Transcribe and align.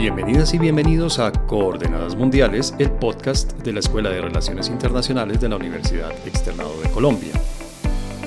Bienvenidas 0.00 0.54
y 0.54 0.58
bienvenidos 0.58 1.18
a 1.18 1.30
Coordenadas 1.30 2.16
Mundiales, 2.16 2.74
el 2.78 2.90
podcast 2.90 3.52
de 3.58 3.74
la 3.74 3.80
Escuela 3.80 4.08
de 4.08 4.22
Relaciones 4.22 4.70
Internacionales 4.70 5.42
de 5.42 5.50
la 5.50 5.56
Universidad 5.56 6.10
Externado 6.26 6.72
de 6.80 6.88
Colombia. 6.88 7.34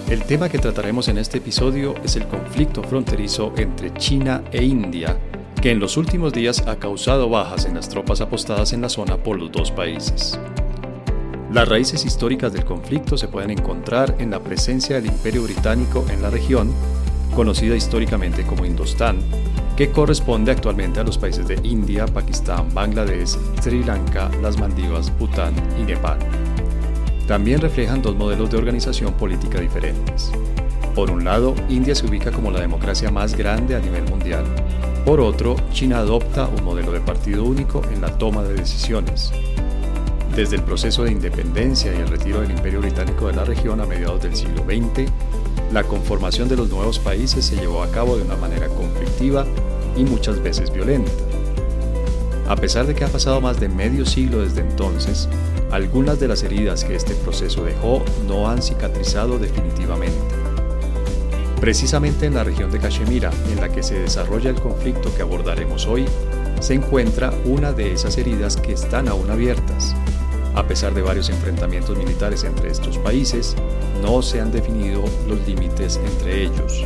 El 0.07 0.21
tema 0.21 0.49
que 0.49 0.59
trataremos 0.59 1.07
en 1.07 1.17
este 1.17 1.39
episodio 1.39 1.95
es 2.03 2.15
el 2.15 2.27
conflicto 2.27 2.83
fronterizo 2.83 3.53
entre 3.57 3.91
China 3.95 4.43
e 4.51 4.63
India, 4.63 5.17
que 5.63 5.71
en 5.71 5.79
los 5.79 5.97
últimos 5.97 6.31
días 6.31 6.63
ha 6.67 6.75
causado 6.75 7.27
bajas 7.27 7.65
en 7.65 7.73
las 7.73 7.89
tropas 7.89 8.21
apostadas 8.21 8.71
en 8.73 8.81
la 8.81 8.89
zona 8.89 9.17
por 9.17 9.39
los 9.39 9.51
dos 9.51 9.71
países. 9.71 10.39
Las 11.51 11.67
raíces 11.67 12.05
históricas 12.05 12.53
del 12.53 12.65
conflicto 12.65 13.17
se 13.17 13.29
pueden 13.29 13.49
encontrar 13.49 14.13
en 14.19 14.29
la 14.29 14.39
presencia 14.39 14.97
del 14.97 15.07
Imperio 15.07 15.41
Británico 15.41 16.05
en 16.11 16.21
la 16.21 16.29
región, 16.29 16.71
conocida 17.35 17.75
históricamente 17.75 18.43
como 18.43 18.63
Indostán, 18.63 19.17
que 19.75 19.89
corresponde 19.89 20.51
actualmente 20.51 20.99
a 20.99 21.03
los 21.03 21.17
países 21.17 21.47
de 21.47 21.59
India, 21.63 22.05
Pakistán, 22.05 22.67
Bangladesh, 22.73 23.37
Sri 23.61 23.83
Lanka, 23.83 24.29
las 24.41 24.59
Maldivas, 24.59 25.11
Bután 25.17 25.53
y 25.79 25.83
Nepal. 25.83 26.19
También 27.27 27.59
reflejan 27.59 28.01
dos 28.01 28.15
modelos 28.15 28.51
de 28.51 28.57
organización 28.57 29.13
política 29.13 29.59
diferentes. 29.59 30.31
Por 30.93 31.09
un 31.09 31.23
lado, 31.23 31.55
India 31.69 31.95
se 31.95 32.05
ubica 32.05 32.31
como 32.31 32.51
la 32.51 32.61
democracia 32.61 33.09
más 33.09 33.35
grande 33.35 33.75
a 33.75 33.79
nivel 33.79 34.03
mundial. 34.03 34.45
Por 35.05 35.19
otro, 35.19 35.55
China 35.71 35.99
adopta 35.99 36.47
un 36.47 36.63
modelo 36.63 36.91
de 36.91 36.99
partido 36.99 37.43
único 37.43 37.81
en 37.91 38.01
la 38.01 38.15
toma 38.17 38.43
de 38.43 38.53
decisiones. 38.53 39.31
Desde 40.35 40.55
el 40.55 40.63
proceso 40.63 41.03
de 41.03 41.11
independencia 41.11 41.91
y 41.93 41.97
el 41.97 42.07
retiro 42.07 42.41
del 42.41 42.51
Imperio 42.51 42.79
Británico 42.79 43.27
de 43.27 43.33
la 43.33 43.43
región 43.43 43.81
a 43.81 43.85
mediados 43.85 44.21
del 44.21 44.35
siglo 44.35 44.63
XX, 44.63 45.11
la 45.71 45.83
conformación 45.83 46.47
de 46.49 46.55
los 46.55 46.69
nuevos 46.69 46.99
países 46.99 47.45
se 47.45 47.55
llevó 47.55 47.83
a 47.83 47.91
cabo 47.91 48.17
de 48.17 48.23
una 48.23 48.35
manera 48.35 48.67
conflictiva 48.67 49.45
y 49.95 50.03
muchas 50.03 50.41
veces 50.41 50.71
violenta. 50.71 51.11
A 52.47 52.55
pesar 52.55 52.85
de 52.85 52.93
que 52.93 53.05
ha 53.05 53.07
pasado 53.07 53.39
más 53.41 53.59
de 53.59 53.69
medio 53.69 54.05
siglo 54.05 54.41
desde 54.41 54.61
entonces, 54.61 55.29
algunas 55.71 56.19
de 56.19 56.27
las 56.27 56.43
heridas 56.43 56.83
que 56.83 56.95
este 56.95 57.15
proceso 57.15 57.63
dejó 57.63 58.03
no 58.27 58.49
han 58.49 58.61
cicatrizado 58.61 59.39
definitivamente. 59.39 60.13
Precisamente 61.59 62.25
en 62.25 62.35
la 62.35 62.43
región 62.43 62.69
de 62.69 62.79
Cachemira, 62.79 63.31
en 63.51 63.61
la 63.61 63.69
que 63.69 63.81
se 63.81 63.97
desarrolla 63.97 64.49
el 64.49 64.59
conflicto 64.59 65.15
que 65.15 65.21
abordaremos 65.21 65.87
hoy, 65.87 66.05
se 66.59 66.73
encuentra 66.73 67.33
una 67.45 67.71
de 67.71 67.93
esas 67.93 68.17
heridas 68.17 68.57
que 68.57 68.73
están 68.73 69.07
aún 69.07 69.31
abiertas. 69.31 69.95
A 70.55 70.67
pesar 70.67 70.93
de 70.93 71.01
varios 71.01 71.29
enfrentamientos 71.29 71.97
militares 71.97 72.43
entre 72.43 72.69
estos 72.69 72.97
países, 72.99 73.55
no 74.01 74.21
se 74.21 74.39
han 74.39 74.51
definido 74.51 75.03
los 75.27 75.39
límites 75.47 75.99
entre 76.05 76.43
ellos. 76.43 76.85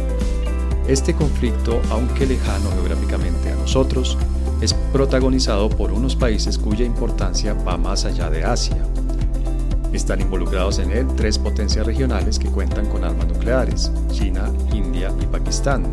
Este 0.87 1.13
conflicto, 1.13 1.81
aunque 1.89 2.25
lejano 2.25 2.71
geográficamente 2.71 3.51
a 3.51 3.55
nosotros, 3.55 4.17
es 4.61 4.73
protagonizado 4.73 5.69
por 5.69 5.91
unos 5.91 6.15
países 6.15 6.57
cuya 6.57 6.85
importancia 6.85 7.53
va 7.53 7.77
más 7.77 8.05
allá 8.05 8.29
de 8.29 8.45
Asia. 8.45 8.77
Están 9.91 10.21
involucrados 10.21 10.79
en 10.79 10.91
él 10.91 11.07
tres 11.15 11.37
potencias 11.37 11.85
regionales 11.85 12.39
que 12.39 12.49
cuentan 12.49 12.87
con 12.87 13.03
armas 13.03 13.27
nucleares, 13.27 13.91
China, 14.11 14.49
India 14.71 15.11
y 15.21 15.25
Pakistán, 15.25 15.91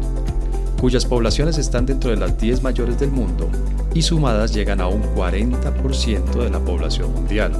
cuyas 0.85 1.07
poblaciones 1.07 1.57
están 1.57 1.87
dentro 1.87 2.11
de 2.11 2.19
las 2.19 2.39
10 2.39 2.63
mayores 2.63 3.01
del 3.01 3.11
mundo 3.11 3.49
y 3.95 4.03
sumadas 4.03 4.53
llegan 4.53 4.83
a 4.83 4.87
un 4.87 5.03
40% 5.15 6.43
de 6.43 6.51
la 6.51 6.61
población 6.61 7.11
mundial, 7.11 7.53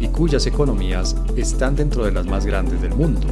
y 0.00 0.08
cuyas 0.08 0.44
economías 0.44 1.14
están 1.36 1.76
dentro 1.76 2.04
de 2.04 2.10
las 2.10 2.26
más 2.26 2.44
grandes 2.44 2.82
del 2.82 2.92
mundo. 2.92 3.28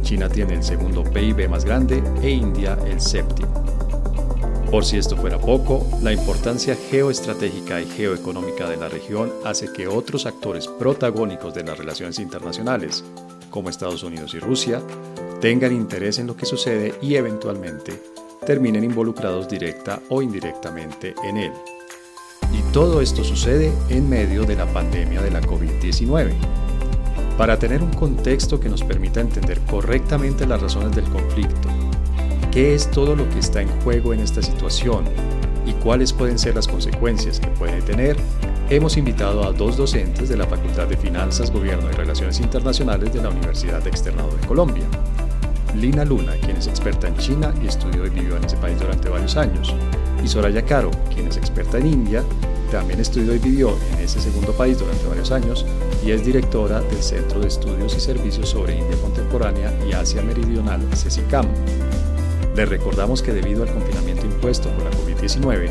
China 0.00 0.30
tiene 0.30 0.54
el 0.54 0.62
segundo 0.62 1.04
PIB 1.04 1.46
más 1.46 1.66
grande 1.66 2.02
e 2.22 2.30
India 2.30 2.78
el 2.86 3.02
séptimo. 3.02 3.52
Por 4.70 4.86
si 4.86 4.96
esto 4.96 5.14
fuera 5.14 5.38
poco, 5.38 5.86
la 6.00 6.14
importancia 6.14 6.74
geoestratégica 6.74 7.82
y 7.82 7.84
geoeconómica 7.84 8.66
de 8.66 8.78
la 8.78 8.88
región 8.88 9.30
hace 9.44 9.70
que 9.74 9.88
otros 9.88 10.24
actores 10.24 10.68
protagónicos 10.68 11.52
de 11.52 11.64
las 11.64 11.76
relaciones 11.76 12.18
internacionales, 12.18 13.04
como 13.50 13.68
Estados 13.68 14.02
Unidos 14.04 14.32
y 14.32 14.38
Rusia, 14.38 14.80
tengan 15.42 15.72
interés 15.72 16.18
en 16.18 16.28
lo 16.28 16.34
que 16.34 16.46
sucede 16.46 16.94
y 17.02 17.16
eventualmente 17.16 18.17
terminen 18.48 18.82
involucrados 18.82 19.46
directa 19.46 20.00
o 20.08 20.22
indirectamente 20.22 21.14
en 21.22 21.36
él. 21.36 21.52
Y 22.50 22.62
todo 22.72 23.02
esto 23.02 23.22
sucede 23.22 23.70
en 23.90 24.08
medio 24.08 24.44
de 24.44 24.56
la 24.56 24.64
pandemia 24.64 25.20
de 25.20 25.30
la 25.30 25.42
COVID-19. 25.42 26.32
Para 27.36 27.58
tener 27.58 27.82
un 27.82 27.92
contexto 27.92 28.58
que 28.58 28.70
nos 28.70 28.82
permita 28.82 29.20
entender 29.20 29.60
correctamente 29.70 30.46
las 30.46 30.62
razones 30.62 30.96
del 30.96 31.04
conflicto, 31.10 31.68
qué 32.50 32.74
es 32.74 32.90
todo 32.90 33.14
lo 33.14 33.28
que 33.28 33.38
está 33.38 33.60
en 33.60 33.68
juego 33.82 34.14
en 34.14 34.20
esta 34.20 34.40
situación 34.40 35.04
y 35.66 35.74
cuáles 35.74 36.14
pueden 36.14 36.38
ser 36.38 36.54
las 36.54 36.68
consecuencias 36.68 37.40
que 37.40 37.48
puede 37.48 37.82
tener, 37.82 38.16
hemos 38.70 38.96
invitado 38.96 39.46
a 39.46 39.52
dos 39.52 39.76
docentes 39.76 40.30
de 40.30 40.38
la 40.38 40.46
Facultad 40.46 40.86
de 40.86 40.96
Finanzas, 40.96 41.50
Gobierno 41.50 41.90
y 41.90 41.92
Relaciones 41.92 42.40
Internacionales 42.40 43.12
de 43.12 43.20
la 43.20 43.28
Universidad 43.28 43.86
Externado 43.86 44.34
de 44.34 44.46
Colombia. 44.46 44.86
Lina 45.80 46.04
Luna, 46.04 46.32
quien 46.42 46.56
es 46.56 46.66
experta 46.66 47.08
en 47.08 47.16
China 47.16 47.54
y 47.62 47.68
estudió 47.68 48.04
y 48.06 48.10
vivió 48.10 48.36
en 48.36 48.44
ese 48.44 48.56
país 48.56 48.78
durante 48.80 49.08
varios 49.08 49.36
años, 49.36 49.74
y 50.22 50.28
Soraya 50.28 50.64
Caro, 50.64 50.90
quien 51.14 51.28
es 51.28 51.36
experta 51.36 51.78
en 51.78 51.86
India, 51.86 52.24
también 52.70 53.00
estudió 53.00 53.34
y 53.34 53.38
vivió 53.38 53.76
en 53.92 54.04
ese 54.04 54.20
segundo 54.20 54.52
país 54.52 54.78
durante 54.78 55.06
varios 55.06 55.30
años 55.30 55.64
y 56.04 56.10
es 56.10 56.24
directora 56.24 56.80
del 56.80 57.02
Centro 57.02 57.40
de 57.40 57.48
Estudios 57.48 57.96
y 57.96 58.00
Servicios 58.00 58.50
sobre 58.50 58.78
India 58.78 58.96
Contemporánea 59.00 59.72
y 59.88 59.92
Asia 59.92 60.20
Meridional, 60.22 60.80
CECICAM. 60.94 61.46
Les 62.54 62.68
recordamos 62.68 63.22
que 63.22 63.32
debido 63.32 63.62
al 63.62 63.72
confinamiento 63.72 64.26
impuesto 64.26 64.68
por 64.70 64.84
la 64.84 64.90
COVID-19, 64.90 65.70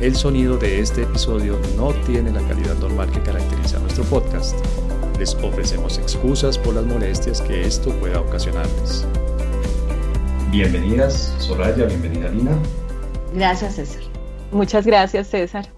el 0.00 0.16
sonido 0.16 0.56
de 0.56 0.80
este 0.80 1.02
episodio 1.02 1.58
no 1.76 1.92
tiene 2.06 2.30
la 2.30 2.40
calidad 2.42 2.76
normal 2.76 3.10
que 3.10 3.20
caracteriza 3.20 3.78
nuestro 3.80 4.04
podcast. 4.04 4.56
Les 5.18 5.34
ofrecemos 5.34 5.98
excusas 5.98 6.56
por 6.56 6.74
las 6.74 6.86
molestias 6.86 7.42
que 7.42 7.66
esto 7.66 7.90
pueda 8.00 8.20
ocasionarles. 8.20 9.06
Bienvenidas, 10.50 11.32
Soraya, 11.38 11.86
bienvenida, 11.86 12.28
Lina. 12.28 12.58
Gracias, 13.32 13.76
César. 13.76 14.02
Muchas 14.50 14.84
gracias, 14.84 15.28
César. 15.28 15.68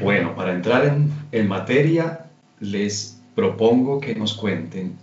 Bueno, 0.00 0.36
para 0.36 0.52
entrar 0.52 0.86
en, 0.86 1.12
en 1.32 1.48
materia, 1.48 2.26
les 2.60 3.20
propongo 3.34 3.98
que 3.98 4.14
nos 4.14 4.34
cuenten 4.34 4.96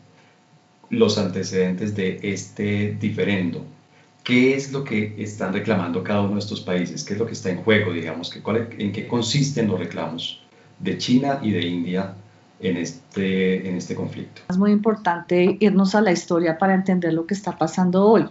los 0.89 1.18
antecedentes 1.18 1.94
de 1.94 2.19
este 2.23 2.95
diferendo. 2.97 3.66
¿Qué 4.23 4.56
es 4.56 4.72
lo 4.72 4.85
que 4.85 5.13
están 5.18 5.51
reclamando 5.51 6.01
cada 6.01 6.22
uno 6.22 6.35
de 6.35 6.39
estos 6.39 6.62
países? 6.62 7.03
¿Qué 7.03 7.16
es 7.16 7.19
lo 7.19 7.25
que 7.25 7.34
está 7.34 7.50
en 7.50 7.57
juego, 7.57 7.91
digamos? 7.91 8.34
¿En 8.78 8.94
qué 8.94 9.07
consisten 9.09 9.68
los 9.68 9.78
reclamos 9.78 10.41
de 10.79 10.97
China 10.97 11.39
y 11.41 11.51
de 11.51 11.68
India 11.68 12.13
en 12.62 12.78
este, 12.78 13.68
en 13.68 13.75
este 13.75 13.94
conflicto? 13.94 14.44
Es 14.50 14.57
muy 14.57 14.72
importante 14.72 15.57
irnos 15.59 15.95
a 15.95 16.01
la 16.01 16.13
historia 16.13 16.57
para 16.57 16.73
entender 16.75 17.12
lo 17.12 17.28
que 17.28 17.34
está 17.34 17.57
pasando 17.57 18.06
hoy. 18.06 18.25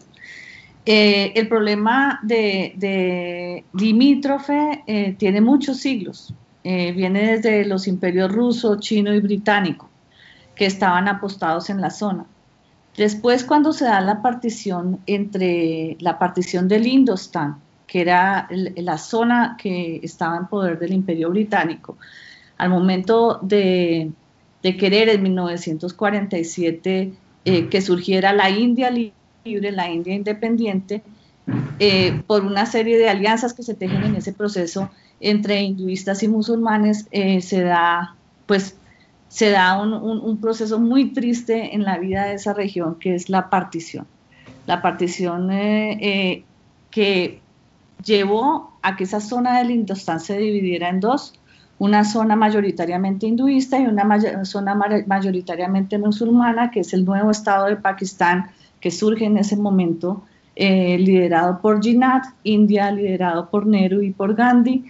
Eh, 0.91 1.39
el 1.39 1.49
problema 1.49 2.19
de, 2.23 3.63
limítrofe 3.75 4.85
eh, 4.87 5.15
tiene 5.19 5.43
muchos 5.43 5.77
siglos. 5.77 6.33
Eh, 6.65 6.93
viene 6.93 7.37
desde 7.37 7.67
los 7.67 7.87
imperios 7.87 8.33
ruso, 8.33 8.81
chino 8.81 9.13
y 9.13 9.21
británico, 9.21 9.91
que 10.55 10.65
estaban 10.65 11.07
apostados 11.07 11.69
en 11.69 11.83
la 11.83 11.91
zona. 11.91 12.25
Después, 12.97 13.45
cuando 13.45 13.75
se 13.75 13.85
da 13.85 14.01
la 14.01 14.23
partición 14.23 15.01
entre 15.05 15.99
la 16.01 16.19
partición 16.19 16.69
del 16.69 16.87
Indostán, 16.87 17.57
que 17.87 18.01
era 18.01 18.49
la 18.51 18.97
zona 18.97 19.59
que 19.61 20.01
estaba 20.03 20.39
en 20.39 20.47
poder 20.47 20.79
del 20.79 20.95
imperio 20.95 21.29
británico, 21.29 21.99
al 22.57 22.71
momento 22.71 23.41
de, 23.43 24.11
querer 24.63 25.11
en 25.11 25.23
1947 25.23 27.13
que 27.45 27.81
surgiera 27.83 28.33
la 28.33 28.49
India 28.49 28.91
libre, 28.91 29.18
la 29.49 29.91
India 29.91 30.15
independiente, 30.15 31.03
eh, 31.79 32.23
por 32.27 32.45
una 32.45 32.67
serie 32.67 32.99
de 32.99 33.09
alianzas 33.09 33.55
que 33.55 33.63
se 33.63 33.75
tejen 33.75 34.03
en 34.05 34.17
ese 34.17 34.33
proceso 34.33 34.91
entre 35.21 35.63
hinduistas 35.63 36.23
y 36.23 36.29
musulmanes, 36.29 37.07
eh, 37.11 37.41
se 37.41 37.63
da, 37.63 38.15
pues, 38.47 38.77
se 39.29 39.51
da 39.51 39.81
un, 39.81 40.39
proceso 40.41 40.79
muy 40.79 41.13
triste 41.13 41.75
en 41.75 41.85
la 41.85 41.99
vida 41.99 42.25
de 42.25 42.35
esa 42.35 42.55
región, 42.55 42.97
que 42.99 43.15
es 43.15 43.29
la 43.29 43.51
partición. 43.51 44.07
La 44.67 44.81
partición 44.83 45.51
eh, 45.51 46.45
que 46.91 47.41
llevó 48.05 48.79
a 48.83 48.97
que 48.97 49.05
esa 49.05 49.21
zona 49.21 49.59
del 49.59 49.71
Indostán 49.71 50.21
se 50.21 50.39
dividiera 50.39 50.89
en 50.89 51.01
dos, 51.01 51.35
una 51.79 52.05
zona 52.05 52.37
mayoritariamente 52.37 53.27
hinduista 53.27 53.79
y 53.79 53.87
una 53.87 54.45
zona 54.45 54.75
mayoritariamente 54.75 55.99
musulmana, 55.99 56.71
que 56.71 56.81
es 56.81 56.93
el 56.93 57.05
nuevo 57.05 57.31
estado 57.31 57.67
de 57.67 57.77
Pakistán, 57.77 58.51
que 58.81 58.91
surge 58.91 59.25
en 59.25 59.39
ese 59.39 59.57
momento, 59.57 60.23
eh, 60.57 60.99
liderado 60.99 61.61
por 61.61 61.83
Jinnah, 61.83 62.35
India 62.43 62.91
liderado 62.91 63.49
por 63.51 63.67
Nehru 63.67 64.03
y 64.03 64.11
por 64.11 64.35
Gandhi. 64.35 64.85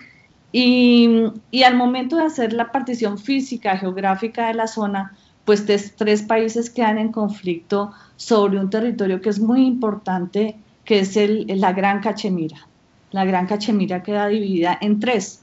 Y, 0.50 1.32
al 1.64 1.76
momento 1.76 2.16
de 2.16 2.24
hacer 2.24 2.52
la 2.54 2.72
partición 2.72 3.18
física, 3.18 3.76
geográfica 3.76 4.48
de 4.48 4.54
la 4.54 4.66
zona, 4.66 5.14
pues 5.44 5.66
tres 5.66 6.22
países 6.22 6.70
quedan 6.70 6.98
en 6.98 7.12
conflicto 7.12 7.92
sobre 8.16 8.58
un 8.58 8.70
territorio 8.70 9.20
que 9.20 9.28
es 9.28 9.40
muy 9.40 9.66
importante, 9.66 10.56
que 10.84 11.00
es 11.00 11.16
el, 11.16 11.46
la 11.60 11.72
Gran 11.72 12.00
Cachemira. 12.00 12.66
la 13.10 13.24
Gran 13.24 13.46
Cachemira 13.46 14.02
queda 14.02 14.28
dividida 14.28 14.78
en 14.80 15.00
tres. 15.00 15.42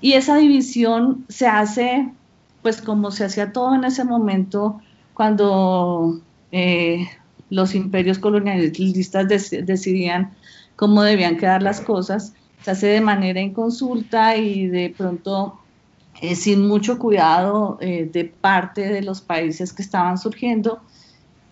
Y 0.00 0.12
esa 0.12 0.36
división 0.36 1.24
se 1.28 1.46
hace, 1.46 2.10
pues 2.62 2.80
como 2.82 3.10
se 3.10 3.24
hacía 3.24 3.52
todo 3.52 3.74
en 3.74 3.84
ese 3.84 4.04
momento, 4.04 4.80
cuando 5.14 6.20
eh, 6.52 7.06
los 7.50 7.74
imperios 7.74 8.18
colonialistas 8.18 9.28
decidían 9.28 10.32
cómo 10.74 11.02
debían 11.02 11.36
quedar 11.36 11.62
las 11.62 11.80
cosas, 11.80 12.34
se 12.62 12.70
hace 12.70 12.86
de 12.88 13.00
manera 13.00 13.40
inconsulta 13.40 14.36
y 14.36 14.66
de 14.66 14.94
pronto 14.96 15.58
eh, 16.20 16.34
sin 16.34 16.66
mucho 16.66 16.98
cuidado 16.98 17.78
eh, 17.80 18.08
de 18.12 18.24
parte 18.24 18.88
de 18.88 19.02
los 19.02 19.20
países 19.20 19.72
que 19.72 19.82
estaban 19.82 20.18
surgiendo. 20.18 20.80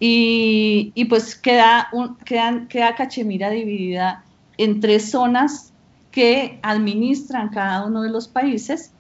Y, 0.01 0.93
pues 1.09 1.35
queda, 1.35 1.89
un, 1.93 2.17
queda 2.17 2.95
Cachemira 2.95 3.49
dividida 3.49 4.23
en 4.59 4.81
tres 4.81 5.11
zonas 5.11 5.73
que 6.11 6.59
administran 6.63 7.49
cada 7.49 7.87
uno 7.87 8.03
de 8.03 8.11
los 8.11 8.29
países 8.29 8.93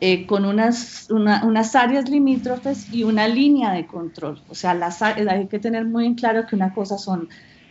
eh, 0.00 0.26
con 0.26 0.44
unas, 0.44 1.08
unas 1.10 1.74
áreas 1.74 2.08
limítrofes 2.08 2.92
y 2.92 3.04
una 3.04 3.28
línea 3.28 3.72
de 3.72 3.86
control. 3.86 4.40
O 4.48 4.54
sea, 4.54 4.74
las, 4.74 5.02
hay 5.02 5.46
que 5.46 5.58
tener 5.58 5.84
muy 5.84 6.06
en 6.06 6.14
claro 6.14 6.46
que 6.46 6.56
una 6.56 6.72
cosa 6.72 6.98
son 6.98 7.28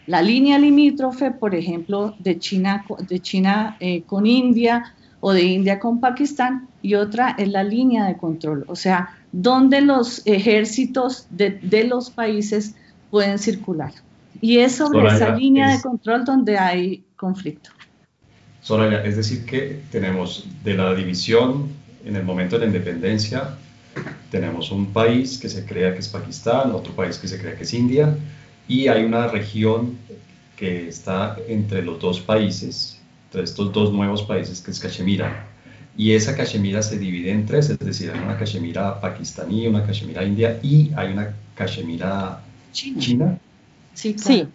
la 0.07 0.21
línea 0.21 0.57
limítrofe, 0.57 1.31
por 1.31 1.53
ejemplo, 1.55 2.15
de 2.19 2.39
China, 2.39 2.85
de 3.07 3.19
China 3.19 3.77
con 4.07 4.25
India 4.25 4.95
o 5.19 5.33
de 5.33 5.43
India 5.43 5.79
con 5.79 5.99
Pakistán, 5.99 6.67
y 6.81 6.95
otra 6.95 7.35
es 7.37 7.49
la 7.49 7.63
línea 7.63 8.05
de 8.05 8.17
control, 8.17 8.65
o 8.67 8.75
sea, 8.75 9.17
donde 9.31 9.81
los 9.81 10.21
ejércitos 10.25 11.27
de, 11.29 11.83
los 11.87 12.09
países 12.09 12.75
pueden 13.11 13.37
circular. 13.37 13.91
Y 14.41 14.59
es 14.59 14.75
sobre 14.75 15.07
esa 15.07 15.35
línea 15.35 15.75
de 15.75 15.81
control 15.81 16.23
donde 16.23 16.57
hay 16.57 17.03
conflicto. 17.17 17.71
Soraya, 18.61 19.03
es 19.03 19.17
decir 19.17 19.45
que 19.45 19.81
tenemos 19.91 20.47
de 20.63 20.75
la 20.75 20.93
división 20.93 21.69
en 22.05 22.15
el 22.15 22.23
momento 22.23 22.57
de 22.57 22.61
la 22.61 22.67
independencia, 22.67 23.55
tenemos 24.31 24.71
un 24.71 24.93
país 24.93 25.37
que 25.37 25.49
se 25.49 25.65
crea 25.65 25.93
que 25.93 25.99
es 25.99 26.07
Pakistán, 26.07 26.71
otro 26.71 26.93
país 26.93 27.17
que 27.17 27.27
se 27.27 27.39
crea 27.39 27.55
que 27.55 27.63
es 27.63 27.73
India, 27.73 28.15
y 28.67 28.87
hay 28.87 29.03
una 29.03 29.27
región 29.27 29.97
que 30.55 30.87
está 30.87 31.37
entre 31.47 31.81
los 31.81 31.99
dos 31.99 32.19
países, 32.19 32.99
entre 33.25 33.43
estos 33.43 33.71
dos 33.73 33.91
nuevos 33.91 34.23
países, 34.23 34.61
que 34.61 34.71
es 34.71 34.79
Cachemira 34.79 35.49
y 35.99 36.13
esa 36.13 36.33
Cachemira 36.33 36.81
se 36.81 36.97
divide 36.97 37.29
en 37.29 37.45
tres, 37.45 37.69
es 37.69 37.77
decir, 37.79 38.09
hay 38.09 38.19
una 38.21 38.37
Cachemira 38.37 39.01
pakistaní, 39.01 39.67
una 39.67 39.85
Cachemira 39.85 40.23
india 40.23 40.57
y 40.63 40.91
hay 40.95 41.11
una 41.11 41.33
Cachemira 41.55 42.39
china. 42.71 43.37
Sí, 43.93 44.15
sí. 44.17 44.47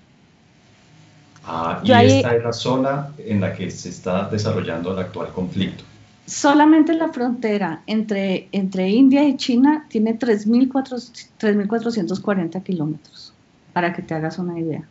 Ah, 1.44 1.82
y 1.85 1.93
esta 1.93 2.35
es 2.35 2.43
la 2.43 2.52
zona 2.55 3.12
en 3.19 3.43
la 3.43 3.55
que 3.55 3.70
se 3.70 3.90
está 3.90 4.31
desarrollando 4.31 4.94
el 4.94 4.99
actual 4.99 5.29
conflicto. 5.35 5.85
Solamente 6.26 6.94
la 6.94 7.09
frontera 7.09 7.82
entre, 7.87 8.49
entre 8.53 8.88
India 8.88 9.25
y 9.25 9.37
China 9.37 9.85
tiene 9.88 10.19
3.440 10.19 12.62
kilómetros, 12.62 13.35
para 13.75 13.93
que 13.93 14.00
te 14.00 14.15
hagas 14.15 14.38
una 14.38 14.59
idea. 14.59 14.88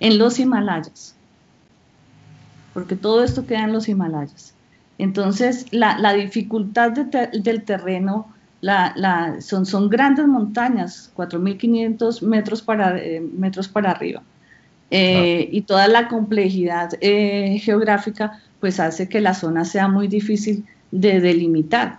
En 0.00 0.18
los 0.18 0.38
Himalayas, 0.38 1.14
porque 2.74 2.96
todo 2.96 3.24
esto 3.24 3.46
queda 3.46 3.64
en 3.64 3.72
los 3.72 3.88
Himalayas. 3.88 4.52
Entonces, 4.98 5.72
la, 5.72 6.12
dificultad 6.12 6.92
del 6.92 7.64
terreno 7.64 8.28
son, 9.40 9.64
son, 9.64 9.88
grandes 9.88 10.26
montañas, 10.26 11.10
4.500 11.16 12.20
metros 12.22 12.60
para, 12.62 12.98
eh, 12.98 13.20
metros 13.20 13.68
para 13.68 13.92
arriba. 13.92 14.22
Eh, 14.90 15.48
y 15.50 15.62
toda 15.62 15.88
la 15.88 16.08
complejidad 16.08 16.90
eh, 17.00 17.58
geográfica 17.60 18.42
pues 18.64 18.80
hace 18.80 19.10
que 19.10 19.20
la 19.20 19.34
zona 19.34 19.66
sea 19.66 19.88
muy 19.88 20.08
difícil 20.08 20.64
de 20.90 21.20
delimitar. 21.20 21.98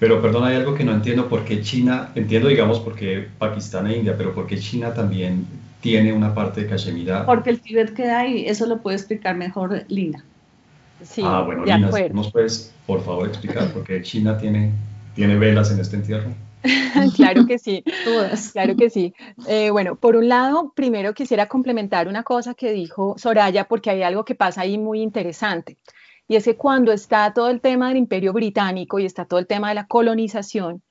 Pero 0.00 0.20
perdón, 0.20 0.42
hay 0.42 0.56
algo 0.56 0.74
que 0.74 0.82
no 0.82 0.92
entiendo, 0.92 1.28
¿por 1.28 1.44
qué 1.44 1.62
China, 1.62 2.10
entiendo 2.16 2.48
digamos 2.48 2.80
por 2.80 2.96
qué 2.96 3.28
Pakistán 3.38 3.86
e 3.86 3.98
India, 3.98 4.16
pero 4.18 4.34
por 4.34 4.48
qué 4.48 4.58
China 4.58 4.92
también 4.92 5.46
tiene 5.80 6.12
una 6.12 6.34
parte 6.34 6.62
de 6.62 6.66
Cachemira? 6.66 7.24
Porque 7.24 7.50
el 7.50 7.60
Tíbet 7.60 7.94
queda 7.94 8.18
ahí, 8.18 8.46
eso 8.48 8.66
lo 8.66 8.78
puede 8.78 8.96
explicar 8.96 9.36
mejor 9.36 9.84
Lina. 9.86 10.24
Sí, 11.04 11.22
ah, 11.24 11.42
bueno, 11.46 11.64
Lina, 11.64 11.88
¿nos 12.12 12.32
puedes, 12.32 12.74
por 12.84 13.04
favor, 13.04 13.28
explicar 13.28 13.72
por 13.72 13.84
qué 13.84 14.02
China 14.02 14.36
tiene, 14.36 14.72
tiene 15.14 15.38
velas 15.38 15.70
en 15.70 15.78
este 15.78 15.94
entierro? 15.94 16.32
claro 17.16 17.46
que 17.46 17.58
sí, 17.58 17.84
claro 18.52 18.76
que 18.76 18.90
sí. 18.90 19.14
Eh, 19.46 19.70
bueno, 19.70 19.96
por 19.96 20.16
un 20.16 20.28
lado, 20.28 20.72
primero 20.74 21.12
quisiera 21.12 21.46
complementar 21.46 22.08
una 22.08 22.22
cosa 22.22 22.54
que 22.54 22.72
dijo 22.72 23.14
Soraya, 23.18 23.68
porque 23.68 23.90
hay 23.90 24.02
algo 24.02 24.24
que 24.24 24.34
pasa 24.34 24.62
ahí 24.62 24.78
muy 24.78 25.02
interesante. 25.02 25.76
Y 26.26 26.36
es 26.36 26.44
que 26.44 26.56
cuando 26.56 26.92
está 26.92 27.32
todo 27.34 27.50
el 27.50 27.60
tema 27.60 27.88
del 27.88 27.98
imperio 27.98 28.32
británico 28.32 28.98
y 28.98 29.04
está 29.04 29.26
todo 29.26 29.38
el 29.38 29.46
tema 29.46 29.68
de 29.68 29.74
la 29.74 29.86
colonización, 29.86 30.82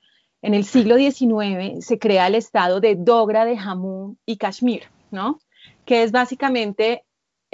en 0.42 0.54
el 0.54 0.64
siglo 0.64 0.96
XIX 0.96 1.84
se 1.84 1.98
crea 1.98 2.26
el 2.28 2.36
estado 2.36 2.80
de 2.80 2.94
Dogra 2.96 3.44
de 3.44 3.56
Jammu 3.56 4.16
y 4.26 4.36
Kashmir, 4.36 4.84
¿no? 5.10 5.40
Que 5.84 6.02
es 6.02 6.12
básicamente 6.12 7.04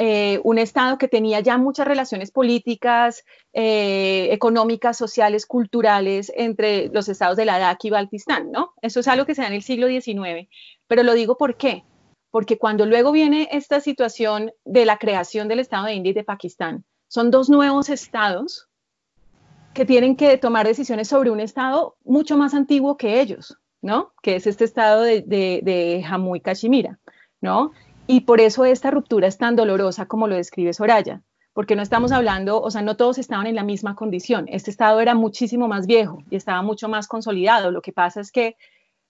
eh, 0.03 0.41
un 0.45 0.57
Estado 0.57 0.97
que 0.97 1.09
tenía 1.09 1.41
ya 1.41 1.59
muchas 1.59 1.87
relaciones 1.87 2.31
políticas, 2.31 3.23
eh, 3.53 4.29
económicas, 4.33 4.97
sociales, 4.97 5.45
culturales 5.45 6.33
entre 6.35 6.89
los 6.89 7.11
estados 7.11 7.37
de 7.37 7.45
Ladakh 7.45 7.85
y 7.85 7.91
Baltistán, 7.91 8.51
¿no? 8.51 8.73
Eso 8.81 9.01
es 9.01 9.09
algo 9.09 9.27
que 9.27 9.35
se 9.35 9.43
da 9.43 9.49
en 9.49 9.53
el 9.53 9.63
siglo 9.63 9.89
XIX. 9.89 10.49
Pero 10.87 11.03
lo 11.03 11.13
digo 11.13 11.37
por 11.37 11.59
qué. 11.59 11.85
Porque 12.31 12.57
cuando 12.57 12.87
luego 12.87 13.13
viene 13.13 13.51
esta 13.53 13.81
situación 13.81 14.53
de 14.65 14.87
la 14.87 14.97
creación 14.97 15.49
del 15.49 15.61
Estado 15.61 15.85
de 15.85 15.93
India 15.93 16.13
y 16.13 16.15
de 16.15 16.25
Pakistán, 16.25 16.87
son 17.07 17.31
dos 17.31 17.51
nuevos 17.51 17.91
estados 17.91 18.71
que 19.75 19.85
tienen 19.85 20.17
que 20.17 20.39
tomar 20.39 20.67
decisiones 20.67 21.09
sobre 21.09 21.31
un 21.31 21.41
estado 21.41 21.99
mucho 22.05 22.39
más 22.39 22.55
antiguo 22.55 22.97
que 22.97 23.21
ellos, 23.21 23.59
¿no? 23.83 24.15
Que 24.23 24.37
es 24.37 24.47
este 24.47 24.65
estado 24.65 25.03
de, 25.03 25.21
de, 25.21 25.61
de 25.63 26.03
Jammu 26.09 26.37
y 26.37 26.41
Kashmira, 26.41 26.99
¿no? 27.43 27.73
Y 28.11 28.23
por 28.23 28.41
eso 28.41 28.65
esta 28.65 28.91
ruptura 28.91 29.29
es 29.29 29.39
tan 29.39 29.55
dolorosa 29.55 30.07
como 30.07 30.27
lo 30.27 30.35
describe 30.35 30.73
Soraya, 30.73 31.23
porque 31.53 31.77
no 31.77 31.83
estamos 31.83 32.11
hablando, 32.11 32.61
o 32.61 32.69
sea, 32.69 32.83
no 32.83 32.97
todos 32.97 33.19
estaban 33.19 33.47
en 33.47 33.55
la 33.55 33.63
misma 33.63 33.95
condición. 33.95 34.47
Este 34.49 34.73
estado 34.73 35.01
era 35.01 35.15
muchísimo 35.15 35.69
más 35.69 35.87
viejo 35.87 36.19
y 36.29 36.35
estaba 36.35 36.61
mucho 36.61 36.89
más 36.89 37.07
consolidado. 37.07 37.71
Lo 37.71 37.83
que 37.83 37.93
pasa 37.93 38.21
es 38.21 38.33
que 38.33 38.57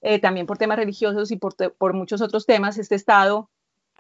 eh, 0.03 0.19
también 0.19 0.45
por 0.45 0.59
temas 0.59 0.77
religiosos 0.77 1.31
y 1.31 1.39
por, 1.39 1.55
por, 1.79 1.95
muchos 1.95 2.21
otros 2.21 2.45
temas, 2.45 2.77
este 2.77 2.95
estado 2.95 3.49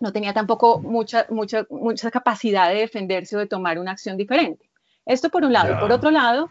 no 0.00 0.12
tenía 0.12 0.34
tampoco 0.34 0.80
mucha, 0.82 1.24
mucha, 1.30 1.66
mucha 1.70 2.10
capacidad 2.10 2.68
de 2.68 2.80
defenderse 2.80 3.36
o 3.36 3.38
de 3.38 3.46
tomar 3.46 3.78
una 3.78 3.92
acción 3.92 4.18
diferente. 4.18 4.68
Esto 5.06 5.30
por 5.30 5.44
un 5.44 5.54
lado. 5.54 5.72
Y 5.72 5.80
por 5.80 5.92
otro 5.92 6.10
lado, 6.10 6.50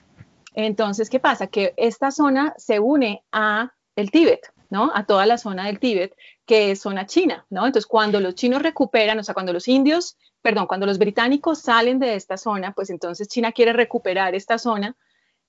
entonces, 0.55 1.11
¿qué 1.11 1.19
pasa? 1.19 1.45
Que 1.45 1.75
esta 1.77 2.09
zona 2.09 2.55
se 2.57 2.79
une 2.79 3.23
a 3.31 3.73
el 3.95 4.09
Tíbet, 4.09 4.51
¿no? 4.69 4.91
A 4.93 5.05
toda 5.05 5.25
la 5.25 5.37
zona 5.37 5.65
del 5.65 5.79
Tíbet, 5.79 6.15
que 6.45 6.71
es 6.71 6.81
zona 6.81 7.05
china, 7.05 7.45
¿no? 7.49 7.65
Entonces, 7.65 7.87
cuando 7.87 8.19
los 8.19 8.35
chinos 8.35 8.61
recuperan, 8.61 9.19
o 9.19 9.23
sea, 9.23 9.33
cuando 9.33 9.53
los 9.53 9.67
indios, 9.67 10.17
perdón, 10.41 10.67
cuando 10.67 10.85
los 10.85 10.97
británicos 10.97 11.59
salen 11.59 11.99
de 11.99 12.15
esta 12.15 12.37
zona, 12.37 12.73
pues 12.73 12.89
entonces 12.89 13.27
China 13.27 13.51
quiere 13.51 13.73
recuperar 13.73 14.35
esta 14.35 14.57
zona 14.57 14.95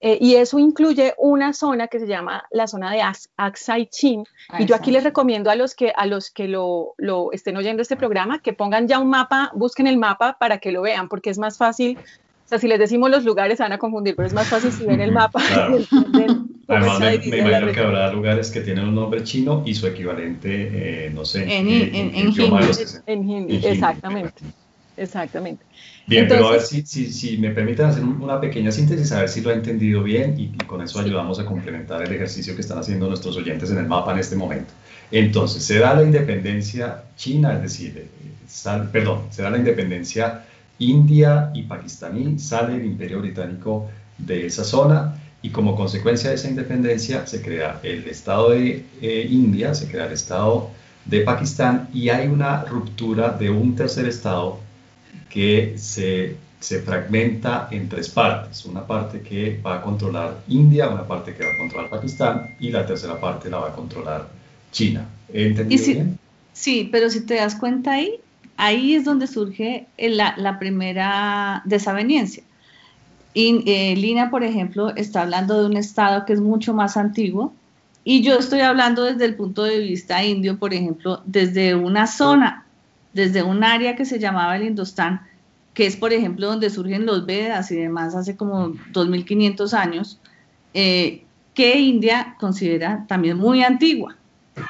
eh, 0.03 0.17
y 0.19 0.37
eso 0.37 0.59
incluye 0.59 1.15
una 1.19 1.53
zona 1.53 1.87
que 1.89 2.01
se 2.01 2.07
llama 2.07 2.47
la 2.51 2.67
zona 2.67 2.91
de 2.91 3.03
Aksai 3.37 3.87
Chin. 3.87 4.25
Y 4.59 4.65
yo 4.65 4.75
aquí 4.75 4.91
les 4.91 5.05
recomiendo 5.05 5.51
a 5.51 5.57
los 5.57 5.75
que, 5.75 5.93
a 5.95 6.07
los 6.07 6.31
que 6.31 6.49
lo, 6.49 6.95
lo, 6.97 7.33
estén 7.33 7.59
oyendo 7.59 7.83
este 7.83 7.97
programa 7.97 8.41
que 8.41 8.55
pongan 8.55 8.89
ya 8.89 8.99
un 8.99 9.11
mapa, 9.11 9.51
busquen 9.55 9.87
el 9.87 9.99
mapa 9.99 10.39
para 10.41 10.59
que 10.59 10.73
lo 10.73 10.81
vean, 10.81 11.11
porque 11.11 11.29
es 11.29 11.39
más 11.39 11.59
fácil 11.59 11.99
sea, 12.51 12.59
si 12.59 12.69
les 12.69 12.79
decimos 12.79 13.11
los 13.11 13.25
lugares 13.25 13.59
se 13.59 13.63
van 13.63 13.73
a 13.73 13.79
confundir, 13.79 14.17
pero 14.17 14.27
es 14.27 14.35
más 14.35 14.49
fácil 14.49 14.73
si 14.73 14.85
ven 14.85 15.01
el 15.01 15.13
mapa. 15.13 15.41
Además, 16.69 17.01
me, 17.01 17.15
imagino 17.15 17.73
que 17.73 17.81
habrá 17.81 18.13
lugares 18.13 18.51
que 18.51 18.61
tienen 18.61 18.89
un 18.89 18.95
nombre 18.95 19.25
chino 19.25 19.63
y 19.67 19.75
su 19.75 19.87
equivalente, 19.87 21.07
eh, 21.07 21.11
no 21.11 21.25
sé, 21.25 21.43
en, 21.43 21.69
en, 21.69 21.95
en, 21.95 23.03
en 23.07 23.29
hindi. 23.29 23.67
exactamente. 23.67 24.43
Exactamente. 24.97 25.65
Bien, 26.07 26.27
pero 26.29 26.49
a 26.49 26.53
ver 26.53 26.61
si, 26.61 26.85
si, 26.85 27.11
si, 27.11 27.39
me 27.39 27.51
permiten 27.51 27.87
hacer 27.87 28.05
una 28.05 28.41
pequeña 28.41 28.71
síntesis, 28.71 29.11
a 29.13 29.21
ver 29.21 29.29
si 29.29 29.41
lo 29.41 29.51
he 29.51 29.55
entendido 29.55 30.03
bien 30.03 30.39
y, 30.39 30.49
con 30.67 30.83
eso 30.83 31.01
ayudamos 31.01 31.41
a 31.41 31.47
complementar 31.47 32.03
el 32.03 32.13
ejercicio 32.13 32.55
que 32.55 32.61
están 32.61 32.79
haciendo 32.79 33.09
nuestros 33.09 33.37
oyentes 33.37 33.71
en 33.71 33.79
el 33.79 33.87
mapa 33.87 34.13
en 34.13 34.19
este 34.19 34.37
momento. 34.37 34.73
Entonces, 35.11 35.65
se 35.65 35.79
da 35.79 35.95
la 35.95 36.03
independencia 36.03 37.05
china, 37.17 37.55
es 37.55 37.63
decir, 37.63 37.97
eh, 37.97 38.89
perdón, 38.93 39.23
se 39.31 39.43
da 39.43 39.51
la 39.51 39.59
independencia 39.59 40.45
India 40.81 41.51
y 41.55 41.63
pakistaní, 41.63 42.39
sale 42.39 42.77
el 42.77 42.85
imperio 42.85 43.21
británico 43.21 43.89
de 44.19 44.47
esa 44.47 44.65
zona 44.65 45.15
y 45.43 45.51
como 45.51 45.77
consecuencia 45.77 46.31
de 46.31 46.37
esa 46.37 46.49
independencia 46.49 47.27
se 47.27 47.41
crea 47.41 47.81
el 47.83 48.07
Estado 48.07 48.51
de 48.51 48.85
eh, 49.01 49.29
India, 49.31 49.75
se 49.75 49.89
crea 49.89 50.07
el 50.07 50.13
Estado 50.13 50.71
de 51.05 51.21
Pakistán 51.21 51.89
y 51.95 52.09
hay 52.09 52.27
una 52.27 52.65
ruptura 52.65 53.31
de 53.31 53.51
un 53.51 53.75
tercer 53.75 54.07
Estado 54.07 54.59
que 55.29 55.75
se, 55.79 56.37
se 56.59 56.83
fragmenta 56.83 57.69
en 57.71 57.89
tres 57.89 58.09
partes. 58.09 58.65
Una 58.65 58.87
parte 58.87 59.21
que 59.21 59.61
va 59.65 59.77
a 59.77 59.83
controlar 59.83 60.43
India, 60.49 60.89
una 60.89 61.07
parte 61.07 61.35
que 61.35 61.45
va 61.45 61.51
a 61.53 61.59
controlar 61.59 61.91
Pakistán 61.91 62.57
y 62.59 62.71
la 62.71 62.85
tercera 62.85 63.19
parte 63.19 63.49
la 63.49 63.59
va 63.59 63.69
a 63.69 63.73
controlar 63.73 64.29
China. 64.73 65.07
¿He 65.33 65.47
entendido 65.47 65.85
bien? 65.85 66.19
Sí, 66.53 66.89
pero 66.91 67.09
si 67.09 67.23
te 67.23 67.35
das 67.35 67.55
cuenta 67.55 67.93
ahí, 67.93 68.21
ahí 68.61 68.95
es 68.95 69.05
donde 69.05 69.27
surge 69.27 69.87
la, 69.99 70.59
primera 70.59 71.63
desaveniencia. 71.65 72.45
Y, 73.33 73.63
eh, 73.67 73.97
Lina, 73.97 74.31
por 74.31 74.45
ejemplo, 74.45 74.95
está 74.97 75.23
hablando 75.23 75.61
de 75.61 75.67
un 75.67 75.77
estado 75.77 76.27
que 76.27 76.33
es 76.35 76.41
mucho 76.41 76.75
más 76.75 76.97
antiguo 76.97 77.55
y 78.05 78.23
yo 78.23 78.39
estoy 78.39 78.61
hablando 78.61 79.05
desde 79.05 79.25
el 79.25 79.35
punto 79.35 79.63
de 79.65 79.79
vista 79.79 80.25
indio, 80.25 80.59
por 80.59 80.75
ejemplo, 80.75 81.23
desde 81.27 81.75
una 81.75 82.07
zona, 82.07 82.65
desde 83.13 83.43
un 83.43 83.63
área 83.65 83.97
que 83.97 84.05
se 84.05 84.19
llamaba 84.19 84.57
el 84.57 84.65
Indostán, 84.65 85.23
que 85.75 85.87
es, 85.87 85.97
por 85.97 86.13
ejemplo, 86.13 86.47
donde 86.47 86.71
surgen 86.71 87.07
los 87.07 87.27
Vedas 87.27 87.71
y 87.71 87.77
demás 87.77 88.15
hace 88.15 88.37
como 88.37 88.75
2500 88.93 89.75
años, 89.75 90.19
eh, 90.75 91.25
que 91.55 91.79
India 91.79 92.37
considera 92.39 93.05
también 93.07 93.37
muy 93.37 93.63
antigua. 93.63 94.17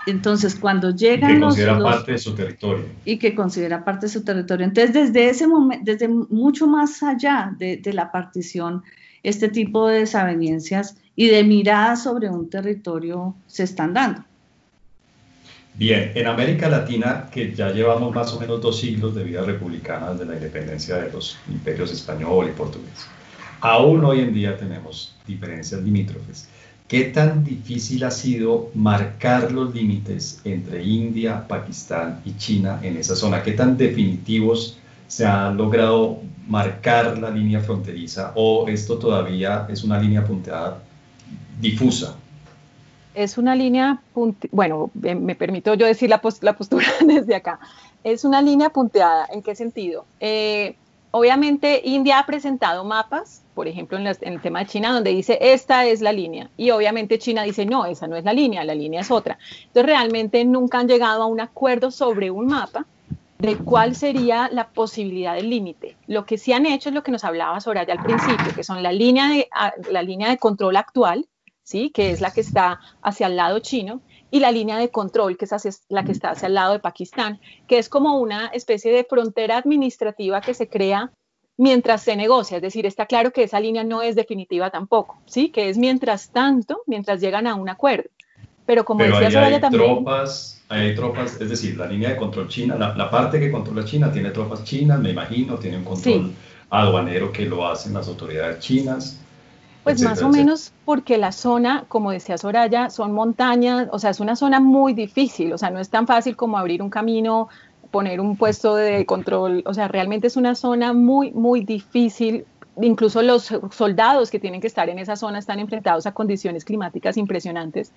Entonces, 0.06 0.54
cuando 0.54 0.90
llegan 0.94 1.30
y 1.30 1.34
que 1.34 1.40
considera 1.40 1.78
parte 1.78 2.12
de 2.12 2.18
su 2.18 2.34
territorio. 2.34 2.84
Y 3.04 3.18
que 3.18 3.34
considera 3.34 3.84
parte 3.84 4.06
de 4.06 4.12
su 4.12 4.24
territorio. 4.24 4.66
Entonces, 4.66 4.92
desde 4.92 5.28
ese 5.28 5.46
momento, 5.46 5.84
desde 5.84 6.08
mucho 6.08 6.66
más 6.66 7.02
allá 7.02 7.54
de, 7.58 7.76
de 7.76 7.92
la 7.92 8.12
partición, 8.12 8.82
este 9.22 9.48
tipo 9.48 9.88
de 9.88 10.00
desavenencias 10.00 10.96
y 11.16 11.28
de 11.28 11.44
miradas 11.44 12.02
sobre 12.02 12.30
un 12.30 12.48
territorio 12.48 13.34
se 13.46 13.64
están 13.64 13.94
dando. 13.94 14.24
Bien, 15.74 16.12
en 16.14 16.26
América 16.26 16.68
Latina, 16.68 17.28
que 17.32 17.54
ya 17.54 17.70
llevamos 17.70 18.14
más 18.14 18.32
o 18.34 18.40
menos 18.40 18.60
dos 18.60 18.80
siglos 18.80 19.14
de 19.14 19.24
vida 19.24 19.42
republicana 19.42 20.10
desde 20.10 20.26
la 20.26 20.34
independencia 20.34 20.96
de 20.96 21.10
los 21.10 21.38
imperios 21.48 21.92
español 21.92 22.48
y 22.48 22.52
portugués, 22.52 23.06
aún 23.60 24.04
hoy 24.04 24.20
en 24.20 24.34
día 24.34 24.56
tenemos 24.56 25.16
diferencias 25.26 25.80
limítrofes. 25.80 26.48
¿Qué 26.90 27.04
tan 27.04 27.44
difícil 27.44 28.02
ha 28.02 28.10
sido 28.10 28.68
marcar 28.74 29.52
los 29.52 29.72
límites 29.72 30.40
entre 30.42 30.82
India, 30.82 31.46
Pakistán 31.46 32.20
y 32.24 32.36
China 32.36 32.80
en 32.82 32.96
esa 32.96 33.14
zona? 33.14 33.44
¿Qué 33.44 33.52
tan 33.52 33.76
definitivos 33.76 34.76
se 35.06 35.24
ha 35.24 35.52
logrado 35.52 36.18
marcar 36.48 37.16
la 37.16 37.30
línea 37.30 37.60
fronteriza 37.60 38.32
o 38.34 38.66
esto 38.66 38.98
todavía 38.98 39.68
es 39.70 39.84
una 39.84 40.00
línea 40.00 40.24
punteada 40.24 40.82
difusa? 41.60 42.16
Es 43.14 43.38
una 43.38 43.54
línea, 43.54 44.02
bueno, 44.50 44.90
me 44.94 45.36
permito 45.36 45.74
yo 45.74 45.86
decir 45.86 46.10
la, 46.10 46.20
postura 46.20 46.86
desde 47.06 47.36
acá. 47.36 47.60
Es 48.02 48.24
una 48.24 48.42
línea 48.42 48.70
punteada, 48.70 49.28
¿en 49.32 49.42
qué 49.42 49.54
sentido? 49.54 50.06
Eh, 50.18 50.74
obviamente 51.10 51.82
India 51.84 52.18
ha 52.18 52.26
presentado 52.26 52.84
mapas 52.84 53.42
por 53.60 53.68
ejemplo, 53.68 53.98
en, 53.98 54.06
el 54.06 54.40
tema 54.40 54.60
de 54.60 54.66
China, 54.66 54.90
donde 54.90 55.10
dice, 55.10 55.36
esta 55.38 55.84
es 55.84 56.00
la 56.00 56.12
línea. 56.12 56.48
Y 56.56 56.70
obviamente 56.70 57.18
China 57.18 57.42
dice, 57.42 57.66
no, 57.66 57.84
esa 57.84 58.06
no 58.06 58.16
es 58.16 58.24
la 58.24 58.32
línea, 58.32 58.64
la 58.64 58.74
línea 58.74 59.02
es 59.02 59.10
otra. 59.10 59.38
Entonces, 59.66 59.84
realmente 59.84 60.42
nunca 60.46 60.78
han 60.78 60.88
llegado 60.88 61.24
a 61.24 61.26
un 61.26 61.42
acuerdo 61.42 61.90
sobre 61.90 62.30
un 62.30 62.46
mapa 62.46 62.86
de 63.38 63.56
cuál 63.56 63.94
sería 63.94 64.48
la 64.50 64.68
posibilidad 64.68 65.34
del 65.34 65.50
límite. 65.50 65.94
Lo 66.06 66.24
que 66.24 66.38
sí 66.38 66.54
han 66.54 66.64
hecho 66.64 66.88
es 66.88 66.94
lo 66.94 67.02
que 67.02 67.12
nos 67.12 67.22
hablaba 67.22 67.60
Soraya 67.60 67.92
al 67.92 68.02
principio, 68.02 68.54
que 68.56 68.64
son 68.64 68.82
la 68.82 68.92
línea 68.92 69.28
de, 69.28 69.46
la 69.90 70.02
línea 70.02 70.30
de 70.30 70.38
control 70.38 70.76
actual, 70.76 71.26
¿sí? 71.62 71.90
que 71.90 72.12
es 72.12 72.22
la 72.22 72.30
que 72.30 72.40
está 72.40 72.80
hacia 73.02 73.26
el 73.26 73.36
lado 73.36 73.58
chino, 73.58 74.00
y 74.30 74.40
la 74.40 74.52
línea 74.52 74.76
de 74.76 74.90
control, 74.90 75.36
que 75.36 75.44
es 75.44 75.82
la 75.88 76.04
que 76.04 76.12
está 76.12 76.30
hacia 76.30 76.46
el 76.46 76.54
lado 76.54 76.72
de 76.72 76.78
Pakistán, 76.78 77.40
que 77.66 77.78
es 77.78 77.88
como 77.88 78.18
una 78.18 78.46
especie 78.48 78.92
de 78.92 79.04
frontera 79.04 79.58
administrativa 79.58 80.40
que 80.40 80.54
se 80.54 80.68
crea 80.68 81.10
mientras 81.56 82.02
se 82.02 82.16
negocia, 82.16 82.56
es 82.56 82.62
decir, 82.62 82.86
está 82.86 83.04
claro 83.04 83.32
que 83.32 83.42
esa 83.42 83.60
línea 83.60 83.84
no 83.84 84.00
es 84.00 84.14
definitiva 84.14 84.70
tampoco, 84.70 85.20
¿sí? 85.26 85.50
Que 85.50 85.68
es 85.68 85.76
mientras 85.76 86.30
tanto, 86.30 86.82
mientras 86.86 87.20
llegan 87.20 87.46
a 87.46 87.54
un 87.54 87.68
acuerdo. 87.68 88.08
Pero 88.64 88.84
como 88.84 89.04
decía 89.04 89.30
Soraya 89.30 89.60
también... 89.60 89.84
Tropas, 89.84 90.62
hay 90.70 90.94
tropas, 90.94 91.38
es 91.38 91.50
decir, 91.50 91.76
la 91.76 91.86
línea 91.86 92.10
de 92.10 92.16
control 92.16 92.48
china, 92.48 92.76
la, 92.76 93.10
parte 93.10 93.38
que 93.38 93.50
controla 93.50 93.84
China 93.84 94.10
tiene 94.10 94.30
tropas 94.30 94.64
chinas, 94.64 95.00
me 95.00 95.10
imagino, 95.10 95.56
tiene 95.56 95.78
un 95.78 95.84
control 95.84 96.32
aduanero 96.70 97.32
que 97.32 97.44
lo 97.44 97.66
hacen 97.66 97.92
las 97.92 98.08
autoridades 98.08 98.60
chinas. 98.60 99.20
Pues 99.84 100.02
más 100.02 100.22
o 100.22 100.28
menos 100.28 100.72
porque 100.84 101.16
la 101.16 101.32
zona, 101.32 101.84
como 101.88 102.10
decía 102.10 102.36
Soraya, 102.36 102.90
son 102.90 103.12
montañas, 103.12 103.88
o 103.92 103.98
sea, 103.98 104.10
es 104.10 104.20
una 104.20 104.36
zona 104.36 104.60
muy 104.60 104.92
difícil, 104.92 105.52
o 105.52 105.58
sea, 105.58 105.70
no 105.70 105.78
es 105.80 105.88
tan 105.88 106.06
fácil 106.06 106.36
como 106.36 106.58
abrir 106.58 106.82
un 106.82 106.90
camino 106.90 107.48
poner 107.90 108.20
un 108.20 108.36
puesto 108.36 108.74
de 108.76 109.04
control, 109.06 109.62
o 109.66 109.74
sea, 109.74 109.88
realmente 109.88 110.26
es 110.26 110.36
una 110.36 110.54
zona 110.54 110.92
muy, 110.92 111.32
muy 111.32 111.64
difícil. 111.64 112.46
Incluso 112.80 113.20
los 113.20 113.52
soldados 113.72 114.30
que 114.30 114.38
tienen 114.38 114.60
que 114.60 114.68
estar 114.68 114.88
en 114.88 114.98
esa 114.98 115.16
zona 115.16 115.38
están 115.38 115.58
enfrentados 115.58 116.06
a 116.06 116.12
condiciones 116.12 116.64
climáticas 116.64 117.16
impresionantes. 117.16 117.92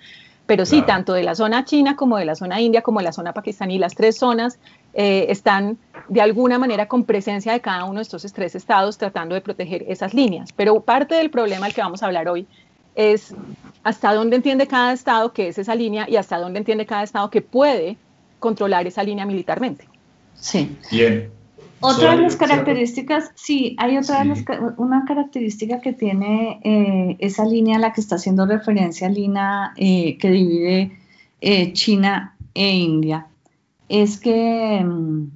Pero 0.46 0.66
sí, 0.66 0.82
tanto 0.82 1.14
de 1.14 1.22
la 1.22 1.34
zona 1.34 1.64
china 1.64 1.96
como 1.96 2.18
de 2.18 2.24
la 2.24 2.34
zona 2.34 2.60
india, 2.60 2.82
como 2.82 2.98
de 2.98 3.04
la 3.04 3.12
zona 3.12 3.32
pakistaní, 3.32 3.78
las 3.78 3.94
tres 3.94 4.18
zonas 4.18 4.58
eh, 4.92 5.26
están 5.28 5.78
de 6.08 6.20
alguna 6.20 6.58
manera 6.58 6.86
con 6.86 7.04
presencia 7.04 7.52
de 7.52 7.60
cada 7.60 7.84
uno 7.84 7.96
de 7.96 8.02
estos 8.02 8.30
tres 8.32 8.54
estados 8.54 8.98
tratando 8.98 9.34
de 9.34 9.40
proteger 9.40 9.84
esas 9.88 10.14
líneas. 10.14 10.52
Pero 10.52 10.80
parte 10.80 11.14
del 11.14 11.30
problema 11.30 11.66
del 11.66 11.74
que 11.74 11.80
vamos 11.80 12.02
a 12.02 12.06
hablar 12.06 12.28
hoy 12.28 12.46
es 12.94 13.34
hasta 13.82 14.14
dónde 14.14 14.36
entiende 14.36 14.66
cada 14.66 14.92
estado 14.92 15.32
que 15.32 15.48
es 15.48 15.58
esa 15.58 15.74
línea 15.74 16.08
y 16.08 16.16
hasta 16.16 16.38
dónde 16.38 16.58
entiende 16.58 16.86
cada 16.86 17.02
estado 17.02 17.30
que 17.30 17.42
puede 17.42 17.96
controlar 18.38 18.86
esa 18.86 19.02
línea 19.02 19.26
militarmente. 19.26 19.88
Sí. 20.34 20.76
Bien. 20.90 21.30
Otra 21.80 22.16
de 22.16 22.22
las 22.22 22.36
características, 22.36 23.30
sí, 23.34 23.76
hay 23.78 23.98
otra 23.98 24.20
de 24.20 24.24
las, 24.24 24.44
una 24.78 25.04
característica 25.04 25.80
que 25.82 25.92
tiene 25.92 26.58
eh, 26.64 27.16
esa 27.18 27.44
línea 27.44 27.76
a 27.76 27.78
la 27.78 27.92
que 27.92 28.00
está 28.00 28.14
haciendo 28.14 28.46
referencia 28.46 29.08
Lina, 29.10 29.74
eh, 29.76 30.16
que 30.16 30.30
divide 30.30 30.92
eh, 31.42 31.74
China 31.74 32.36
e 32.54 32.70
India, 32.70 33.26
es 33.90 34.18
que, 34.18 34.82
mm, 34.82 35.30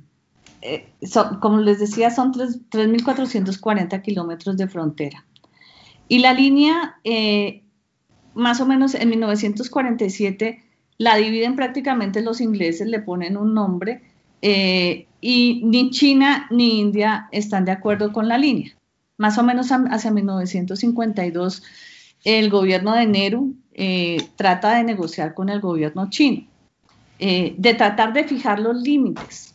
como 1.40 1.58
les 1.58 1.78
decía, 1.78 2.10
son 2.10 2.32
3.440 2.32 4.02
kilómetros 4.02 4.56
de 4.56 4.68
frontera. 4.68 5.24
Y 6.08 6.20
la 6.20 6.32
línea, 6.32 7.00
más 8.34 8.60
o 8.60 8.66
menos 8.66 8.94
en 8.94 9.10
1947, 9.10 10.64
la 10.98 11.16
dividen 11.16 11.56
prácticamente 11.56 12.22
los 12.22 12.40
ingleses, 12.40 12.88
le 12.88 13.00
ponen 13.00 13.36
un 13.36 13.54
nombre 13.54 14.02
eh, 14.42 15.06
y 15.20 15.62
ni 15.64 15.90
China 15.90 16.46
ni 16.50 16.80
India 16.80 17.28
están 17.32 17.64
de 17.64 17.72
acuerdo 17.72 18.12
con 18.12 18.28
la 18.28 18.36
línea. 18.36 18.76
Más 19.16 19.38
o 19.38 19.42
menos 19.42 19.70
hacia 19.70 20.10
1952, 20.10 21.62
el 22.24 22.50
gobierno 22.50 22.94
de 22.94 23.06
Nehru 23.06 23.54
eh, 23.72 24.18
trata 24.36 24.76
de 24.76 24.84
negociar 24.84 25.34
con 25.34 25.48
el 25.48 25.60
gobierno 25.60 26.10
chino, 26.10 26.46
eh, 27.18 27.54
de 27.56 27.74
tratar 27.74 28.12
de 28.12 28.24
fijar 28.24 28.60
los 28.60 28.80
límites. 28.82 29.47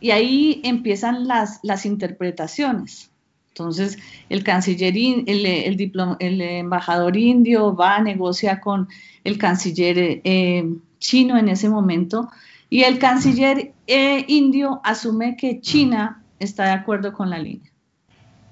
Y 0.00 0.10
ahí 0.10 0.60
empiezan 0.64 1.28
las, 1.28 1.60
las 1.62 1.86
interpretaciones. 1.86 3.10
Entonces, 3.48 3.98
el 4.28 4.42
canciller, 4.42 4.96
el, 4.96 5.46
el, 5.46 6.40
embajador 6.40 7.16
indio 7.16 7.74
va 7.74 7.96
a 7.96 8.02
negociar 8.02 8.60
con 8.60 8.88
el 9.24 9.38
canciller 9.38 10.20
eh, 10.24 10.64
chino 10.98 11.36
en 11.36 11.48
ese 11.48 11.68
momento 11.68 12.28
y 12.70 12.84
el 12.84 12.98
canciller 13.00 13.72
eh, 13.88 14.24
indio 14.28 14.80
asume 14.84 15.36
que 15.36 15.60
China 15.60 16.22
está 16.38 16.66
de 16.66 16.70
acuerdo 16.70 17.12
con 17.12 17.28
la 17.28 17.38
línea. 17.38 17.70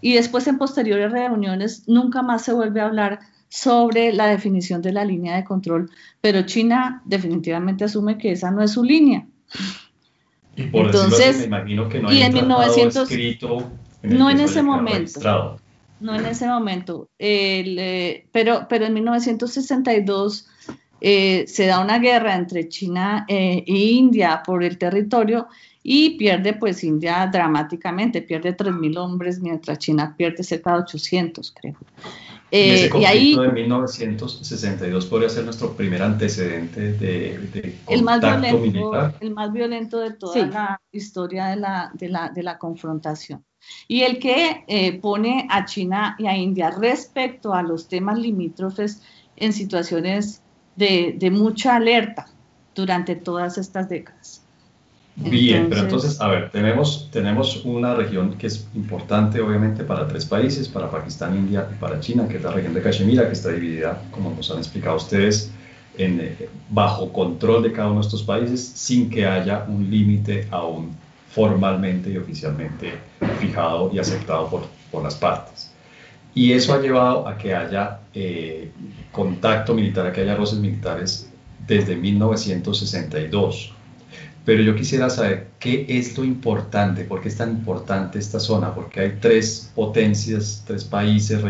Y 0.01 0.15
después 0.15 0.47
en 0.49 0.59
posteriores 0.59 1.11
reuniones 1.13 1.85
nunca 1.87 2.23
más 2.23 2.43
se 2.43 2.53
vuelve 2.53 2.81
a 2.81 2.87
hablar 2.87 3.21
sobre 3.49 4.13
la 4.13 4.27
definición 4.27 4.83
de 4.83 4.93
la 4.93 5.05
línea 5.05 5.37
de 5.37 5.45
control, 5.45 5.91
pero 6.21 6.43
China 6.43 7.03
definitivamente 7.07 7.85
asume 7.85 8.19
que 8.19 8.33
esa 8.33 8.51
no 8.51 8.63
es 8.63 8.73
su 8.73 8.83
línea. 8.83 9.27
Y 10.59 10.65
por 10.65 10.87
Entonces, 10.87 11.39
me 11.39 11.45
imagino 11.45 11.89
que 11.89 12.01
no 12.01 12.09
hay 12.09 12.19
y 12.19 12.23
en 12.23 12.35
1900, 12.35 13.11
escrito 13.11 13.71
no 14.03 14.31
en 14.31 14.41
ese 14.41 14.63
momento. 14.63 15.57
No 16.01 16.15
en 16.15 16.27
ese 16.27 16.47
momento. 16.47 17.09
Eh, 17.19 18.27
pero, 18.33 18.67
pero 18.69 18.87
en 18.87 18.95
1962 18.95 20.47
eh, 21.01 21.45
se 21.47 21.67
da 21.67 21.81
una 21.81 21.99
guerra 21.99 22.35
entre 22.35 22.69
China 22.69 23.25
eh, 23.29 23.65
e 23.67 23.73
India 23.73 24.43
por 24.45 24.63
el 24.63 24.79
territorio 24.79 25.49
y 25.83 26.17
pierde 26.19 26.55
pues 26.55 26.85
India 26.85 27.29
dramáticamente, 27.33 28.23
pierde 28.23 28.57
3.000 28.57 28.99
hombres 28.99 29.41
mientras 29.41 29.79
China 29.79 30.15
pierde 30.17 30.43
cerca 30.43 30.73
de 30.73 30.81
800, 30.81 31.55
creo. 31.59 31.77
Ese 32.51 32.91
conflicto 32.91 32.99
y 33.01 33.05
ahí, 33.05 33.37
de 33.37 33.53
1962 33.53 35.07
podría 35.07 35.29
ser 35.29 35.45
nuestro 35.45 35.75
primer 35.75 36.03
antecedente 36.03 36.93
de, 36.93 37.39
de 37.39 37.79
el 37.89 38.03
más 38.03 38.21
violento, 38.21 38.59
militar. 38.59 39.15
El 39.21 39.35
más 39.35 39.53
violento 39.53 39.99
de 40.01 40.13
toda 40.13 40.47
la 40.47 40.81
historia 40.93 41.47
de 41.47 41.57
la, 41.57 41.91
de 41.95 42.09
la, 42.09 42.29
de 42.31 42.43
la 42.43 42.59
confrontación 42.59 43.45
y 43.87 44.03
el 44.03 44.19
que 44.19 44.65
eh, 44.67 44.99
pone 45.01 45.47
a 45.51 45.65
China 45.65 46.17
y 46.19 46.27
a 46.27 46.37
India 46.37 46.71
respecto 46.71 47.55
a 47.55 47.63
los 47.63 47.89
temas 47.89 48.19
limítrofes 48.19 49.03
en 49.37 49.53
situaciones 49.53 50.43
de, 50.77 51.31
mucha 51.33 51.77
alerta 51.77 52.27
durante 52.75 53.17
todas 53.17 53.59
estas 53.59 53.89
décadas. 53.89 54.38
Bien, 55.21 55.67
pero 55.69 55.83
entonces, 55.83 56.21
a 56.21 56.29
ver, 56.29 56.51
tenemos, 56.51 57.09
tenemos 57.11 57.65
una 57.65 57.95
región 57.95 58.35
que 58.35 58.47
es 58.47 58.69
importante 58.75 59.41
obviamente 59.41 59.83
para 59.83 60.07
tres 60.07 60.25
países, 60.25 60.69
para 60.69 60.91
Pakistán, 60.91 61.37
India 61.37 61.69
y 61.73 61.75
para 61.81 61.99
China, 61.99 62.29
que 62.29 62.37
es 62.37 62.43
la 62.43 62.53
región 62.53 62.73
de 62.73 62.83
Cachemira, 62.83 63.27
que 63.27 63.33
está 63.33 63.51
dividida, 63.51 64.01
como 64.13 64.31
nos 64.31 64.49
han 64.53 64.59
explicado 64.59 64.97
ustedes, 64.97 65.51
en, 65.97 66.21
eh, 66.21 66.49
bajo 66.71 67.13
control 67.13 67.65
de 67.65 67.73
cada 67.73 67.89
uno 67.89 68.01
de 68.01 68.07
estos 68.07 68.23
países 68.23 68.65
sin 68.65 69.11
que 69.11 69.27
haya 69.27 69.65
un 69.69 69.91
límite 69.91 70.47
aún 70.53 70.97
formalmente 71.31 72.11
y 72.11 72.17
oficialmente 72.17 72.95
fijado 73.41 73.91
y 73.93 73.99
aceptado 73.99 74.49
por, 74.49 74.63
por 74.93 75.03
las 75.03 75.17
partes. 75.17 75.73
Y 76.33 76.53
eso 76.53 76.73
ha 76.73 76.79
llevado 76.81 77.27
a 77.27 77.37
que 77.37 77.53
haya 77.55 77.99
eh, 78.15 78.71
contacto 79.11 79.75
militar, 79.75 80.07
a 80.07 80.13
que 80.13 80.21
haya 80.21 80.37
roces 80.37 80.61
militares 80.61 81.29
desde 81.67 81.97
1962. 81.97 83.75
Pero 84.49 84.63
yo 84.63 84.75
quisiera 84.75 85.11
saber 85.11 85.49
qué 85.59 85.85
es 85.91 86.17
lo 86.17 86.25
importante, 86.25 87.05
por 87.05 87.21
qué 87.21 87.29
es 87.29 87.37
tan 87.37 87.51
importante 87.51 88.19
esta 88.19 88.41
zona, 88.41 88.75
porque 88.75 89.01
hay 89.01 89.19
tres 89.21 89.71
potencias, 89.75 90.65
tres 90.67 90.85
países 90.85 91.45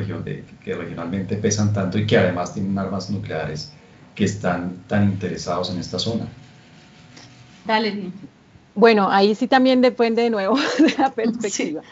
que 0.64 0.74
regionalmente 0.74 1.36
pesan 1.36 1.72
tanto 1.72 1.96
y 1.96 2.08
que 2.08 2.18
además 2.18 2.54
tienen 2.54 2.76
armas 2.76 3.08
nucleares 3.08 3.72
que 4.16 4.24
están 4.24 4.78
tan 4.88 5.04
interesados 5.04 5.70
en 5.70 5.78
esta 5.78 6.00
zona. 6.00 6.26
Dale. 7.64 8.10
Bueno, 8.74 9.08
ahí 9.08 9.36
sí 9.36 9.46
también 9.46 9.80
depende 9.80 10.22
de 10.22 10.30
nuevo 10.30 10.58
de 10.80 10.92
la 10.98 11.12
perspectiva. 11.12 11.82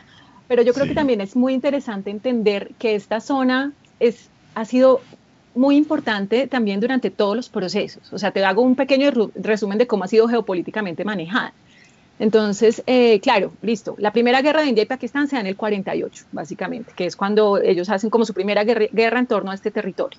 Pero 0.48 0.62
yo 0.62 0.74
creo 0.74 0.88
que 0.88 0.94
también 0.94 1.20
es 1.20 1.36
muy 1.36 1.54
interesante 1.54 2.10
entender 2.10 2.72
que 2.80 2.96
esta 2.96 3.20
zona 3.20 3.72
es, 4.00 4.28
ha 4.56 4.64
sido 4.64 5.02
muy 5.56 5.76
importante 5.76 6.46
también 6.46 6.80
durante 6.80 7.10
todos 7.10 7.34
los 7.34 7.48
procesos. 7.48 8.12
O 8.12 8.18
sea, 8.18 8.30
te 8.30 8.44
hago 8.44 8.62
un 8.62 8.76
pequeño 8.76 9.10
resumen 9.34 9.78
de 9.78 9.86
cómo 9.86 10.04
ha 10.04 10.08
sido 10.08 10.28
geopolíticamente 10.28 11.04
manejada. 11.04 11.52
Entonces, 12.18 12.82
eh, 12.86 13.20
claro, 13.20 13.52
listo. 13.62 13.94
La 13.98 14.12
primera 14.12 14.40
guerra 14.40 14.62
de 14.62 14.68
India 14.68 14.82
y 14.82 14.86
Pakistán 14.86 15.28
se 15.28 15.36
da 15.36 15.40
en 15.40 15.48
el 15.48 15.56
48, 15.56 16.26
básicamente, 16.32 16.92
que 16.96 17.06
es 17.06 17.16
cuando 17.16 17.58
ellos 17.58 17.90
hacen 17.90 18.10
como 18.10 18.24
su 18.24 18.32
primera 18.32 18.64
guerra, 18.64 19.18
en 19.18 19.26
torno 19.26 19.50
a 19.50 19.54
este 19.54 19.70
territorio. 19.70 20.18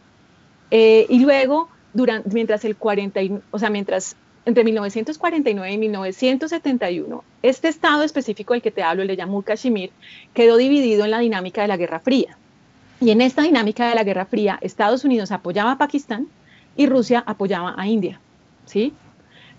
Eh, 0.70 1.08
y 1.10 1.20
luego, 1.20 1.70
durante, 1.94 2.30
mientras 2.32 2.66
el 2.66 2.76
40, 2.76 3.20
o 3.50 3.58
sea, 3.58 3.70
mientras 3.70 4.16
entre 4.46 4.64
1949 4.64 5.74
y 5.74 5.78
1971, 5.78 7.24
este 7.42 7.68
estado 7.68 8.04
específico 8.04 8.54
del 8.54 8.62
que 8.62 8.72
te 8.72 8.84
hablo, 8.84 9.02
el 9.02 9.08
de 9.08 9.18
Jammu 9.18 9.42
Kashmir, 9.42 9.92
quedó 10.34 10.56
dividido 10.56 11.04
en 11.04 11.12
la 11.12 11.20
dinámica 11.20 11.64
de 11.64 11.68
la 11.68 11.78
Guerra 11.78 12.00
Fría. 12.00 12.38
Y 13.00 13.12
en 13.12 13.22
esta 13.22 13.44
dinámica 13.44 13.88
de 13.88 13.96
la 13.96 14.04
Guerra 14.04 14.26
Fría, 14.26 14.58
Estados 14.62 15.06
Unidos 15.06 15.32
apoyaba 15.32 15.74
a 15.74 15.78
Pakistán 15.78 16.28
y 16.76 16.88
Rusia 16.88 17.24
apoyaba 17.26 17.76
a 17.78 17.88
India, 17.88 18.20
¿sí? 18.66 18.94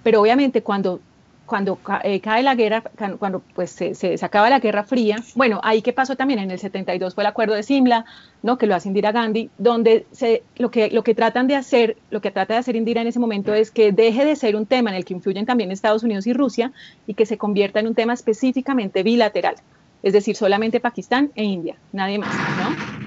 Pero 0.03 0.21
obviamente 0.21 0.63
cuando 0.63 1.01
cuando 1.49 1.79
eh, 2.05 2.21
cae 2.21 2.43
la 2.43 2.55
guerra, 2.55 2.85
cuando 3.19 3.43
pues 3.55 3.71
se, 3.71 4.17
acaba 4.21 4.51
la 4.51 4.61
Guerra 4.61 4.85
Fría, 4.85 5.17
bueno, 5.35 5.61
ahí 5.65 5.83
que 5.83 5.93
pasó 5.95 6.15
también 6.15 6.39
en 6.39 6.51
el 6.51 6.59
72 6.59 7.15
fue 7.15 7.25
el 7.25 7.27
acuerdo 7.27 7.55
de 7.55 7.63
Simla, 7.63 8.05
¿no? 8.43 8.59
que 8.59 8.67
lo 8.67 8.75
hace 8.77 8.89
Indira 8.89 9.11
Gandhi, 9.11 9.51
donde 9.57 10.07
se, 10.13 10.43
lo, 10.59 10.71
que, 10.71 10.91
lo 10.91 11.03
que 11.03 11.15
tratan 11.15 11.49
de 11.49 11.57
hacer, 11.57 11.97
lo 12.11 12.21
que 12.21 12.31
trata 12.31 12.53
de 12.55 12.61
hacer 12.61 12.77
Indira 12.77 13.01
en 13.01 13.09
ese 13.09 13.19
momento 13.19 13.55
es 13.55 13.71
que 13.71 13.91
deje 13.93 14.27
de 14.27 14.37
ser 14.37 14.55
un 14.55 14.67
tema 14.67 14.91
en 14.91 14.97
el 14.97 15.05
que 15.05 15.15
influyen 15.15 15.47
también 15.47 15.73
Estados 15.73 16.03
Unidos 16.03 16.27
y 16.27 16.35
Rusia 16.35 16.71
y 17.07 17.15
que 17.15 17.25
se 17.25 17.39
convierta 17.39 17.81
en 17.81 17.89
un 17.89 17.95
tema 17.95 18.13
específicamente 18.13 19.03
bilateral, 19.03 19.57
es 20.03 20.13
decir, 20.13 20.37
solamente 20.37 20.81
Pakistán 20.81 21.33
e 21.35 21.45
India, 21.45 21.77
nadie 21.93 22.19
más, 22.19 22.35
¿no? 22.59 22.98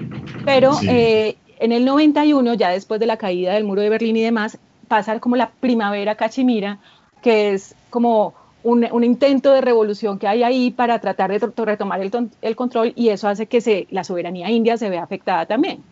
Pero 0.44 0.72
eh, 0.88 1.36
en 1.58 1.72
el 1.72 1.84
91, 1.84 2.54
ya 2.54 2.70
después 2.70 3.00
de 3.00 3.06
la 3.06 3.16
caída 3.16 3.54
del 3.54 3.64
muro 3.64 3.82
de 3.82 3.88
Berlín 3.88 4.16
y 4.16 4.22
demás, 4.22 4.58
pasa 4.88 5.18
como 5.20 5.36
la 5.36 5.50
primavera 5.50 6.16
cachemira, 6.16 6.78
que 7.22 7.52
es 7.52 7.74
como 7.90 8.34
un, 8.64 9.04
intento 9.04 9.52
de 9.52 9.60
revolución 9.60 10.18
que 10.18 10.28
hay 10.28 10.42
ahí 10.42 10.70
para 10.70 10.98
tratar 11.00 11.30
de 11.30 11.38
retomar 11.64 12.00
el, 12.00 12.56
control 12.56 12.92
y 12.94 13.08
eso 13.08 13.28
hace 13.28 13.46
que 13.46 13.60
se, 13.60 13.86
la 13.90 14.04
soberanía 14.04 14.50
india 14.50 14.76
se 14.76 14.88
vea 14.88 15.02
afectada 15.02 15.46
también. 15.46 15.82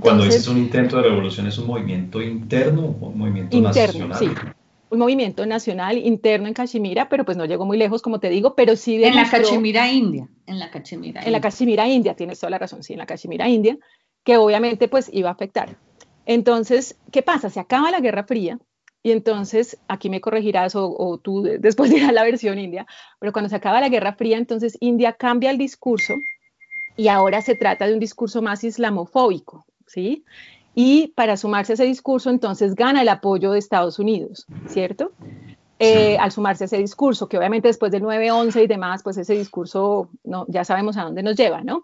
Cuando 0.00 0.24
dices 0.24 0.48
un 0.48 0.58
intento 0.58 0.96
de 0.96 1.04
revolución, 1.04 1.46
¿es 1.46 1.58
un 1.58 1.68
movimiento 1.68 2.20
interno 2.20 2.96
o 3.00 3.06
un 3.08 3.18
movimiento 3.18 3.56
interno, 3.56 4.08
nacional? 4.08 4.18
Sí, 4.18 4.28
un 4.96 5.00
movimiento 5.00 5.46
nacional 5.46 5.98
interno 5.98 6.48
en 6.48 6.54
Cachemira, 6.54 7.08
pero 7.08 7.24
pues 7.24 7.36
no 7.36 7.44
llegó 7.44 7.64
muy 7.64 7.78
lejos, 7.78 8.02
como 8.02 8.18
te 8.18 8.28
digo, 8.28 8.54
pero 8.54 8.76
sí 8.76 9.02
En 9.02 9.14
la 9.14 9.30
Cachemira 9.30 9.90
India, 9.90 10.28
en 10.46 10.58
la 10.58 10.70
Cachemira 10.70 11.22
En 11.22 11.32
la 11.32 11.40
Cachemira 11.40 11.86
India, 11.86 12.14
tienes 12.14 12.40
toda 12.40 12.50
la 12.50 12.58
razón, 12.58 12.82
sí, 12.82 12.94
en 12.94 12.98
la 12.98 13.06
Cachemira 13.06 13.48
India, 13.48 13.78
que 14.24 14.36
obviamente 14.36 14.88
pues 14.88 15.08
iba 15.12 15.28
a 15.28 15.32
afectar. 15.32 15.78
Entonces, 16.24 16.98
¿qué 17.12 17.22
pasa? 17.22 17.50
Se 17.50 17.60
acaba 17.60 17.90
la 17.90 18.00
Guerra 18.00 18.24
Fría, 18.24 18.58
y 19.06 19.12
entonces, 19.12 19.78
aquí 19.86 20.10
me 20.10 20.20
corregirás 20.20 20.74
o, 20.74 21.20
tú 21.22 21.42
después 21.60 21.90
dirás 21.90 22.12
la 22.12 22.24
versión 22.24 22.58
india, 22.58 22.88
pero 23.20 23.32
cuando 23.32 23.48
se 23.48 23.54
acaba 23.54 23.80
la 23.80 23.88
Guerra 23.88 24.14
Fría, 24.14 24.36
entonces 24.36 24.76
India 24.80 25.12
cambia 25.12 25.50
el 25.50 25.58
discurso 25.58 26.16
y 26.96 27.06
ahora 27.06 27.40
se 27.40 27.54
trata 27.54 27.86
de 27.86 27.92
un 27.92 28.00
discurso 28.00 28.42
más 28.42 28.64
islamofóbico, 28.64 29.64
¿sí? 29.86 30.24
Y 30.78 31.08
para 31.16 31.38
sumarse 31.38 31.72
a 31.72 31.74
ese 31.74 31.86
discurso, 31.86 32.28
entonces 32.28 32.74
gana 32.74 33.00
el 33.00 33.08
apoyo 33.08 33.52
de 33.52 33.58
Estados 33.58 33.98
Unidos, 33.98 34.44
¿cierto? 34.68 35.12
Eh, 35.78 36.18
al 36.18 36.30
sumarse 36.30 36.64
a 36.64 36.66
ese 36.66 36.76
discurso, 36.76 37.28
que 37.28 37.38
obviamente 37.38 37.68
después 37.68 37.90
del 37.90 38.02
9-11 38.02 38.62
y 38.62 38.66
demás, 38.66 39.02
pues 39.02 39.16
ese 39.16 39.32
discurso 39.32 40.10
no, 40.22 40.44
ya 40.48 40.66
sabemos 40.66 40.98
a 40.98 41.04
dónde 41.04 41.22
nos 41.22 41.34
lleva, 41.34 41.62
¿no? 41.62 41.82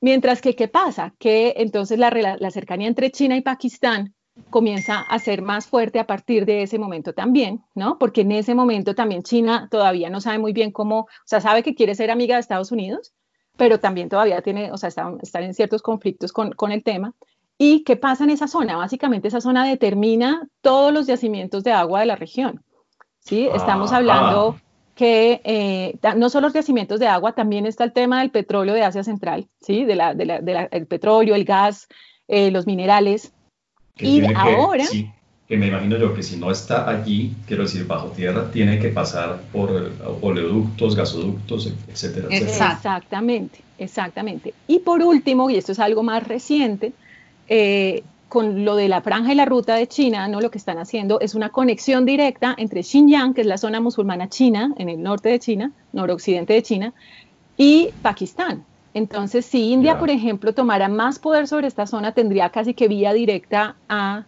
Mientras 0.00 0.40
que, 0.40 0.54
¿qué 0.54 0.68
pasa? 0.68 1.12
Que 1.18 1.54
entonces 1.56 1.98
la, 1.98 2.10
la 2.38 2.50
cercanía 2.52 2.86
entre 2.86 3.10
China 3.10 3.36
y 3.36 3.40
Pakistán 3.40 4.14
comienza 4.48 5.00
a 5.00 5.18
ser 5.18 5.42
más 5.42 5.66
fuerte 5.66 5.98
a 5.98 6.06
partir 6.06 6.46
de 6.46 6.62
ese 6.62 6.78
momento 6.78 7.12
también, 7.12 7.64
¿no? 7.74 7.98
Porque 7.98 8.20
en 8.20 8.30
ese 8.30 8.54
momento 8.54 8.94
también 8.94 9.24
China 9.24 9.66
todavía 9.72 10.08
no 10.08 10.20
sabe 10.20 10.38
muy 10.38 10.52
bien 10.52 10.70
cómo, 10.70 11.00
o 11.00 11.08
sea, 11.24 11.40
sabe 11.40 11.64
que 11.64 11.74
quiere 11.74 11.96
ser 11.96 12.12
amiga 12.12 12.36
de 12.36 12.42
Estados 12.42 12.70
Unidos, 12.70 13.12
pero 13.56 13.78
también 13.78 14.08
todavía 14.08 14.40
tiene, 14.40 14.72
o 14.72 14.76
sea, 14.78 14.88
están, 14.88 15.18
en 15.34 15.54
ciertos 15.54 15.82
conflictos 15.82 16.32
con, 16.32 16.72
el 16.72 16.82
tema. 16.82 17.12
¿Y 17.62 17.84
qué 17.84 17.94
pasa 17.94 18.24
en 18.24 18.30
esa 18.30 18.48
zona? 18.48 18.78
Básicamente 18.78 19.28
esa 19.28 19.42
zona 19.42 19.66
determina 19.66 20.48
todos 20.62 20.94
los 20.94 21.06
yacimientos 21.06 21.62
de 21.62 21.72
agua 21.72 22.00
de 22.00 22.06
la 22.06 22.16
región, 22.16 22.62
¿sí? 23.18 23.50
Estamos 23.54 23.92
hablando 23.92 24.58
que 24.94 25.42
eh, 25.44 25.98
no 26.16 26.30
solo 26.30 26.46
los 26.46 26.54
yacimientos 26.54 26.98
de 27.00 27.06
agua, 27.06 27.34
también 27.34 27.66
está 27.66 27.84
el 27.84 27.92
tema 27.92 28.20
del 28.20 28.30
petróleo 28.30 28.72
de 28.72 28.82
Asia 28.82 29.04
Central, 29.04 29.46
¿sí? 29.60 29.84
De 29.84 29.94
la, 29.94 30.12
el 30.12 30.86
petróleo, 30.86 31.34
el 31.34 31.44
gas, 31.44 31.86
eh, 32.28 32.50
los 32.50 32.66
minerales, 32.66 33.30
y 33.98 34.22
ahora... 34.34 34.84
Que, 35.46 35.56
me 35.58 35.66
imagino 35.66 35.98
yo 35.98 36.14
que 36.14 36.22
si 36.22 36.38
no 36.38 36.50
está 36.50 36.88
allí, 36.88 37.34
quiero 37.46 37.64
decir, 37.64 37.86
bajo 37.86 38.06
tierra, 38.12 38.50
tiene 38.52 38.78
que 38.78 38.88
pasar 38.88 39.42
por 39.52 39.92
oleoductos, 40.22 40.96
gasoductos, 40.96 41.70
etcétera, 41.88 42.28
Exactamente, 42.30 43.58
exactamente. 43.76 44.54
Y 44.66 44.78
por 44.78 45.02
último, 45.02 45.50
y 45.50 45.56
esto 45.56 45.72
es 45.72 45.80
algo 45.80 46.02
más 46.02 46.26
reciente, 46.26 46.94
eh, 47.50 48.04
con 48.28 48.64
lo 48.64 48.76
de 48.76 48.88
la 48.88 49.02
franja 49.02 49.32
y 49.32 49.34
la 49.34 49.44
ruta 49.44 49.74
de 49.74 49.88
China, 49.88 50.28
¿no? 50.28 50.40
lo 50.40 50.52
que 50.52 50.58
están 50.58 50.78
haciendo 50.78 51.18
es 51.18 51.34
una 51.34 51.48
conexión 51.48 52.06
directa 52.06 52.54
entre 52.56 52.84
Xinjiang, 52.84 53.34
que 53.34 53.40
es 53.40 53.46
la 53.46 53.58
zona 53.58 53.80
musulmana 53.80 54.28
china, 54.28 54.72
en 54.78 54.88
el 54.88 55.02
norte 55.02 55.30
de 55.30 55.40
China, 55.40 55.72
noroccidente 55.92 56.52
de 56.52 56.62
China, 56.62 56.94
y 57.56 57.90
Pakistán. 58.02 58.64
Entonces, 58.94 59.44
si 59.44 59.72
India, 59.72 59.98
por 59.98 60.10
ejemplo, 60.10 60.54
tomara 60.54 60.88
más 60.88 61.18
poder 61.18 61.48
sobre 61.48 61.66
esta 61.66 61.88
zona, 61.88 62.12
tendría 62.12 62.50
casi 62.50 62.72
que 62.72 62.86
vía 62.86 63.12
directa 63.12 63.74
a, 63.88 64.24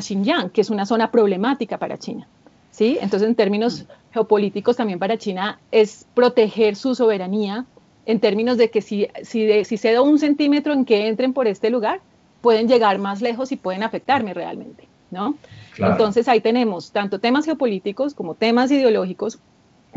Xinjiang, 0.00 0.48
que 0.48 0.62
es 0.62 0.70
una 0.70 0.86
zona 0.86 1.10
problemática 1.10 1.76
para 1.76 1.98
China. 1.98 2.26
¿sí? 2.70 2.96
Entonces, 3.02 3.28
en 3.28 3.34
términos 3.34 3.84
geopolíticos, 4.12 4.76
también 4.76 4.98
para 4.98 5.18
China 5.18 5.60
es 5.70 6.06
proteger 6.14 6.74
su 6.74 6.94
soberanía, 6.94 7.66
en 8.06 8.18
términos 8.18 8.56
de 8.56 8.70
que 8.70 8.80
si, 8.80 9.08
si, 9.22 9.64
si 9.64 9.76
cedo 9.76 10.04
un 10.04 10.18
centímetro 10.18 10.72
en 10.72 10.86
que 10.86 11.06
entren 11.06 11.34
por 11.34 11.46
este 11.46 11.68
lugar, 11.68 12.00
pueden 12.46 12.68
llegar 12.68 12.96
más 13.00 13.22
lejos 13.22 13.50
y 13.50 13.56
pueden 13.56 13.82
afectarme 13.82 14.32
realmente. 14.32 14.86
¿no? 15.10 15.36
Entonces, 15.78 16.28
ahí 16.28 16.40
tenemos 16.40 16.92
tanto 16.92 17.18
temas 17.18 17.44
geopolíticos 17.44 18.14
como 18.14 18.36
temas 18.36 18.70
ideológicos 18.70 19.40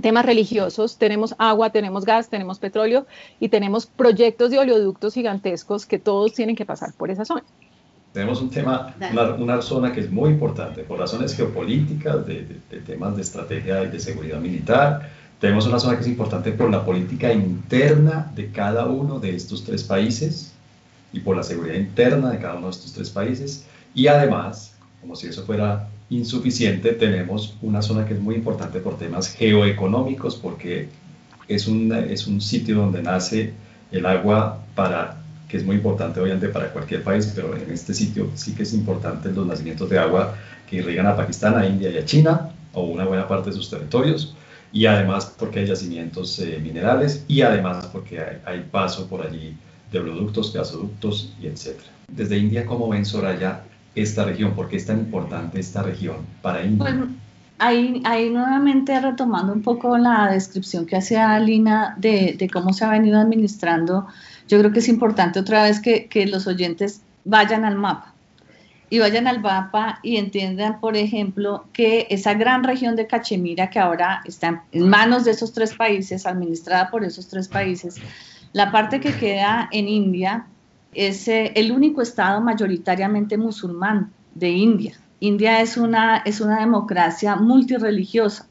temas 0.01 0.25
religiosos, 0.25 0.97
tenemos 0.97 1.35
agua, 1.37 1.69
tenemos 1.69 2.05
gas, 2.05 2.27
tenemos 2.27 2.57
petróleo 2.57 3.05
y 3.39 3.49
tenemos 3.49 3.85
proyectos 3.85 4.49
de 4.49 4.57
oleoductos 4.57 5.13
gigantescos 5.13 5.85
que 5.85 5.99
todos 5.99 6.33
tienen 6.33 6.55
que 6.55 6.65
pasar 6.65 6.91
por 6.93 7.11
esa 7.11 7.23
zona. 7.23 7.43
Tenemos 8.13 8.41
un 8.41 8.49
tema, 8.49 8.95
una, 9.37 9.61
zona 9.61 9.93
que 9.93 9.99
es 9.99 10.09
muy 10.09 10.31
importante 10.31 10.81
por 10.81 10.97
razones 10.97 11.35
geopolíticas, 11.35 12.25
de, 12.25 12.41
temas 12.83 13.15
de 13.15 13.21
estrategia 13.21 13.83
y 13.83 13.89
de 13.89 13.99
seguridad 13.99 14.39
militar. 14.39 15.07
Tenemos 15.39 15.67
una 15.67 15.77
zona 15.77 15.97
que 15.97 16.01
es 16.01 16.07
importante 16.07 16.51
por 16.53 16.71
la 16.71 16.83
política 16.83 17.31
interna 17.31 18.31
de 18.33 18.49
cada 18.49 18.87
uno 18.87 19.19
de 19.19 19.35
estos 19.35 19.63
tres 19.65 19.83
países 19.83 20.53
y 21.13 21.19
por 21.21 21.35
la 21.35 21.43
seguridad 21.43 21.75
interna 21.75 22.31
de 22.31 22.39
cada 22.39 22.55
uno 22.55 22.67
de 22.67 22.71
estos 22.71 22.93
tres 22.93 23.09
países. 23.09 23.65
Y 23.93 24.07
además, 24.07 24.73
como 25.01 25.15
si 25.15 25.27
eso 25.27 25.45
fuera 25.45 25.89
insuficiente, 26.09 26.93
tenemos 26.93 27.55
una 27.61 27.81
zona 27.81 28.05
que 28.05 28.13
es 28.13 28.19
muy 28.19 28.35
importante 28.35 28.79
por 28.79 28.97
temas 28.97 29.29
geoeconómicos, 29.29 30.35
porque 30.35 30.89
es 31.47 31.67
un, 31.67 31.91
es 31.93 32.27
un 32.27 32.41
sitio 32.41 32.75
donde 32.75 33.01
nace 33.01 33.53
el 33.91 34.05
agua 34.05 34.59
para 34.75 35.19
que 35.49 35.57
es 35.57 35.65
muy 35.65 35.77
importante 35.77 36.19
obviamente 36.19 36.47
para 36.49 36.71
cualquier 36.71 37.03
país, 37.03 37.31
pero 37.35 37.55
en 37.57 37.71
este 37.71 37.93
sitio 37.93 38.29
sí 38.35 38.53
que 38.53 38.63
es 38.63 38.73
importante 38.73 39.31
los 39.31 39.47
nacimientos 39.47 39.89
de 39.89 39.97
agua 39.97 40.35
que 40.69 40.77
irrigan 40.77 41.07
a 41.07 41.17
Pakistán, 41.17 41.57
a 41.57 41.65
India 41.65 41.89
y 41.89 41.97
a 41.97 42.05
China, 42.05 42.51
o 42.71 42.83
una 42.83 43.03
buena 43.05 43.27
parte 43.27 43.49
de 43.49 43.55
sus 43.55 43.67
territorios, 43.67 44.35
y 44.71 44.85
además 44.85 45.33
porque 45.37 45.59
hay 45.59 45.65
yacimientos 45.65 46.37
eh, 46.39 46.59
minerales, 46.61 47.25
y 47.27 47.41
además 47.41 47.87
porque 47.87 48.19
hay, 48.19 48.37
hay, 48.45 48.67
paso 48.71 49.07
por 49.07 49.25
allí 49.25 49.57
de 49.91 50.01
productos, 50.01 50.53
gasoductos 50.53 51.33
y 51.41 51.47
etc. 51.47 51.79
Desde 52.07 52.37
India, 52.37 52.65
¿cómo 52.65 52.89
ven 52.89 53.05
Soraya 53.05 53.63
esta 53.95 54.25
región? 54.25 54.53
¿Por 54.53 54.69
qué 54.69 54.77
es 54.77 54.85
tan 54.85 54.99
importante 54.99 55.59
esta 55.59 55.81
región 55.81 56.17
para 56.41 56.63
India? 56.63 56.77
Pues, 56.77 56.95
ahí, 57.57 58.01
ahí 58.05 58.29
nuevamente 58.29 58.99
retomando 58.99 59.53
un 59.53 59.61
poco 59.61 59.97
la 59.97 60.31
descripción 60.31 60.85
que 60.85 60.97
hacía 60.97 61.39
Lina 61.39 61.95
de, 61.97 62.49
cómo 62.51 62.73
se 62.73 62.85
ha 62.85 62.89
venido 62.89 63.19
administrando, 63.19 64.07
yo 64.47 64.59
creo 64.59 64.71
que 64.71 64.79
es 64.79 64.87
importante 64.87 65.39
otra 65.39 65.63
vez 65.63 65.79
que 65.81 66.27
los 66.27 66.47
oyentes 66.47 67.01
vayan 67.25 67.65
al 67.65 67.75
mapa 67.75 68.13
y 68.89 68.99
vayan 68.99 69.27
al 69.27 69.41
mapa 69.41 69.99
y 70.01 70.17
entiendan, 70.17 70.79
por 70.79 70.97
ejemplo, 70.97 71.65
que 71.73 72.07
esa 72.09 72.33
gran 72.33 72.63
región 72.63 72.95
de 72.95 73.07
Cachemira 73.07 73.69
que 73.69 73.79
ahora 73.79 74.21
está 74.25 74.63
en 74.71 74.89
manos 74.89 75.25
de 75.25 75.31
esos 75.31 75.53
tres 75.53 75.75
países, 75.75 76.25
administrada 76.25 76.89
por 76.89 77.03
esos 77.03 77.27
tres 77.27 77.47
países, 77.47 77.95
la 78.53 78.71
parte 78.71 78.99
que 78.99 79.13
queda 79.13 79.69
en 79.71 79.87
India 79.87 80.47
es 80.93 81.27
eh, 81.27 81.51
el 81.55 81.71
único 81.71 82.01
estado 82.01 82.41
mayoritariamente 82.41 83.37
musulmán 83.37 84.11
de 84.33 84.49
India. 84.49 84.99
India 85.19 85.61
es 85.61 85.77
una, 85.77 86.17
es 86.17 86.41
una 86.41 86.59
democracia 86.59 87.35
multireligiosa. 87.35 88.47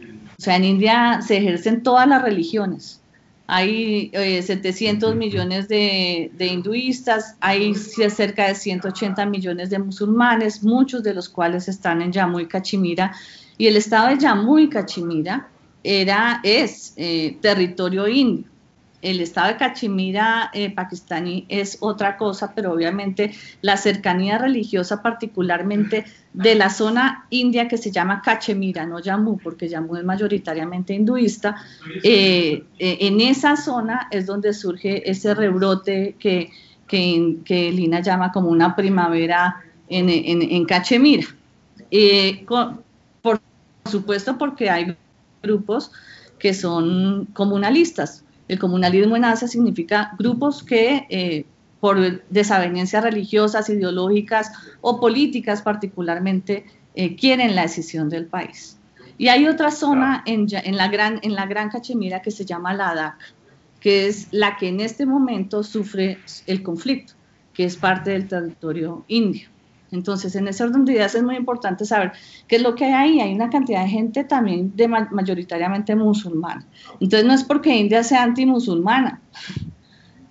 O 0.00 0.42
sea, 0.42 0.56
en 0.56 0.64
India 0.64 1.20
se 1.22 1.38
ejercen 1.38 1.82
todas 1.82 2.06
las 2.06 2.22
religiones. 2.22 3.00
Hay 3.46 4.10
700 4.12 5.12
eh, 5.12 5.14
millones 5.14 5.68
de, 5.68 6.30
de, 6.36 6.46
hinduistas, 6.46 7.34
hay 7.40 7.74
cerca 7.74 8.48
de 8.48 8.54
180 8.54 9.24
millones 9.24 9.70
de 9.70 9.78
musulmanes, 9.78 10.62
muchos 10.62 11.02
de 11.02 11.14
los 11.14 11.30
cuales 11.30 11.66
están 11.66 12.02
en 12.02 12.12
Jammu 12.12 12.40
y 12.40 12.46
Cachemira. 12.46 13.14
Y 13.56 13.66
el 13.66 13.76
estado 13.76 14.08
de 14.08 14.20
Jammu 14.20 14.58
y 14.58 14.68
Cachemira 14.68 15.48
era, 15.82 16.40
es 16.42 16.92
eh, 16.96 17.38
territorio 17.40 18.06
indio 18.06 18.44
el 19.00 19.20
estado 19.20 19.48
de 19.48 19.56
Cachemira 19.56 20.50
eh, 20.52 20.70
pakistaní 20.70 21.46
es 21.48 21.78
otra 21.80 22.16
cosa, 22.16 22.52
pero 22.54 22.72
obviamente 22.72 23.32
la 23.62 23.76
cercanía 23.76 24.38
religiosa, 24.38 25.02
particularmente 25.02 26.04
de 26.32 26.54
la 26.56 26.68
zona 26.70 27.26
india 27.30 27.68
que 27.68 27.78
se 27.78 27.92
llama 27.92 28.22
Cachemira, 28.22 28.86
no 28.86 29.00
Jammu, 29.02 29.38
porque 29.38 29.68
Jammu 29.68 29.96
es 29.96 30.04
mayoritariamente 30.04 30.94
hinduista, 30.94 31.56
eh, 32.02 32.64
eh, 32.78 32.98
en 33.00 33.20
esa 33.20 33.56
zona 33.56 34.08
es 34.10 34.26
donde 34.26 34.52
surge 34.52 35.08
ese 35.08 35.34
rebrote 35.34 36.16
que, 36.18 36.50
que, 36.86 37.72
Lina 37.72 38.00
llama 38.00 38.32
como 38.32 38.48
una 38.48 38.74
primavera 38.74 39.62
en, 39.88 40.08
en, 40.08 40.64
Cachemira. 40.64 41.26
por 43.22 43.40
supuesto, 43.88 44.38
porque 44.38 44.70
hay 44.70 44.96
grupos 45.42 45.92
que 46.38 46.54
son 46.54 47.26
comunalistas, 47.32 48.24
el 48.48 48.58
comunalismo 48.58 49.16
en 49.16 49.24
Asia 49.24 49.46
significa 49.46 50.14
grupos 50.18 50.62
que 50.62 51.06
eh, 51.10 51.44
por 51.80 52.24
desavenencias 52.28 53.04
religiosas, 53.04 53.68
ideológicas 53.68 54.50
o 54.80 54.98
políticas 54.98 55.62
particularmente 55.62 56.64
eh, 56.94 57.14
quieren 57.14 57.54
la 57.54 57.62
decisión 57.62 58.08
del 58.08 58.26
país. 58.26 58.78
Y 59.16 59.28
hay 59.28 59.46
otra 59.46 59.70
zona 59.70 60.22
en, 60.26 60.48
la 60.76 60.88
gran, 60.88 61.20
en 61.22 61.34
la 61.34 61.46
Gran 61.46 61.70
Cachemira 61.70 62.22
que 62.22 62.30
se 62.30 62.44
llama 62.44 62.74
Ladakh, 62.74 63.18
que 63.80 64.06
es 64.06 64.28
la 64.30 64.56
que 64.56 64.68
en 64.68 64.80
este 64.80 65.06
momento 65.06 65.62
sufre 65.62 66.18
el 66.46 66.62
conflicto, 66.62 67.14
que 67.52 67.64
es 67.64 67.76
parte 67.76 68.10
del 68.10 68.28
territorio 68.28 69.04
indio. 69.08 69.48
Entonces, 69.90 70.34
en 70.36 70.48
ese 70.48 70.64
orden 70.64 70.84
de 70.84 70.92
ideas 70.92 71.14
es 71.14 71.22
muy 71.22 71.36
importante 71.36 71.84
saber 71.84 72.12
qué 72.46 72.56
es 72.56 72.62
lo 72.62 72.74
que 72.74 72.84
hay 72.84 72.92
ahí. 72.92 73.20
Hay 73.20 73.34
una 73.34 73.50
cantidad 73.50 73.82
de 73.82 73.88
gente 73.88 74.24
también 74.24 74.72
de 74.76 74.88
mayoritariamente 74.88 75.94
musulmana. 75.96 76.66
Entonces, 77.00 77.26
no 77.26 77.34
es 77.34 77.44
porque 77.44 77.74
India 77.74 78.02
sea 78.02 78.22
antimusulmana. 78.22 79.20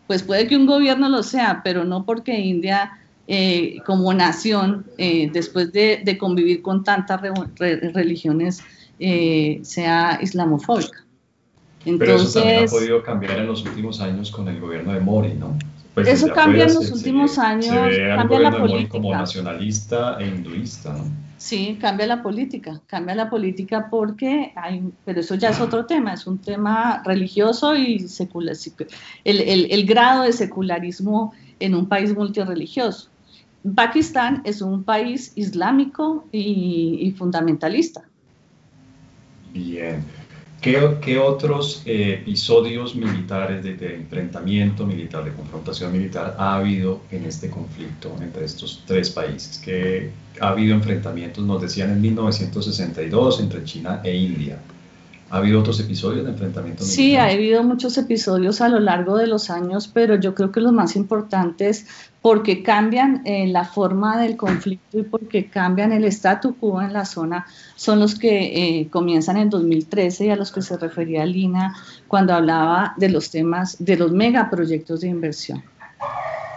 Pues 0.05 0.23
puede 0.23 0.47
que 0.47 0.55
un 0.55 0.65
gobierno 0.65 1.09
lo 1.09 1.23
sea, 1.23 1.61
pero 1.63 1.83
no 1.83 2.05
porque 2.05 2.39
India 2.39 2.91
eh, 3.29 3.79
como 3.85 4.13
nación, 4.13 4.85
eh, 4.97 5.29
después 5.33 5.73
de, 5.73 6.17
convivir 6.17 6.61
con 6.61 6.85
tantas 6.85 7.19
religiones, 7.57 8.63
eh, 8.99 9.59
sea 9.63 10.19
islamofóbica. 10.21 11.03
Entonces, 11.83 11.99
pero 11.99 12.15
eso 12.15 12.39
también 12.39 12.63
ha 12.63 12.67
podido 12.67 13.03
cambiar 13.03 13.39
en 13.39 13.47
los 13.47 13.65
últimos 13.65 13.99
años 13.99 14.31
con 14.31 14.47
el 14.47 14.61
gobierno 14.61 14.93
de 14.93 15.01
Mori, 15.01 15.33
¿no? 15.33 15.57
Pues 15.97 16.09
eso 16.09 16.31
cambia 16.31 16.65
en 16.65 16.75
los 16.75 16.91
últimos 16.91 17.39
años, 17.39 17.75
cambia 18.15 18.39
la 18.39 18.51
política. 18.55 18.89
Como 18.89 19.11
nacionalista 19.11 20.17
e 20.19 20.27
hinduista, 20.27 20.93
¿no? 20.93 21.05
Sí, 21.37 21.75
cambia 21.81 22.05
la 22.05 22.21
política, 22.21 22.79
cambia 22.85 23.15
la 23.15 23.31
política 23.31 23.87
porque 23.89 24.53
hay, 24.55 24.83
pero 25.05 25.21
eso 25.21 25.33
ya 25.33 25.49
es 25.49 25.59
otro 25.59 25.87
tema, 25.87 26.13
es 26.13 26.27
un 26.27 26.37
tema 26.37 27.01
religioso 27.03 27.75
y 27.75 28.07
secular, 28.07 28.55
el, 29.23 29.41
el, 29.41 29.71
el 29.71 29.85
grado 29.87 30.23
de 30.23 30.33
secularismo 30.33 31.33
en 31.59 31.73
un 31.73 31.87
país 31.87 32.15
multireligioso. 32.15 33.09
Pakistán 33.73 34.43
es 34.45 34.61
un 34.61 34.83
país 34.83 35.31
islámico 35.35 36.25
y, 36.31 36.99
y 37.01 37.11
fundamentalista. 37.11 38.03
Bien. 39.51 40.03
¿Qué, 40.61 41.19
otros 41.19 41.83
eh, 41.85 42.19
episodios 42.21 42.95
militares 42.95 43.63
de, 43.63 43.95
enfrentamiento 43.95 44.85
militar, 44.85 45.23
de 45.23 45.31
confrontación 45.31 45.91
militar 45.91 46.35
ha 46.37 46.55
habido 46.55 47.01
en 47.11 47.25
este 47.25 47.49
conflicto 47.49 48.15
entre 48.19 48.45
estos 48.45 48.83
tres 48.85 49.11
países? 49.11 49.59
¿Qué 49.59 50.11
ha 50.39 50.49
habido 50.49 50.75
enfrentamientos, 50.75 51.43
nos 51.43 51.61
decían 51.61 51.91
en 51.91 52.01
1962, 52.01 53.39
entre 53.39 53.63
China 53.63 54.01
e 54.03 54.15
India. 54.15 54.59
¿Ha 55.29 55.37
habido 55.37 55.59
otros 55.59 55.79
episodios 55.81 56.23
de 56.23 56.31
enfrentamiento? 56.31 56.83
Sí, 56.85 57.17
ha 57.17 57.25
habido 57.25 57.61
muchos 57.61 57.97
episodios 57.97 58.61
a 58.61 58.69
lo 58.69 58.79
largo 58.79 59.17
de 59.17 59.27
los 59.27 59.49
años, 59.49 59.89
pero 59.89 60.15
yo 60.15 60.33
creo 60.33 60.53
que 60.53 60.61
los 60.61 60.71
más 60.71 60.95
importantes, 60.95 61.85
porque 62.21 62.63
cambian 62.63 63.23
eh, 63.25 63.47
la 63.47 63.65
forma 63.65 64.17
del 64.17 64.37
conflicto 64.37 64.99
y 64.99 65.03
porque 65.03 65.49
cambian 65.49 65.91
el 65.91 66.05
statu 66.05 66.55
quo 66.55 66.81
en 66.81 66.93
la 66.93 67.03
zona, 67.03 67.45
son 67.75 67.99
los 67.99 68.17
que 68.17 68.79
eh, 68.79 68.89
comienzan 68.89 69.35
en 69.35 69.49
2013 69.49 70.27
y 70.27 70.29
a 70.29 70.37
los 70.37 70.51
que 70.53 70.61
se 70.61 70.77
refería 70.77 71.25
Lina 71.25 71.75
cuando 72.07 72.33
hablaba 72.33 72.93
de 72.95 73.09
los 73.09 73.29
temas, 73.29 73.75
de 73.79 73.97
los 73.97 74.13
megaproyectos 74.13 75.01
de 75.01 75.09
inversión. 75.09 75.61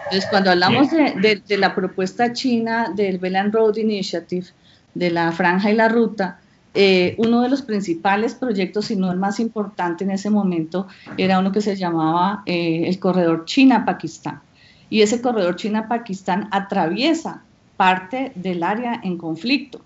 Entonces, 0.05 0.29
cuando 0.29 0.51
hablamos 0.51 0.91
de, 0.91 1.41
de 1.45 1.57
la 1.57 1.75
propuesta 1.75 2.31
china 2.31 2.91
del 2.95 3.17
Belt 3.17 3.35
and 3.35 3.53
Road 3.53 3.75
Initiative, 3.77 4.47
de 4.93 5.09
la 5.09 5.31
franja 5.31 5.71
y 5.71 5.75
la 5.75 5.87
ruta, 5.87 6.40
eh, 6.73 7.15
uno 7.17 7.41
de 7.41 7.49
los 7.49 7.61
principales 7.61 8.33
proyectos, 8.33 8.85
si 8.85 8.95
no 8.95 9.11
el 9.11 9.17
más 9.17 9.39
importante 9.39 10.03
en 10.03 10.11
ese 10.11 10.29
momento, 10.29 10.87
era 11.17 11.39
uno 11.39 11.51
que 11.51 11.61
se 11.61 11.75
llamaba 11.75 12.43
eh, 12.45 12.83
el 12.87 12.97
corredor 12.99 13.45
China-Pakistán. 13.45 14.41
Y 14.89 15.01
ese 15.01 15.21
corredor 15.21 15.55
China-Pakistán 15.57 16.47
atraviesa 16.51 17.43
parte 17.75 18.31
del 18.35 18.63
área 18.63 19.01
en 19.03 19.17
conflicto. 19.17 19.81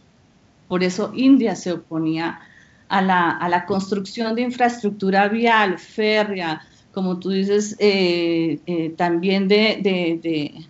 Por 0.67 0.83
eso 0.83 1.11
India 1.15 1.55
se 1.55 1.73
oponía 1.73 2.39
a 2.87 3.01
la, 3.01 3.65
construcción 3.67 4.35
de 4.35 4.43
infraestructura 4.43 5.27
vial, 5.27 5.79
férrea, 5.79 6.61
como 6.91 7.17
tú 7.19 7.31
dices, 7.31 7.75
eh, 7.79 8.93
también 8.95 9.47
de, 9.47 10.63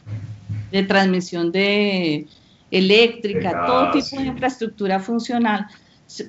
de 0.72 0.84
transmisión 0.84 1.52
de 1.52 2.26
eléctrica, 2.72 3.66
todo 3.66 3.92
tipo 3.92 4.22
de 4.22 4.28
infraestructura 4.28 5.00
funcional 5.00 5.68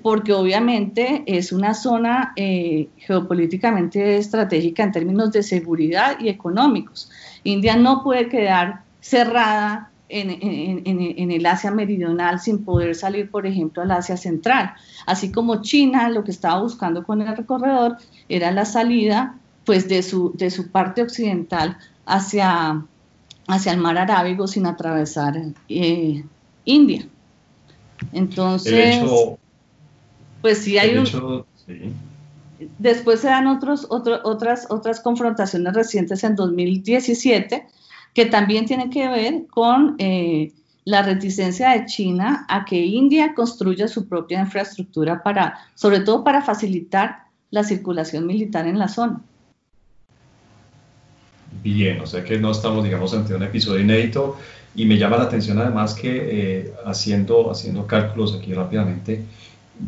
porque 0.03 0.33
obviamente 0.33 1.23
es 1.27 1.53
una 1.53 1.75
zona 1.75 2.33
eh, 2.37 2.89
geopolíticamente 2.97 4.17
estratégica 4.17 4.83
en 4.83 4.93
términos 4.93 5.33
de 5.33 5.43
seguridad 5.43 6.19
y 6.21 6.29
económicos. 6.29 7.11
India 7.45 7.77
no 7.77 8.03
puede 8.03 8.29
quedar 8.29 8.83
cerrada 9.01 9.91
en, 10.09 11.31
el 11.31 11.47
Asia 11.47 11.71
meridional 11.71 12.41
sin 12.41 12.65
poder 12.65 12.95
salir, 12.95 13.31
por 13.31 13.47
ejemplo, 13.47 13.83
al 13.83 13.91
Asia 13.91 14.17
central. 14.17 14.75
Así 15.05 15.31
como 15.31 15.63
China 15.63 16.09
lo 16.09 16.25
que 16.25 16.31
estaba 16.31 16.63
buscando 16.63 17.05
con 17.05 17.23
el 17.23 17.37
recorredor 17.37 17.97
era 18.29 18.51
la 18.53 18.65
salida 18.65 19.37
pues, 19.65 19.89
de, 19.89 20.03
su, 20.03 20.33
de 20.35 20.51
su 20.51 20.71
parte 20.71 21.03
occidental 21.03 21.77
hacia, 22.07 22.85
hacia 23.49 23.73
el 23.73 23.79
mar 23.79 23.99
Arábigo 23.99 24.47
sin 24.47 24.67
atravesar 24.67 25.37
eh, 25.69 26.25
India. 26.65 27.07
Entonces 28.13 29.05
pues 30.43 30.59
sí 30.59 30.79
hay 30.79 30.97
un... 30.97 31.45
Después 32.79 33.21
se 33.21 33.29
dan 33.29 33.47
otros, 33.49 33.87
otras, 33.91 34.67
otras 34.71 35.01
confrontaciones 35.01 35.75
recientes 35.75 36.25
en 36.25 36.37
2017 36.37 37.67
que 38.15 38.25
también 38.25 38.65
tienen 38.65 38.89
que 38.89 39.09
ver 39.09 39.47
con 39.51 39.97
eh, 39.99 40.53
la 40.87 41.03
reticencia 41.03 41.71
de 41.71 41.85
China 41.85 42.47
a 42.49 42.65
que 42.65 42.77
India 42.77 43.35
construya 43.35 43.89
su 43.89 44.09
propia 44.09 44.41
infraestructura 44.41 45.23
para, 45.23 45.59
sobre 45.75 46.01
todo 46.01 46.25
para 46.25 46.41
facilitar 46.41 47.25
la 47.51 47.63
circulación 47.63 48.27
militar 48.27 48.67
en 48.67 48.79
la 48.79 48.89
zona. 48.89 49.21
Bien, 51.63 52.01
o 52.01 52.07
sea 52.07 52.25
que 52.25 52.39
no 52.39 52.53
estamos, 52.53 52.85
digamos, 52.85 53.13
ante 53.13 53.35
un 53.35 53.43
episodio 53.43 53.83
inédito 53.83 54.39
y 54.75 54.85
me 54.85 54.97
llama 54.97 55.17
la 55.17 55.25
atención 55.25 55.59
además 55.59 55.95
que 55.95 56.11
eh, 56.23 56.75
haciendo, 56.85 57.51
haciendo 57.51 57.87
cálculos 57.87 58.35
aquí 58.35 58.55
rápidamente, 58.55 59.25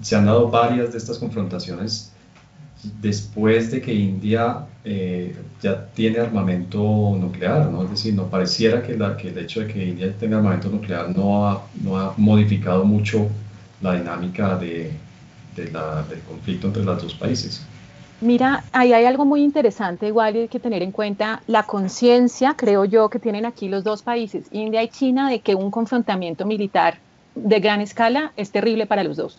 se 0.02 0.16
han 0.16 0.26
dado 0.26 0.50
varias 0.50 0.92
de 0.92 0.98
estas 0.98 1.18
confrontaciones 1.18 2.12
después 3.00 3.70
de 3.70 3.80
que 3.80 3.92
India 3.92 4.66
eh, 4.84 5.34
ya 5.60 5.86
tiene 5.86 6.18
armamento 6.18 7.16
nuclear, 7.18 7.68
¿no? 7.70 7.82
Es 7.82 7.90
decir, 7.90 8.14
no 8.14 8.26
pareciera 8.26 8.82
que, 8.82 8.96
la, 8.96 9.16
el 9.20 9.38
hecho 9.38 9.60
de 9.60 9.66
que 9.66 9.84
India 9.84 10.12
tenga 10.18 10.36
armamento 10.36 10.68
nuclear 10.68 11.14
no 11.14 11.46
ha, 11.46 11.62
modificado 12.16 12.84
mucho 12.84 13.28
la 13.80 13.94
dinámica 13.94 14.56
de, 14.56 14.92
del 15.56 16.20
conflicto 16.28 16.68
entre 16.68 16.84
los 16.84 17.02
dos 17.02 17.14
países. 17.14 17.64
Mira, 18.20 18.64
ahí 18.72 18.92
hay 18.92 19.04
algo 19.04 19.24
muy 19.24 19.42
interesante, 19.42 20.08
igual 20.08 20.34
hay 20.34 20.48
que 20.48 20.58
tener 20.58 20.82
en 20.82 20.90
cuenta 20.90 21.40
la 21.46 21.62
conciencia, 21.64 22.54
creo 22.56 22.84
yo, 22.84 23.08
que 23.10 23.20
tienen 23.20 23.46
aquí 23.46 23.68
los 23.68 23.84
dos 23.84 24.02
países, 24.02 24.46
India 24.50 24.82
y 24.82 24.88
China, 24.88 25.30
de 25.30 25.40
que 25.40 25.54
un 25.54 25.70
confrontamiento 25.70 26.44
militar 26.44 26.98
de 27.36 27.60
gran 27.60 27.80
escala 27.80 28.32
es 28.36 28.50
terrible 28.50 28.86
para 28.86 29.04
los 29.04 29.16
dos. 29.16 29.38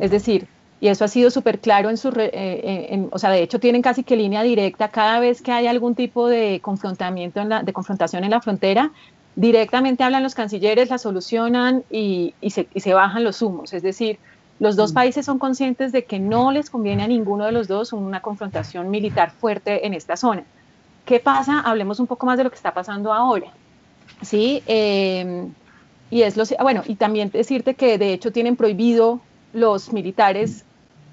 Es 0.00 0.10
decir, 0.10 0.46
y 0.80 0.88
eso 0.88 1.04
ha 1.04 1.08
sido 1.08 1.30
súper 1.30 1.60
claro 1.60 1.90
en 1.90 1.96
su, 1.96 2.08
eh, 2.08 2.30
eh, 2.32 3.08
o 3.12 3.18
sea, 3.18 3.30
de 3.30 3.42
hecho 3.42 3.60
tienen 3.60 3.82
casi 3.82 4.02
que 4.02 4.16
línea 4.16 4.42
directa 4.42 4.88
cada 4.88 5.20
vez 5.20 5.40
que 5.40 5.52
hay 5.52 5.68
algún 5.68 5.94
tipo 5.94 6.28
de 6.28 6.58
confrontamiento, 6.60 7.40
en 7.40 7.50
la, 7.50 7.62
de 7.62 7.72
confrontación 7.72 8.24
en 8.24 8.30
la 8.30 8.40
frontera, 8.40 8.90
directamente 9.36 10.02
hablan 10.02 10.22
los 10.22 10.34
cancilleres, 10.34 10.90
la 10.90 10.98
solucionan 10.98 11.84
y, 11.90 12.34
se, 12.50 12.68
y 12.74 12.80
se 12.80 12.94
bajan 12.94 13.24
los 13.24 13.42
humos. 13.42 13.72
Es 13.72 13.82
decir, 13.82 14.18
los 14.58 14.76
dos 14.76 14.92
mm. 14.92 14.94
países 14.94 15.24
son 15.24 15.38
conscientes 15.38 15.92
de 15.92 16.04
que 16.04 16.18
no 16.18 16.52
les 16.52 16.68
conviene 16.68 17.04
a 17.04 17.08
ninguno 17.08 17.44
de 17.46 17.52
los 17.52 17.68
dos 17.68 17.92
una 17.92 18.20
confrontación 18.20 18.90
militar 18.90 19.30
fuerte 19.30 19.86
en 19.86 19.94
esta 19.94 20.16
zona. 20.16 20.44
¿Qué 21.04 21.20
pasa? 21.20 21.60
Hablemos 21.60 22.00
un 22.00 22.06
poco 22.06 22.26
más 22.26 22.38
de 22.38 22.44
lo 22.44 22.50
que 22.50 22.56
está 22.56 22.74
pasando 22.74 23.12
ahora. 23.12 23.48
Sí, 24.20 24.62
em, 24.66 25.52
y 26.10 26.22
es 26.22 26.36
lo, 26.36 26.44
bueno, 26.60 26.82
y 26.86 26.94
también 26.96 27.30
decirte 27.30 27.74
que 27.74 27.98
de 27.98 28.12
hecho 28.12 28.32
tienen 28.32 28.56
prohibido 28.56 29.20
los 29.52 29.92
militares 29.92 30.64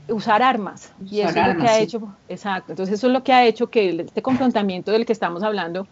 usar 0.08 0.41
armas. 0.41 0.91
Y 1.10 1.21
eso 1.21 1.39
es 1.39 1.47
lo 1.56 1.62
que 1.62 1.67
ha 1.67 1.80
hecho, 1.80 2.15
exacto, 2.28 2.71
entonces 2.71 2.95
eso 2.95 3.08
es 3.08 3.13
lo 3.13 3.23
que 3.23 3.34
ha 3.34 3.45
hecho 3.45 3.69
que 3.69 3.89
este 4.02 4.21
confrontamiento 4.21 4.91
del 4.91 5.06
que 5.06 5.13
estamos 5.13 5.43
hablando, 5.43 5.88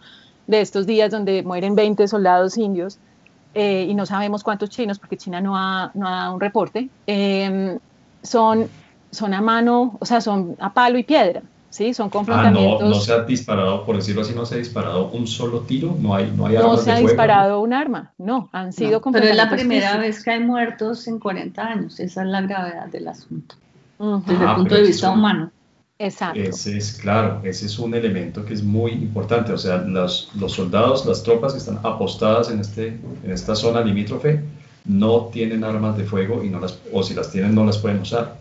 de 0.46 0.60
estos 0.60 0.86
días 0.86 1.10
donde 1.10 1.42
mueren 1.42 1.74
20 1.74 2.08
soldados 2.08 2.56
indios, 2.56 2.98
eh, 3.54 3.86
y 3.88 3.94
no 3.94 4.06
sabemos 4.06 4.42
cuántos 4.42 4.70
chinos, 4.70 4.98
porque 4.98 5.16
China 5.16 5.40
no 5.40 5.56
ha, 5.56 5.90
no 5.94 6.06
ha 6.06 6.10
dado 6.10 6.34
un 6.34 6.40
reporte, 6.40 6.88
em, 7.06 7.78
son, 8.22 8.68
son 9.10 9.34
a 9.34 9.40
mano, 9.40 9.96
o 10.00 10.06
sea, 10.06 10.20
son 10.20 10.56
a 10.58 10.72
palo 10.72 10.98
y 10.98 11.02
piedra. 11.02 11.42
¿Sí? 11.70 11.94
Son 11.94 12.10
confrontamientos. 12.10 12.80
Ah, 12.80 12.84
no, 12.84 12.90
no 12.90 13.00
se 13.00 13.12
ha 13.12 13.22
disparado, 13.22 13.84
por 13.84 13.96
decirlo 13.96 14.22
así, 14.22 14.34
no 14.34 14.46
se 14.46 14.56
ha 14.56 14.58
disparado 14.58 15.10
un 15.10 15.26
solo 15.26 15.60
tiro, 15.60 15.96
no 15.98 16.14
hay, 16.14 16.32
no 16.36 16.46
hay 16.46 16.56
No 16.56 16.76
se 16.76 16.90
ha 16.90 16.96
disparado 16.96 17.60
un 17.60 17.72
arma, 17.72 18.12
no, 18.18 18.48
han 18.52 18.72
sido 18.72 19.00
Pero 19.00 19.26
es 19.26 19.36
la 19.36 19.50
primera 19.50 19.96
vez 19.98 20.22
que 20.22 20.30
hay 20.30 20.40
muertos 20.40 21.06
en 21.08 21.18
40 21.18 21.62
años, 21.62 22.00
esa 22.00 22.22
es 22.22 22.28
la 22.28 22.40
gravedad 22.42 22.86
del 22.86 23.08
asunto, 23.08 23.56
desde 23.98 24.42
el 24.42 24.48
ah, 24.48 24.56
punto 24.56 24.74
de 24.74 24.82
vista 24.82 25.10
humano. 25.10 25.50
Exacto. 26.00 26.40
Ese 26.40 26.76
es, 26.76 26.92
claro, 26.92 27.40
ese 27.42 27.66
es 27.66 27.76
un 27.76 27.92
elemento 27.92 28.44
que 28.44 28.54
es 28.54 28.62
muy 28.62 28.92
importante. 28.92 29.52
O 29.52 29.58
sea, 29.58 29.78
los, 29.78 30.30
los 30.38 30.52
soldados, 30.52 31.04
las 31.06 31.24
tropas 31.24 31.54
que 31.54 31.58
están 31.58 31.80
apostadas 31.82 32.50
en, 32.52 32.60
este, 32.60 33.00
en 33.24 33.30
esta 33.32 33.56
zona 33.56 33.80
limítrofe 33.80 34.40
no 34.84 35.28
tienen 35.32 35.64
armas 35.64 35.96
de 35.96 36.04
fuego 36.04 36.44
y 36.44 36.50
no 36.50 36.60
las, 36.60 36.78
o 36.92 37.02
si 37.02 37.14
las 37.14 37.32
tienen 37.32 37.52
no 37.52 37.64
las 37.64 37.78
pueden 37.78 38.00
usar. 38.00 38.37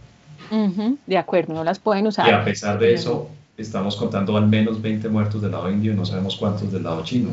De 1.05 1.17
acuerdo, 1.17 1.53
no 1.53 1.63
las 1.63 1.79
pueden 1.79 2.07
usar. 2.07 2.27
Y 2.27 2.31
a 2.31 2.43
pesar 2.43 2.79
de 2.79 2.93
eso, 2.93 3.29
estamos 3.57 3.95
contando 3.95 4.38
al 4.38 4.47
menos 4.47 4.81
20 4.81 5.10
muertos 5.10 5.41
del 5.41 5.51
lado 5.51 5.71
indio 5.71 5.93
y 5.93 5.95
no 5.95 6.05
sabemos 6.05 6.36
cuántos 6.36 6.71
del 6.71 6.83
lado 6.83 7.03
chino. 7.03 7.29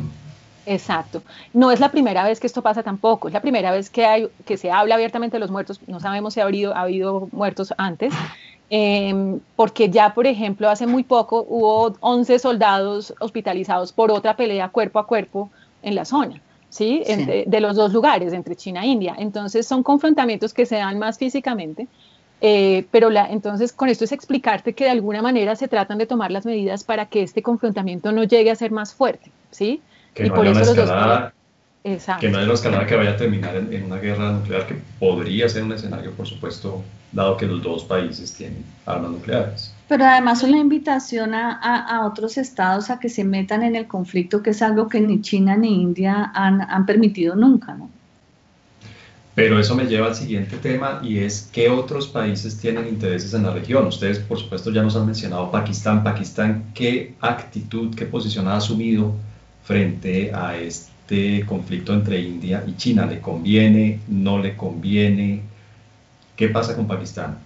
Exacto. 0.65 1.21
No 1.53 1.71
es 1.71 1.79
la 1.79 1.91
primera 1.91 2.23
vez 2.23 2.39
que 2.39 2.47
esto 2.47 2.61
pasa 2.61 2.81
tampoco. 2.83 3.27
Es 3.27 3.33
la 3.33 3.41
primera 3.41 3.71
vez 3.71 3.89
que, 3.89 4.05
hay, 4.05 4.27
que 4.45 4.57
se 4.57 4.71
habla 4.71 4.95
abiertamente 4.95 5.35
de 5.35 5.39
los 5.39 5.51
muertos. 5.51 5.79
No 5.87 5.99
sabemos 5.99 6.33
si 6.33 6.39
ha 6.39 6.43
habido, 6.43 6.75
ha 6.75 6.81
habido 6.81 7.29
muertos 7.31 7.73
antes. 7.77 8.13
Em, 8.69 9.39
porque 9.55 9.89
ya, 9.89 10.13
por 10.13 10.25
ejemplo, 10.25 10.69
hace 10.69 10.87
muy 10.87 11.03
poco 11.03 11.45
hubo 11.47 11.95
11 11.99 12.39
soldados 12.39 13.13
hospitalizados 13.19 13.91
por 13.91 14.11
otra 14.11 14.35
pelea 14.35 14.69
cuerpo 14.69 14.97
a 14.97 15.05
cuerpo 15.05 15.51
en 15.83 15.93
la 15.93 16.03
zona, 16.03 16.41
¿sí? 16.69 17.03
de 17.05 17.59
los 17.61 17.75
dos 17.75 17.93
lugares, 17.93 18.33
entre 18.33 18.55
China 18.55 18.83
e 18.83 18.87
India. 18.87 19.15
Entonces 19.19 19.67
son 19.67 19.83
confrontamientos 19.83 20.51
que 20.51 20.65
se 20.65 20.77
dan 20.77 20.97
más 20.97 21.19
físicamente, 21.19 21.87
eh, 22.41 22.85
pero 22.91 23.09
la, 23.09 23.29
entonces 23.29 23.71
con 23.71 23.89
esto 23.89 24.03
es 24.03 24.11
explicarte 24.11 24.73
que 24.73 24.85
de 24.85 24.89
alguna 24.91 25.21
manera 25.21 25.55
se 25.55 25.67
tratan 25.67 25.97
de 25.97 26.05
tomar 26.05 26.31
las 26.31 26.45
medidas 26.45 26.83
para 26.83 27.05
que 27.07 27.23
este 27.23 27.41
confrontamiento 27.41 28.11
no 28.11 28.23
llegue 28.23 28.51
a 28.51 28.55
ser 28.55 28.71
más 28.71 28.93
fuerte, 28.93 29.31
¿sí? 29.51 29.81
Que 30.13 30.27
y 30.27 30.29
por 30.29 30.45
eso 30.45 30.59
los 30.59 30.75
dos 30.75 31.31
que 32.19 32.29
no 32.29 32.37
haya 32.39 32.45
una 32.45 32.53
escalada 32.55 32.87
que 32.87 32.95
vaya 32.95 33.11
a 33.11 33.17
terminar 33.17 33.55
en, 33.55 33.83
una 33.83 33.97
guerra 33.97 34.31
nuclear, 34.31 34.65
que 34.65 34.75
podría 34.99 35.47
ser 35.47 35.63
un 35.63 35.71
escenario, 35.71 36.11
por 36.13 36.25
supuesto, 36.25 36.81
dado 37.11 37.37
que 37.37 37.45
los 37.45 37.61
dos 37.61 37.83
países 37.83 38.33
tienen 38.33 38.65
armas 38.87 39.11
nucleares. 39.11 39.71
Pero 39.87 40.03
además 40.03 40.41
una 40.41 40.57
invitación 40.57 41.35
a, 41.35 41.53
a, 41.53 42.07
otros 42.07 42.39
estados 42.39 42.89
a 42.89 42.99
que 42.99 43.07
se 43.07 43.23
metan 43.23 43.61
en 43.61 43.75
el 43.75 43.85
conflicto, 43.85 44.41
que 44.41 44.49
es 44.49 44.63
algo 44.63 44.89
que 44.89 44.99
ni 44.99 45.21
China 45.21 45.55
ni 45.55 45.79
India 45.79 46.31
han, 46.33 46.61
han 46.61 46.87
permitido 46.87 47.35
nunca, 47.35 47.75
¿no? 47.75 47.91
Pero 49.35 49.59
eso 49.59 49.75
me 49.75 49.85
lleva 49.85 50.07
al 50.07 50.15
siguiente 50.15 50.55
tema 50.55 51.01
y 51.03 51.19
es 51.19 51.49
qué 51.51 51.69
otros 51.69 52.07
países 52.07 52.57
tienen 52.57 52.87
intereses 52.87 53.33
en 53.33 53.43
la 53.43 53.53
región. 53.53 53.85
Ustedes, 53.85 54.17
por 54.19 54.39
supuesto, 54.39 54.71
ya 54.71 54.81
nos 54.81 54.95
han 54.95 55.05
mencionado 55.05 55.51
Pakistán. 55.51 56.05
Pakistán, 56.05 56.71
¿qué 56.73 57.15
actitud, 57.19 57.93
qué 57.93 58.05
posición 58.05 58.47
ha 58.47 58.55
asumido 58.55 59.11
frente 59.63 60.31
a 60.33 60.57
este 60.57 61.45
conflicto 61.45 61.93
entre 61.93 62.21
India 62.21 62.63
y 62.65 62.77
China? 62.77 63.05
¿Le 63.05 63.19
conviene? 63.19 63.99
¿No 64.07 64.39
le 64.39 64.55
conviene? 64.55 65.41
¿Qué 66.37 66.47
pasa 66.47 66.73
con 66.73 66.87
Pakistán? 66.87 67.37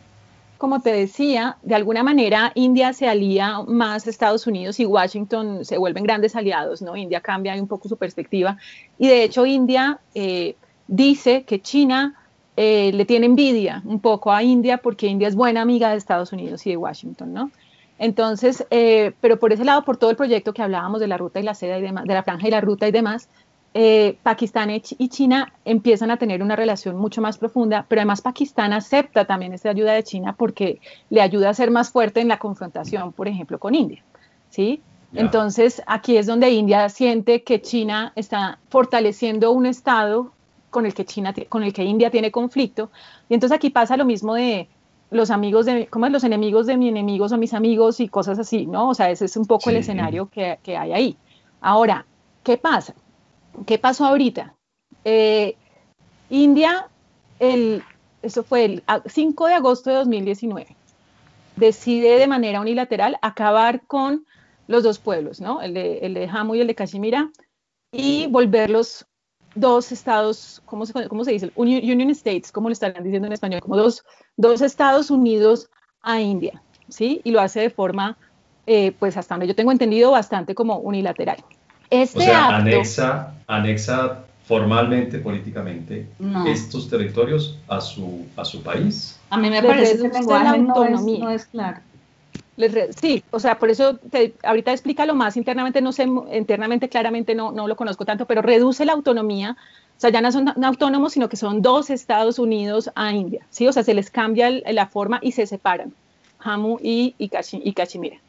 Como 0.59 0.81
te 0.81 0.91
decía, 0.91 1.57
de 1.63 1.73
alguna 1.73 2.03
manera 2.03 2.51
India 2.53 2.93
se 2.93 3.07
alía 3.07 3.61
más 3.67 4.05
Estados 4.05 4.45
Unidos 4.45 4.79
y 4.79 4.85
Washington 4.85 5.65
se 5.65 5.77
vuelven 5.77 6.03
grandes 6.03 6.35
aliados, 6.35 6.83
¿no? 6.83 6.95
India 6.95 7.21
cambia 7.21 7.55
un 7.55 7.67
poco 7.67 7.89
su 7.89 7.97
perspectiva 7.97 8.57
y 8.99 9.07
de 9.07 9.23
hecho 9.23 9.45
India 9.45 9.99
eh, 10.13 10.55
dice 10.89 11.43
que 11.43 11.61
China 11.61 12.15
eh, 12.57 12.91
le 12.93 13.05
tiene 13.05 13.27
envidia 13.27 13.81
un 13.85 13.99
poco 13.99 14.31
a 14.31 14.43
India 14.43 14.79
porque 14.79 15.07
India 15.07 15.27
es 15.27 15.35
buena 15.35 15.61
amiga 15.61 15.91
de 15.91 15.97
Estados 15.97 16.33
Unidos 16.33 16.65
y 16.65 16.71
de 16.71 16.77
Washington, 16.77 17.33
¿no? 17.33 17.51
Entonces, 17.99 18.65
eh, 18.71 19.13
pero 19.21 19.39
por 19.39 19.53
ese 19.53 19.63
lado, 19.63 19.83
por 19.83 19.97
todo 19.97 20.09
el 20.09 20.15
proyecto 20.15 20.53
que 20.53 20.61
hablábamos 20.61 20.99
de 20.99 21.07
la 21.07 21.17
ruta 21.17 21.39
y 21.39 21.43
la 21.43 21.53
seda 21.53 21.77
y 21.77 21.81
demás, 21.81 22.05
de 22.05 22.13
la 22.13 22.23
franja 22.23 22.47
y 22.47 22.51
la 22.51 22.61
ruta 22.61 22.87
y 22.87 22.91
demás, 22.91 23.29
eh, 23.73 24.17
Pakistán 24.23 24.71
y 24.71 25.09
China 25.09 25.53
empiezan 25.63 26.09
a 26.09 26.17
tener 26.17 26.41
una 26.41 26.55
relación 26.55 26.95
mucho 26.95 27.21
más 27.21 27.37
profunda, 27.37 27.85
pero 27.87 28.01
además 28.01 28.21
Pakistán 28.21 28.73
acepta 28.73 29.25
también 29.25 29.53
esta 29.53 29.69
ayuda 29.69 29.93
de 29.93 30.03
China 30.03 30.33
porque 30.35 30.81
le 31.11 31.21
ayuda 31.21 31.49
a 31.49 31.53
ser 31.53 31.69
más 31.69 31.91
fuerte 31.91 32.19
en 32.19 32.29
la 32.29 32.39
confrontación, 32.39 33.13
por 33.13 33.27
ejemplo, 33.27 33.59
con 33.59 33.75
India. 33.75 34.03
¿sí? 34.49 34.81
Entonces, 35.13 35.83
aquí 35.85 36.17
es 36.17 36.25
donde 36.25 36.49
India 36.49 36.89
siente 36.89 37.43
que 37.43 37.61
China 37.61 38.11
está 38.15 38.59
fortaleciendo 38.69 39.51
un 39.51 39.67
Estado 39.67 40.31
con 40.69 40.85
el 40.85 40.93
que, 40.93 41.05
China, 41.05 41.33
con 41.49 41.63
el 41.63 41.73
que 41.73 41.83
India 41.83 42.11
tiene 42.11 42.31
conflicto. 42.31 42.91
Y 43.27 43.33
entonces 43.33 43.55
aquí 43.55 43.69
pasa 43.69 43.97
lo 43.97 44.05
mismo 44.05 44.33
de 44.35 44.67
los 45.11 45.31
amigos 45.31 45.65
de, 45.65 45.87
¿cómo 45.87 46.05
es? 46.05 46.11
Los 46.11 46.23
enemigos 46.23 46.67
de 46.67 46.77
mis 46.77 46.89
enemigos 46.89 47.31
o 47.31 47.37
mis 47.37 47.53
amigos 47.53 47.99
y 47.99 48.07
cosas 48.07 48.37
así, 48.39 48.65
¿no? 48.65 48.89
O 48.89 48.93
sea, 48.93 49.09
ese 49.09 49.25
es 49.25 49.35
un 49.37 49.45
poco 49.45 49.69
el 49.69 49.77
escenario 49.77 50.29
que, 50.29 50.59
que 50.63 50.77
hay 50.77 50.93
ahí. 50.93 51.17
Ahora, 51.61 52.05
¿qué 52.43 52.57
pasa? 52.57 52.93
¿Qué 53.65 53.77
pasó 53.79 54.05
ahorita? 54.05 54.55
Eh, 55.03 55.55
India, 56.29 56.87
el, 57.39 57.83
eso 58.21 58.43
fue 58.43 58.65
el 58.65 58.83
5 59.05 59.47
de 59.47 59.53
agosto 59.53 59.89
de 59.89 59.95
2019, 59.97 60.75
decide 61.55 62.19
de 62.19 62.27
manera 62.27 62.61
unilateral 62.61 63.17
acabar 63.21 63.85
con 63.87 64.25
los 64.67 64.83
dos 64.83 64.99
pueblos, 64.99 65.41
¿no? 65.41 65.61
el, 65.61 65.73
de, 65.73 65.99
el 65.99 66.13
de 66.13 66.27
Jammu 66.27 66.55
y 66.55 66.61
el 66.61 66.67
de 66.67 66.75
Kashmira, 66.75 67.31
y 67.91 68.27
volverlos 68.27 69.07
dos 69.55 69.91
estados, 69.91 70.61
¿cómo 70.65 70.85
se, 70.85 71.07
cómo 71.07 71.23
se 71.23 71.31
dice? 71.31 71.51
Union, 71.55 72.09
States, 72.11 72.51
como 72.51 72.69
lo 72.69 72.73
estarían 72.73 73.03
diciendo 73.03 73.27
en 73.27 73.33
español, 73.33 73.61
como 73.61 73.77
dos, 73.77 74.03
dos 74.37 74.61
estados 74.61 75.11
unidos 75.11 75.69
a 76.01 76.19
India, 76.21 76.61
¿sí? 76.87 77.21
Y 77.23 77.31
lo 77.31 77.41
hace 77.41 77.61
de 77.61 77.69
forma, 77.69 78.17
eh, 78.67 78.93
pues 78.97 79.17
hasta 79.17 79.35
donde 79.35 79.47
yo 79.47 79.55
tengo 79.55 79.71
entendido, 79.71 80.11
bastante 80.11 80.55
como 80.55 80.77
unilateral. 80.77 81.37
Este 81.89 82.19
o 82.19 82.21
sea, 82.21 82.55
anexa, 82.57 83.33
anexa 83.47 84.25
formalmente, 84.45 85.19
políticamente, 85.19 86.07
estos 86.47 86.89
territorios 86.89 87.57
a 87.67 87.81
su, 87.81 88.25
a 88.35 88.45
su 88.45 88.63
país. 88.63 89.19
A 89.29 89.37
mí 89.37 89.49
me 89.49 89.61
parece 89.61 89.97
que 89.97 90.07
el 90.07 90.13
lenguaje 90.13 90.47
autonomía. 90.47 91.19
No, 91.19 91.29
es, 91.29 91.45
claro. 91.45 91.81
Sí, 92.99 93.23
o 93.31 93.39
sea, 93.39 93.57
por 93.57 93.69
eso 93.69 93.95
te, 93.97 94.33
ahorita 94.43 94.71
explícalo 94.71 95.15
más 95.15 95.37
internamente, 95.37 95.81
no 95.81 95.91
sé, 95.91 96.03
internamente 96.33 96.89
claramente 96.89 97.35
no, 97.35 97.51
no 97.51 97.67
lo 97.67 97.75
conozco 97.75 98.05
tanto, 98.05 98.25
pero 98.25 98.41
reduce 98.41 98.85
la 98.85 98.93
autonomía, 98.93 99.55
o 99.97 99.99
sea, 99.99 100.09
ya 100.09 100.21
no 100.21 100.31
son 100.31 100.47
autónomos, 100.63 101.13
sino 101.13 101.29
que 101.29 101.37
son 101.37 101.61
dos 101.61 101.89
Estados 101.89 102.39
Unidos 102.39 102.91
a 102.95 103.13
India, 103.13 103.45
¿sí? 103.49 103.67
O 103.67 103.73
sea, 103.73 103.83
se 103.83 103.93
les 103.93 104.09
cambia 104.09 104.49
la 104.49 104.87
forma 104.87 105.19
y 105.21 105.31
se 105.31 105.45
separan, 105.45 105.93
Jammu 106.39 106.79
y, 106.81 107.15
y, 107.17 107.29
y 107.63 107.73
Kashmir. 107.73 108.19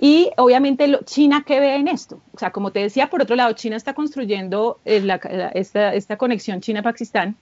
Y 0.00 0.30
obviamente 0.36 0.98
China, 1.04 1.44
¿qué 1.46 1.60
ve 1.60 1.76
en 1.76 1.88
esto? 1.88 2.20
O 2.32 2.38
sea, 2.38 2.50
como 2.50 2.72
te 2.72 2.80
decía, 2.80 3.08
por 3.08 3.22
otro 3.22 3.36
lado, 3.36 3.52
China 3.52 3.76
está 3.76 3.94
construyendo 3.94 4.78
eh, 4.84 5.06
esta, 5.54 6.16
conexión 6.16 6.60
China-Pakistán 6.60 7.36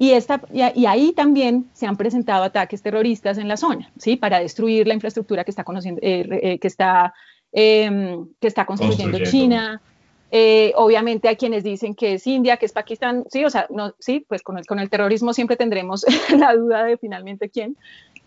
y, 0.00 0.14
y, 0.54 0.86
ahí 0.86 1.12
también 1.12 1.68
se 1.74 1.86
han 1.86 1.98
presentado 1.98 2.42
ataques 2.42 2.80
terroristas 2.80 3.36
en 3.36 3.48
la 3.48 3.58
zona, 3.58 3.92
¿sí? 3.98 4.16
Para 4.16 4.40
destruir 4.40 4.86
la 4.86 4.94
infraestructura 4.94 5.44
que 5.44 5.50
está, 5.50 5.62
conociendo, 5.62 6.00
eh, 6.02 6.26
eh, 6.42 6.58
que 6.58 6.68
está, 6.68 7.12
em, 7.52 8.26
que 8.40 8.48
está 8.48 8.64
construyendo, 8.64 9.18
China. 9.24 9.82
Eh, 10.30 10.72
obviamente 10.76 11.28
hay 11.28 11.36
quienes 11.36 11.64
dicen 11.64 11.94
que 11.94 12.14
es 12.14 12.26
India, 12.26 12.56
que 12.56 12.64
es 12.64 12.72
Pakistán, 12.72 13.26
sí, 13.28 13.44
o 13.44 13.50
sea, 13.50 13.66
no, 13.68 13.94
sí, 13.98 14.24
pues 14.26 14.42
con 14.42 14.56
el, 14.56 14.64
con 14.64 14.78
el 14.78 14.88
terrorismo 14.88 15.34
siempre 15.34 15.56
tendremos 15.56 16.06
la 16.34 16.56
duda 16.56 16.84
de 16.84 16.96
finalmente 16.96 17.50
quién. 17.50 17.76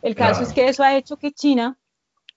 El 0.03 0.13
caso 0.13 0.43
es 0.43 0.53
que 0.53 0.67
eso 0.67 0.83
ha 0.83 0.95
hecho 0.95 1.17
que 1.17 1.31
China, 1.31 1.79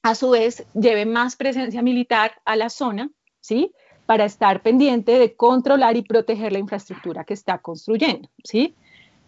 a 0.03 0.15
su 0.15 0.31
vez, 0.31 0.65
lleve 0.73 1.05
más 1.05 1.37
presencia 1.37 1.83
militar 1.83 2.33
a 2.47 2.57
la 2.57 2.71
zona, 2.71 3.11
¿sí? 3.43 3.71
Para 4.07 4.25
estar 4.25 4.63
pendiente 4.63 5.19
de 5.19 5.37
controlar 5.37 5.95
y 5.95 6.03
proteger 6.03 6.53
la 6.53 6.59
infraestructura 6.59 7.25
que 7.25 7.35
está 7.35 7.59
construyendo, 7.59 8.31
¿sí? 8.43 8.75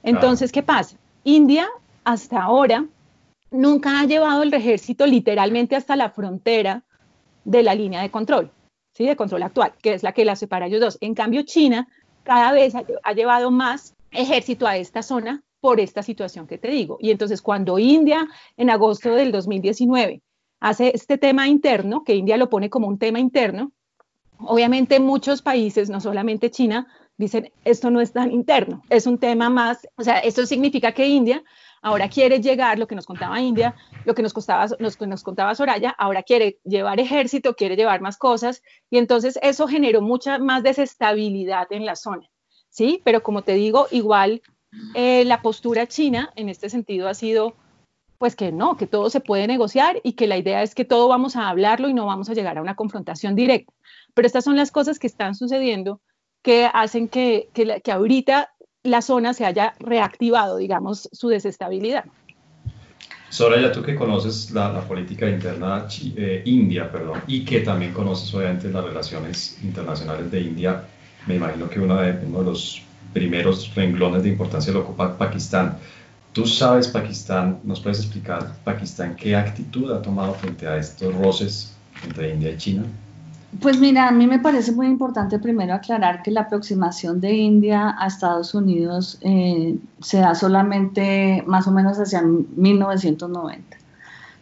Entonces, 0.03 0.53
¿qué 0.53 0.63
pasa? 0.63 0.97
India, 1.25 1.69
hasta 2.05 2.43
ahora, 2.43 2.87
nunca 3.51 4.01
ha 4.01 4.05
llevado 4.05 4.43
el 4.43 4.53
ejército 4.53 5.07
literalmente 5.07 5.77
hasta 5.77 5.97
la 5.97 6.11
frontera 6.11 6.85
de 7.45 7.63
la 7.63 7.75
línea 7.75 8.03
de 8.03 8.11
control, 8.11 8.51
¿sí? 8.95 9.07
de 9.07 9.17
control 9.17 9.43
actual, 9.43 9.73
que 9.83 9.95
es 9.95 10.03
la 10.03 10.13
que 10.13 10.25
la 10.25 10.37
separa 10.37 10.67
ellos 10.67 10.81
dos. 10.81 10.99
En 11.01 11.15
cambio, 11.15 11.43
China 11.43 11.89
cada 12.23 12.53
vez 12.53 12.75
ha, 12.75 13.13
llevado 13.15 13.51
más 13.51 13.95
ejército 14.11 14.67
a 14.67 14.77
esta 14.77 15.03
zona 15.03 15.43
por 15.61 15.81
esta 15.81 16.03
situación 16.03 16.47
que 16.47 16.59
te 16.59 16.69
digo. 16.69 16.99
Y 17.01 17.11
entonces 17.11 17.41
cuando 17.41 17.79
India 17.79 18.29
en 18.59 18.69
agosto 18.69 19.15
del 19.15 19.33
2019 19.33 20.21
hace 20.61 20.93
este 20.95 21.17
tema 21.17 21.49
interno, 21.49 22.05
que 22.05 22.15
India 22.15 22.37
lo 22.37 22.51
pone 22.51 22.69
como 22.69 22.87
un 22.87 22.99
tema 22.99 23.19
interno, 23.19 23.73
obviamente 24.41 25.01
muchos 25.01 25.41
países, 25.41 25.89
no 25.89 26.01
solamente 26.01 26.51
China, 26.51 26.87
dicen, 27.19 27.53
esto 27.65 27.91
no 27.91 28.01
es 28.01 28.13
tan 28.13 28.31
interno, 28.31 28.83
es 28.89 29.07
un 29.07 29.19
tema 29.19 29.51
más, 29.51 29.87
o 29.97 30.05
sea, 30.05 30.19
esto 30.21 30.47
significa 30.47 30.93
que 30.93 31.07
India 31.07 31.43
ahora 31.83 32.09
quiere 32.09 32.41
llegar, 32.41 32.79
lo 32.79 32.87
que 32.87 32.95
nos 32.95 33.07
contaba 33.07 33.41
India, 33.41 33.75
lo 34.05 34.15
que 34.15 34.23
nos, 34.23 34.33
costaba, 34.33 34.67
nos, 34.79 35.01
nos 35.01 35.23
contaba 35.23 35.55
Soraya, 35.55 35.91
ahora 35.91 36.23
quiere 36.23 36.59
llevar 36.65 37.01
ejército, 37.01 37.55
quiere 37.55 37.77
llevar 37.77 38.01
más 38.01 38.17
cosas, 38.17 38.63
y 38.89 38.99
entonces 38.99 39.39
eso 39.43 39.69
generó 39.69 40.01
mucha 40.01 40.39
más 40.39 40.63
desestabilidad 40.63 41.67
en 41.71 41.87
la 41.87 41.97
zona, 41.97 42.29
¿sí? 42.69 43.03
Pero 43.05 43.23
como 43.23 43.43
te 43.43 43.55
digo, 43.55 43.87
igual 43.91 44.43
eh, 44.95 45.25
la 45.25 45.43
postura 45.43 45.87
china 45.87 46.33
en 46.37 46.49
este 46.49 46.69
sentido 46.69 47.09
ha 47.09 47.15
sido, 47.15 47.55
pues 48.19 48.37
que 48.37 48.53
no, 48.53 48.77
que 48.77 48.87
todo 48.87 49.11
se 49.11 49.21
puede 49.21 49.47
negociar 49.47 50.01
y 50.03 50.13
que 50.13 50.27
la 50.27 50.37
idea 50.37 50.63
es 50.63 50.75
que 50.75 50.85
todo 50.85 51.09
vamos 51.09 51.37
a 51.37 51.49
hablarlo 51.49 51.89
y 51.89 51.95
no 51.95 52.07
vamos 52.07 52.29
a 52.29 52.35
llegar 52.35 52.59
a 52.59 52.63
una 52.63 52.77
confrontación 52.77 53.35
directa. 53.35 53.73
Pero 54.15 54.27
estas 54.27 54.45
son 54.45 54.57
las 54.57 54.71
cosas 54.71 54.99
que 54.99 55.07
están 55.07 55.35
sucediendo 55.35 56.01
que 56.42 56.68
hacen 56.72 57.09
que, 57.09 57.48
que, 57.53 57.81
que 57.83 57.92
ahorita 57.92 58.51
la 58.83 59.03
zona 59.03 59.35
se 59.35 59.44
haya 59.44 59.74
reactivado, 59.79 60.57
digamos, 60.57 61.09
su 61.12 61.29
desestabilidad. 61.29 62.05
Soraya, 63.31 63.70
tú 63.70 63.83
que 63.83 63.94
conoces 63.94 64.51
la, 64.53 64.81
política 64.88 65.29
interna 65.29 65.87
eh, 66.16 66.42
India, 66.46 66.90
perdón, 66.90 67.22
y 67.27 67.44
que 67.44 67.61
también 67.61 67.92
conoces 67.92 68.33
obviamente 68.35 68.70
las 68.70 68.85
relaciones 68.85 69.59
internacionales 69.62 70.31
de 70.31 70.40
India, 70.40 70.85
me 71.27 71.37
imagino 71.37 71.68
que 71.68 71.79
de, 71.79 71.85
uno 71.85 72.38
de 72.38 72.44
los 72.44 72.83
primeros 73.12 73.74
renglones 73.74 74.22
de 74.22 74.31
importancia 74.31 74.72
lo 74.72 74.81
ocupa 74.81 75.18
Pakistán. 75.18 75.77
Tú 76.33 76.46
sabes 76.46 76.88
Pakistán, 76.88 77.61
¿nos 77.64 77.81
puedes 77.81 77.98
explicar 77.98 78.55
Pakistán 78.64 79.14
qué 79.14 79.37
actitud 79.37 79.92
ha 79.92 80.01
tomado 80.01 80.33
frente 80.33 80.66
a 80.66 80.79
estos 80.79 81.14
roces 81.14 81.77
entre 82.05 82.33
India 82.33 82.51
y 82.53 82.57
China? 82.57 82.85
Pues 83.61 83.81
mira, 83.81 84.09
a 84.09 84.13
mí 84.13 84.27
me 84.27 84.39
parece 84.39 84.73
muy 84.73 84.87
importante 84.87 85.39
primero 85.39 85.73
aclarar 85.73 86.23
que 86.23 86.31
la 86.31 86.43
aproximación 86.43 87.21
de 87.21 87.33
India 87.33 87.97
a 87.99 88.07
Estados 88.07 88.55
Unidos 88.55 89.19
eh, 89.23 89.79
se 90.01 90.19
da 90.19 90.35
solamente 90.35 91.43
más 91.47 91.67
o 91.67 91.73
menos 91.73 91.99
hacia 91.99 92.23
1990. 92.23 93.79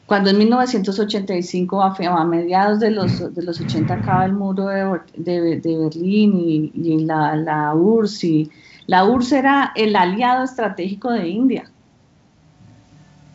Cuando 0.06 0.30
en 0.30 0.38
1985, 0.38 1.82
a, 1.82 2.24
mediados 2.24 2.80
de 2.80 2.90
los, 2.90 3.34
de 3.34 3.42
los 3.42 3.60
80, 3.60 3.94
acaba 3.94 4.24
el 4.24 4.32
muro 4.32 4.66
de, 4.66 5.00
de, 5.16 5.78
Berlín 5.78 6.70
y, 6.74 7.04
la, 7.04 7.34
la, 7.36 7.74
URSS. 7.74 8.24
Y 8.24 8.50
la 8.86 9.04
URSS 9.04 9.32
era 9.32 9.72
el 9.74 9.96
aliado 9.96 10.44
estratégico 10.44 11.10
de 11.10 11.28
India. 11.28 11.70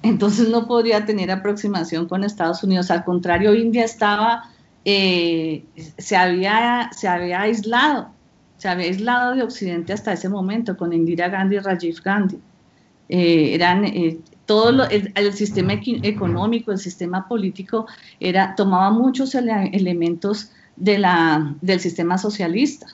Entonces 0.04 0.50
no 0.50 0.66
podría 0.66 1.06
tener 1.06 1.32
aproximación 1.32 2.08
con 2.08 2.24
Estados 2.24 2.64
Unidos. 2.64 2.90
Al 2.90 3.04
contrario, 3.04 3.54
India 3.54 3.84
estaba 3.84 4.44
eh, 4.84 5.64
se, 5.98 6.16
había, 6.16 6.90
se 6.92 7.08
había 7.08 7.42
aislado, 7.42 8.10
se 8.58 8.68
había 8.68 8.88
aislado 8.88 9.36
de 9.36 9.44
Occidente 9.44 9.94
hasta 9.94 10.14
ese 10.14 10.30
momento 10.30 10.76
con 10.76 10.94
Indira 10.94 11.30
Gandhi 11.30 11.58
y 11.58 11.60
Rajiv 11.60 12.02
Gandhi. 12.04 12.40
Eh, 13.10 13.54
eran 13.54 13.86
eh, 13.86 14.20
todo 14.46 14.88
el, 14.90 15.34
sistema 15.34 15.74
económico, 15.74 16.72
el 16.72 16.78
sistema 16.78 17.28
político 17.28 17.86
era, 18.20 18.56
tomaba 18.56 18.90
muchos 18.90 19.36
elementos 19.36 20.52
de 20.76 20.98
la, 20.98 21.56
del 21.62 21.80
sistema 21.80 22.18
socialista. 22.18 22.88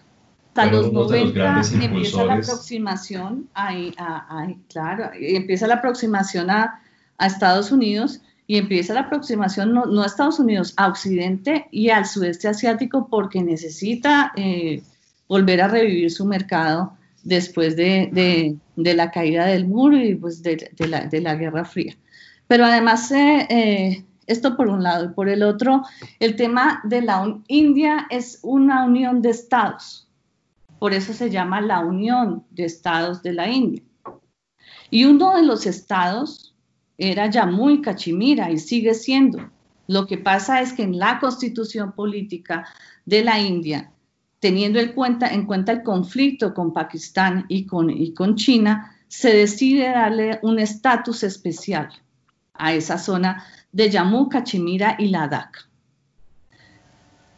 Hasta 0.49 0.71
los 0.71 0.91
90 0.91 1.61
empieza 1.81 2.25
la 2.25 2.33
aproximación, 2.33 3.47
claro, 4.69 5.11
empieza 5.13 5.67
la 5.67 5.75
aproximación 5.75 6.49
a, 6.49 6.81
a 7.19 7.27
Estados 7.27 7.71
Unidos 7.71 8.21
y 8.47 8.57
empieza 8.57 8.93
la 8.93 9.01
aproximación 9.01 9.73
no, 9.73 10.01
a 10.01 10.05
Estados 10.05 10.39
Unidos, 10.39 10.73
a 10.77 10.87
Occidente 10.87 11.67
y 11.69 11.89
al 11.89 12.05
sudeste 12.05 12.47
asiático 12.47 13.07
porque 13.09 13.43
necesita 13.43 14.31
eh, 14.37 14.81
volver 15.27 15.61
a 15.61 15.67
revivir 15.67 16.09
su 16.09 16.25
mercado 16.25 16.93
después 17.23 17.75
de, 17.75 18.57
la 18.77 19.11
caída 19.11 19.45
del 19.45 19.67
muro 19.67 19.97
y 19.97 20.15
pues 20.15 20.41
de, 20.41 20.69
la, 20.87 21.35
Guerra 21.35 21.65
Fría. 21.65 21.93
Pero 22.47 22.63
además, 22.63 23.11
eh, 23.11 23.47
eh, 23.49 24.05
esto 24.27 24.55
por 24.55 24.69
un 24.69 24.81
lado, 24.81 25.05
y 25.05 25.09
por 25.09 25.27
el 25.27 25.43
otro, 25.43 25.83
el 26.21 26.37
tema 26.37 26.79
de 26.85 27.01
la 27.01 27.37
India 27.49 28.07
es 28.09 28.39
una 28.43 28.85
unión 28.85 29.21
de 29.21 29.31
estados, 29.31 30.07
por 30.79 30.93
eso 30.93 31.11
se 31.11 31.29
llama 31.29 31.59
la 31.59 31.79
Unión 31.79 32.45
de 32.51 32.63
Estados 32.63 33.21
de 33.23 33.33
la 33.33 33.49
India. 33.49 33.83
Y 34.89 35.03
uno 35.03 35.35
de 35.35 35.43
los 35.43 35.65
estados 35.65 36.55
era 36.97 37.29
ya 37.29 37.45
muy 37.45 37.81
Cachimira 37.81 38.51
y 38.51 38.57
sigue 38.57 38.93
siendo. 38.93 39.49
Lo 39.87 40.05
que 40.05 40.17
pasa 40.17 40.61
es 40.61 40.73
que 40.73 40.83
en 40.83 40.97
la 40.97 41.19
constitución 41.19 41.93
política 41.93 42.67
de 43.05 43.23
la 43.23 43.39
India, 43.39 43.91
teniendo 44.39 44.79
en 44.79 44.93
cuenta, 44.93 45.27
en 45.33 45.45
cuenta 45.45 45.71
el 45.71 45.83
conflicto 45.83 46.53
con 46.53 46.73
Pakistán 46.73 47.45
y 47.47 47.65
con, 47.65 47.89
y 47.89 48.13
con 48.13 48.35
China, 48.35 48.95
se 49.07 49.33
decide 49.33 49.89
darle 49.89 50.39
un 50.41 50.59
estatus 50.59 51.23
especial 51.23 51.89
a 52.53 52.73
esa 52.73 52.97
zona 52.97 53.45
de 53.71 53.91
Jammu, 53.91 54.27
Cachemira 54.27 54.95
y 54.99 55.07
Ladakh 55.07 55.66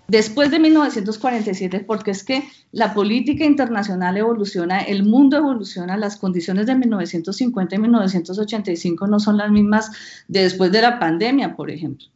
después 0.09 0.51
de 0.51 0.59
1947, 0.59 1.81
porque 1.81 2.11
es 2.11 2.23
que 2.23 2.43
la 2.71 2.93
política 2.93 3.45
internacional 3.45 4.17
evoluciona, 4.17 4.79
el 4.79 5.03
mundo 5.03 5.37
evoluciona, 5.37 5.97
las 5.97 6.17
condiciones 6.17 6.65
de 6.65 6.75
1950 6.75 7.75
y 7.75 7.79
1985 7.79 9.07
no 9.07 9.19
son 9.19 9.37
las 9.37 9.51
mismas 9.51 9.91
de 10.27 10.43
después 10.43 10.71
de 10.71 10.81
la 10.81 10.99
pandemia, 10.99 11.55
por 11.55 11.71
ejemplo. 11.71 12.07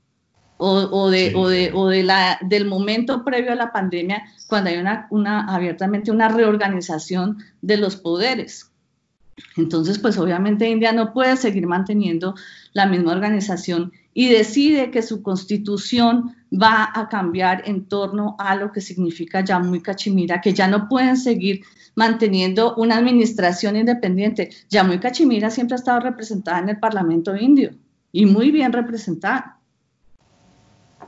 O, 0.66 1.10
de, 1.10 1.34
o, 1.36 1.50
de, 1.50 1.72
o 1.74 1.90
de 1.90 2.04
la, 2.04 2.40
del 2.42 2.66
momento 2.66 3.26
previo 3.26 3.52
a 3.52 3.56
la 3.56 3.74
pandemia, 3.74 4.24
cuando 4.48 4.70
hay 4.70 4.78
una, 4.78 5.08
una, 5.10 5.54
abiertamente 5.54 6.10
una 6.10 6.30
reorganización 6.30 7.40
de 7.62 7.76
los 7.76 7.98
poderes. 7.98 8.72
Entonces, 9.58 10.00
pues 10.00 10.18
obviamente 10.18 10.70
India 10.70 10.94
no 10.94 11.12
puede 11.12 11.36
seguir 11.36 11.68
manteniendo 11.68 12.36
la 12.72 12.86
misma 12.86 13.12
organización 13.12 13.92
y 14.14 14.30
decide 14.30 14.92
que 14.92 15.02
su 15.02 15.24
constitución 15.24 16.36
va 16.54 16.92
a 16.94 17.10
cambiar 17.10 17.63
en 17.66 17.86
torno 17.86 18.36
a 18.38 18.56
lo 18.56 18.72
que 18.72 18.82
significa 18.82 19.44
Jammu 19.46 19.76
y 19.76 19.82
Cachemira, 19.82 20.39
que 20.39 20.54
ya 20.54 20.68
no 20.68 20.88
pueden 20.88 21.18
seguir 21.18 21.63
manteniendo 21.96 22.76
una 22.76 22.98
administración 22.98 23.76
independiente. 23.76 24.50
Jammu 24.72 24.94
y 24.94 25.00
Cachemira 25.00 25.50
siempre 25.50 25.76
ha 25.76 25.80
estado 25.80 26.00
representada 26.00 26.60
en 26.60 26.70
el 26.70 26.80
Parlamento 26.80 27.36
indio 27.36 27.72
y 28.12 28.26
muy 28.26 28.52
bien 28.52 28.72
representada. 28.72 29.60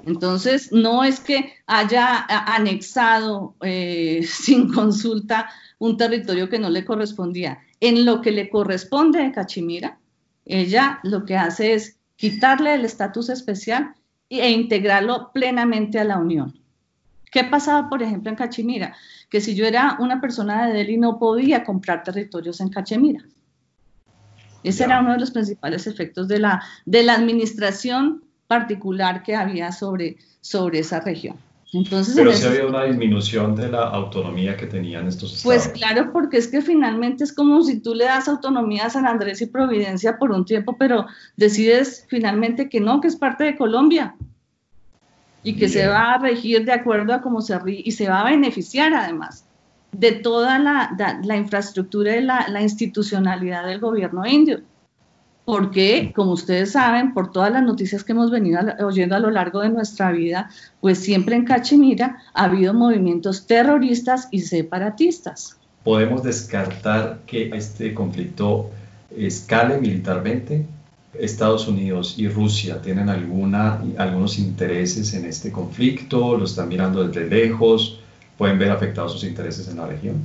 Entonces, 0.06 0.72
no 0.72 1.04
es 1.04 1.20
que 1.20 1.54
haya 1.66 2.26
anexado 2.28 3.56
eh, 3.62 4.24
sin 4.28 4.72
consulta 4.72 5.50
un 5.80 5.98
territorio 5.98 6.50
que 6.50 6.60
no 6.60 6.70
le 6.70 6.86
correspondía. 6.86 7.60
En 7.80 8.06
lo 8.06 8.22
que 8.22 8.32
le 8.32 8.50
corresponde 8.50 9.24
a 9.24 9.32
Cachemira, 9.32 10.00
ella 10.46 11.00
lo 11.04 11.26
que 11.26 11.38
hace 11.38 11.74
es 11.74 11.98
quitarle 12.16 12.76
el 12.76 12.86
estatus 12.86 13.30
especial 13.30 13.96
e 14.30 14.50
integrarlo 14.52 15.32
plenamente 15.34 16.00
a 16.00 16.04
la 16.04 16.18
Unión. 16.18 16.60
¿Qué 17.32 17.44
pasaba, 17.44 17.90
por 17.90 18.02
ejemplo, 18.02 18.30
en 18.30 18.36
Cachemira? 18.36 18.96
Que 19.30 19.42
si 19.42 19.56
yo 19.56 19.66
era 19.66 19.98
una 20.00 20.22
persona 20.22 20.68
de 20.68 20.74
Delhi 20.74 20.98
no 20.98 21.20
podía 21.20 21.64
comprar 21.64 22.04
territorios 22.04 22.62
en 22.62 22.70
Cachemira. 22.70 23.26
Ese 24.64 24.86
era 24.86 25.00
uno 25.00 25.12
de 25.12 25.20
los 25.20 25.32
principales 25.32 25.86
efectos 25.86 26.28
de 26.28 26.40
la, 26.40 26.64
de 26.86 27.04
la 27.04 27.14
administración 27.14 28.24
particular 28.48 29.22
que 29.22 29.36
había 29.36 29.72
sobre, 29.72 30.18
sobre 30.42 30.80
esa 30.80 31.02
región. 31.02 31.38
Entonces, 31.76 32.16
Pero 32.16 32.32
sí 32.32 32.46
había 32.46 32.66
una 32.66 32.86
disminución 32.86 33.54
de 33.54 33.68
la 33.70 33.90
autonomía 33.90 34.56
que 34.56 34.66
tenían 34.66 35.08
estos 35.08 35.34
estados. 35.34 35.44
Pues 35.44 35.68
claro, 35.68 36.14
porque 36.14 36.38
es 36.38 36.48
que 36.48 36.62
finalmente 36.62 37.26
es 37.26 37.34
como 37.34 37.62
si 37.64 37.82
tú 37.82 37.94
le 37.94 38.06
das 38.06 38.30
autonomía 38.30 38.86
a 38.86 38.90
San 38.90 39.06
Andrés 39.06 39.42
y 39.42 39.48
Providencia 39.48 40.18
por 40.18 40.32
un 40.32 40.46
tiempo, 40.46 40.78
pero 40.80 41.06
decides 41.36 42.06
finalmente 42.08 42.70
que 42.70 42.80
no, 42.80 43.02
que 43.02 43.10
es 43.10 43.18
parte 43.18 43.44
de 43.44 43.58
Colombia. 43.58 44.16
y 45.44 45.58
que 45.58 45.70
se 45.70 45.86
va 45.88 46.14
a 46.14 46.18
regir 46.18 46.66
de 46.66 46.72
acuerdo 46.72 47.14
a 47.14 47.22
cómo 47.22 47.40
se 47.42 47.60
ríe 47.60 47.84
y 47.86 47.92
se 47.92 48.10
va 48.10 48.22
a 48.22 48.32
beneficiar 48.32 48.94
además 48.96 49.46
de 49.92 50.14
toda 50.14 50.58
la, 50.58 51.38
infraestructura 51.38 52.18
y 52.18 52.24
la, 52.24 52.48
la, 52.48 52.62
institucionalidad 52.62 53.68
del 53.68 53.80
gobierno 53.80 54.26
indio. 54.26 54.62
Porque, 55.46 56.12
como 56.16 56.32
ustedes 56.32 56.72
saben, 56.72 57.14
por 57.14 57.32
todas 57.32 57.52
las 57.52 57.62
noticias 57.62 58.04
que 58.04 58.14
hemos 58.14 58.32
venido 58.32 58.60
oyendo 58.84 59.16
a 59.16 59.20
lo 59.20 59.30
largo 59.30 59.62
de 59.62 59.70
nuestra 59.70 60.12
vida, 60.12 60.50
pues 60.82 60.98
siempre 61.00 61.36
en 61.36 61.46
Cachemira 61.46 62.18
ha 62.34 62.46
habido 62.46 62.74
movimientos 62.74 63.46
terroristas 63.46 64.28
y 64.32 64.42
separatistas. 64.42 65.58
¿Podemos 65.84 66.24
descartar 66.24 67.20
que 67.28 67.50
este 67.50 67.94
conflicto 67.94 68.72
escale 69.16 69.78
militarmente? 69.78 70.66
Estados 71.20 71.68
Unidos 71.68 72.16
y 72.18 72.28
Rusia 72.28 72.82
tienen 72.82 73.10
alguna, 73.10 73.82
algunos 73.98 74.40
intereses 74.40 75.14
en 75.14 75.26
este 75.26 75.52
conflicto, 75.52 76.38
lo 76.38 76.46
están 76.46 76.68
mirando 76.68 77.08
desde 77.08 77.30
lejos, 77.30 78.00
pueden 78.38 78.60
ver 78.60 78.72
afectados 78.72 79.14
sus 79.14 79.24
intereses 79.24 79.68
en 79.68 79.78
la 79.78 79.88
región. 79.88 80.16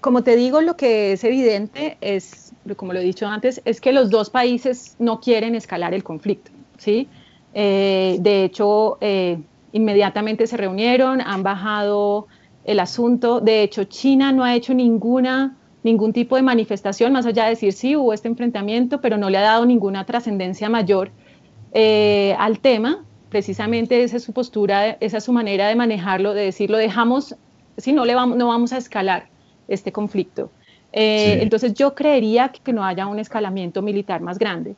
Como 0.00 0.22
te 0.22 0.36
digo, 0.36 0.60
lo 0.60 0.76
que 0.76 1.12
es 1.12 1.24
evidente 1.24 1.98
es, 2.00 2.52
como 2.76 2.92
lo 2.92 3.00
he 3.00 3.02
dicho 3.02 3.26
antes, 3.26 3.60
es 3.64 3.80
que 3.80 3.92
los 3.92 4.10
dos 4.10 4.30
países 4.30 4.94
no 4.98 5.20
quieren 5.20 5.54
escalar 5.56 5.92
el 5.92 6.04
conflicto, 6.04 6.52
¿sí? 6.76 7.08
Eh, 7.52 8.18
de 8.20 8.44
hecho, 8.44 8.98
eh, 9.00 9.38
inmediatamente 9.72 10.46
se 10.46 10.56
reunieron, 10.56 11.20
han 11.20 11.42
bajado 11.42 12.28
el 12.64 12.78
asunto. 12.78 13.40
De 13.40 13.62
hecho, 13.62 13.84
China 13.84 14.30
no 14.30 14.44
ha 14.44 14.54
hecho 14.54 14.74
ninguna 14.74 15.56
ningún 15.84 16.12
tipo 16.12 16.36
de 16.36 16.42
manifestación, 16.42 17.12
más 17.12 17.24
allá 17.24 17.44
de 17.44 17.50
decir 17.50 17.72
sí, 17.72 17.96
hubo 17.96 18.12
este 18.12 18.28
enfrentamiento, 18.28 19.00
pero 19.00 19.16
no 19.16 19.30
le 19.30 19.38
ha 19.38 19.42
dado 19.42 19.64
ninguna 19.64 20.04
trascendencia 20.04 20.68
mayor 20.68 21.10
eh, 21.72 22.34
al 22.38 22.58
tema. 22.58 23.04
Precisamente 23.30 24.02
esa 24.02 24.16
es 24.16 24.24
su 24.24 24.32
postura, 24.32 24.96
esa 25.00 25.18
es 25.18 25.24
su 25.24 25.32
manera 25.32 25.68
de 25.68 25.76
manejarlo, 25.76 26.34
de 26.34 26.44
decirlo, 26.44 26.78
dejamos, 26.78 27.36
si 27.76 27.92
no, 27.92 28.04
le 28.04 28.14
vamos, 28.14 28.36
no 28.36 28.48
vamos 28.48 28.72
a 28.72 28.78
escalar 28.78 29.28
este 29.68 29.92
conflicto. 29.92 30.50
Eh, 30.92 31.38
entonces 31.42 31.74
yo 31.74 31.94
creería 31.94 32.48
que 32.48 32.72
no 32.72 32.84
haya 32.84 33.06
un 33.06 33.18
escalamiento 33.18 33.82
militar 33.82 34.20
más 34.20 34.38
grande. 34.38 34.74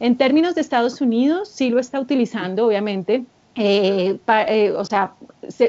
En 0.00 0.16
términos 0.16 0.54
de 0.54 0.60
Estados 0.60 1.00
Unidos, 1.00 1.48
sí 1.48 1.70
lo 1.70 1.80
está 1.80 2.00
utilizando, 2.00 2.66
obviamente, 2.66 3.24
eh, 3.56 4.16
eh, 4.46 4.70
o 4.76 4.84
sea, 4.84 5.14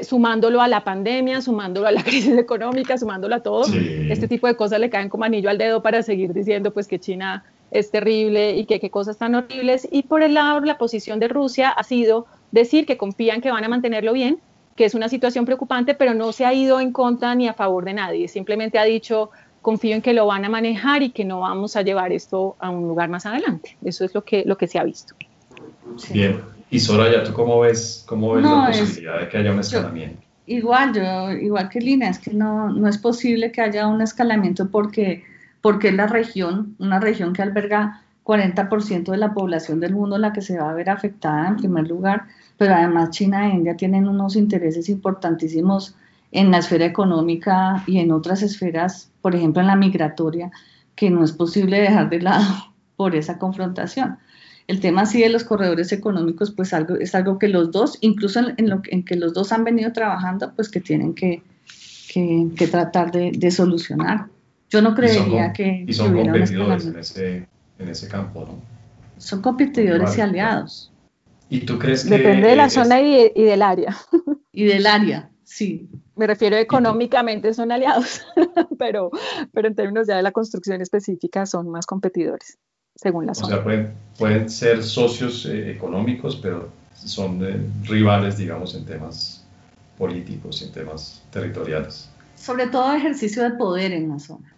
sumándolo 0.02 0.60
a 0.60 0.68
la 0.68 0.84
pandemia, 0.84 1.42
sumándolo 1.42 1.88
a 1.88 1.90
la 1.90 2.02
crisis 2.04 2.38
económica, 2.38 2.96
sumándolo 2.96 3.34
a 3.34 3.40
todo, 3.40 3.64
este 4.08 4.28
tipo 4.28 4.46
de 4.46 4.54
cosas 4.54 4.78
le 4.78 4.90
caen 4.90 5.08
como 5.08 5.24
anillo 5.24 5.50
al 5.50 5.58
dedo 5.58 5.82
para 5.82 6.02
seguir 6.04 6.32
diciendo 6.32 6.72
pues 6.72 6.86
que 6.86 7.00
China 7.00 7.44
es 7.72 7.90
terrible 7.90 8.56
y 8.56 8.66
que 8.66 8.78
qué 8.78 8.90
cosas 8.90 9.18
tan 9.18 9.34
horribles. 9.34 9.88
Y 9.90 10.04
por 10.04 10.22
el 10.22 10.34
lado, 10.34 10.60
la 10.60 10.78
posición 10.78 11.18
de 11.18 11.26
Rusia 11.26 11.70
ha 11.70 11.82
sido 11.82 12.26
decir 12.52 12.86
que 12.86 12.96
confían 12.96 13.40
que 13.40 13.50
van 13.50 13.64
a 13.64 13.68
mantenerlo 13.68 14.12
bien, 14.12 14.38
que 14.76 14.84
es 14.84 14.94
una 14.94 15.08
situación 15.08 15.44
preocupante, 15.44 15.94
pero 15.94 16.14
no 16.14 16.32
se 16.32 16.44
ha 16.44 16.54
ido 16.54 16.80
en 16.80 16.92
contra 16.92 17.34
ni 17.34 17.48
a 17.48 17.54
favor 17.54 17.84
de 17.84 17.94
nadie, 17.94 18.28
simplemente 18.28 18.78
ha 18.78 18.84
dicho 18.84 19.30
confío 19.62 19.94
en 19.94 20.00
que 20.00 20.14
lo 20.14 20.26
van 20.26 20.44
a 20.44 20.48
manejar 20.48 21.02
y 21.02 21.10
que 21.10 21.24
no 21.24 21.40
vamos 21.40 21.76
a 21.76 21.82
llevar 21.82 22.12
esto 22.12 22.56
a 22.60 22.70
un 22.70 22.88
lugar 22.88 23.10
más 23.10 23.26
adelante. 23.26 23.76
Eso 23.84 24.06
es 24.06 24.14
lo 24.14 24.24
que, 24.24 24.42
lo 24.46 24.56
que 24.56 24.66
se 24.66 24.78
ha 24.78 24.84
visto. 24.84 25.14
Bien, 26.12 26.40
y 26.70 26.80
Soraya, 26.80 27.22
¿tú 27.24 27.34
cómo 27.34 27.60
ves, 27.60 28.04
cómo 28.06 28.32
ves 28.32 28.44
la 28.44 28.66
posibilidad 28.66 29.20
de 29.20 29.28
que 29.28 29.36
haya 29.36 29.52
un 29.52 29.60
escalamiento? 29.60 30.22
igual, 30.46 30.92
yo, 30.92 31.30
igual 31.30 31.68
que 31.68 31.80
Lina, 31.80 32.08
es 32.08 32.18
que 32.18 32.32
no, 32.32 32.70
no 32.70 32.88
es 32.88 32.98
posible 32.98 33.52
que 33.52 33.60
haya 33.60 33.86
un 33.86 34.02
escalamiento 34.02 34.68
porque, 34.68 35.22
porque 35.60 35.88
es 35.88 35.94
la 35.94 36.08
región, 36.08 36.74
una 36.78 36.98
región 36.98 37.32
que 37.32 37.42
alberga 37.42 38.02
40% 38.24 39.10
de 39.10 39.16
la 39.16 39.32
población 39.32 39.80
del 39.80 39.94
mundo 39.94 40.18
la 40.18 40.32
que 40.32 40.42
se 40.42 40.58
va 40.58 40.70
a 40.70 40.74
ver 40.74 40.90
afectada 40.90 41.48
en 41.48 41.56
primer 41.56 41.88
lugar, 41.88 42.24
pero 42.56 42.74
además 42.74 43.10
China 43.10 43.48
e 43.48 43.54
India 43.54 43.76
tienen 43.76 44.06
unos 44.06 44.36
intereses 44.36 44.88
importantísimos 44.88 45.96
en 46.32 46.50
la 46.50 46.58
esfera 46.58 46.84
económica 46.84 47.82
y 47.86 47.98
en 47.98 48.12
otras 48.12 48.42
esferas, 48.42 49.10
por 49.20 49.34
ejemplo 49.34 49.60
en 49.60 49.66
la 49.66 49.76
migratoria, 49.76 50.50
que 50.94 51.10
no 51.10 51.24
es 51.24 51.32
posible 51.32 51.80
dejar 51.80 52.10
de 52.10 52.20
lado 52.20 52.74
por 52.96 53.16
esa 53.16 53.38
confrontación. 53.38 54.18
El 54.66 54.78
tema 54.78 55.06
sí 55.06 55.20
de 55.20 55.30
los 55.30 55.42
corredores 55.42 55.90
económicos, 55.90 56.52
pues 56.52 56.72
algo, 56.72 56.94
es 56.94 57.14
algo 57.16 57.38
que 57.38 57.48
los 57.48 57.72
dos, 57.72 57.98
incluso 58.02 58.40
en, 58.56 58.68
lo, 58.68 58.82
en 58.84 59.04
que 59.04 59.16
los 59.16 59.32
dos 59.34 59.50
han 59.50 59.64
venido 59.64 59.92
trabajando, 59.92 60.52
pues 60.54 60.68
que 60.68 60.78
tienen 60.78 61.14
que, 61.14 61.42
que, 62.12 62.68
tratar 62.70 63.10
de, 63.10 63.50
solucionar. 63.50 64.26
Yo 64.68 64.80
no 64.80 64.94
creería 64.94 65.52
que... 65.52 65.84
Y 65.88 65.92
son 65.92 66.14
competidores 66.14 66.86
en 66.86 66.98
ese, 66.98 67.48
en 67.80 67.88
ese 67.88 68.08
campo, 68.08 68.44
¿no? 68.46 68.60
Son 69.18 69.42
competidores 69.42 70.16
y 70.16 70.20
aliados. 70.20 70.92
¿Y 71.48 71.60
tú 71.60 71.78
crees 71.78 72.04
que...? 72.04 72.10
Depende 72.16 72.48
de 72.48 72.56
la 72.56 72.70
zona 72.70 73.00
y, 73.00 73.32
y, 73.34 73.42
del 73.42 73.62
área. 73.62 73.96
Y 74.52 74.64
del 74.64 74.86
área, 74.86 75.30
sí. 75.44 75.88
Me 76.16 76.26
refiero 76.26 76.56
económicamente 76.56 77.54
son 77.54 77.70
aliados, 77.70 78.22
pero, 78.78 79.10
pero 79.52 79.68
en 79.68 79.76
términos 79.76 80.08
ya 80.08 80.16
de 80.16 80.22
la 80.22 80.32
construcción 80.32 80.80
específica 80.80 81.46
son 81.46 81.68
más 81.70 81.86
competidores 81.86 82.58
según 82.96 83.26
la 83.26 83.34
zona. 83.34 83.58
O 83.58 83.64
sea, 83.64 83.94
pueden, 84.18 84.50
ser 84.50 84.82
socios 84.82 85.46
eh, 85.46 85.70
económicos, 85.70 86.36
pero 86.36 86.68
son 86.94 87.40
rivales, 87.84 88.36
digamos, 88.36 88.74
en 88.74 88.84
temas 88.84 89.44
políticos 89.96 90.60
y 90.60 90.66
en 90.66 90.72
temas 90.72 91.22
territoriales. 91.30 92.10
Sobre 92.36 92.66
todo 92.66 92.92
ejercicio 92.92 93.42
de 93.42 93.50
poder 93.50 93.92
en 93.92 94.08
la 94.08 94.18
zona. 94.18 94.54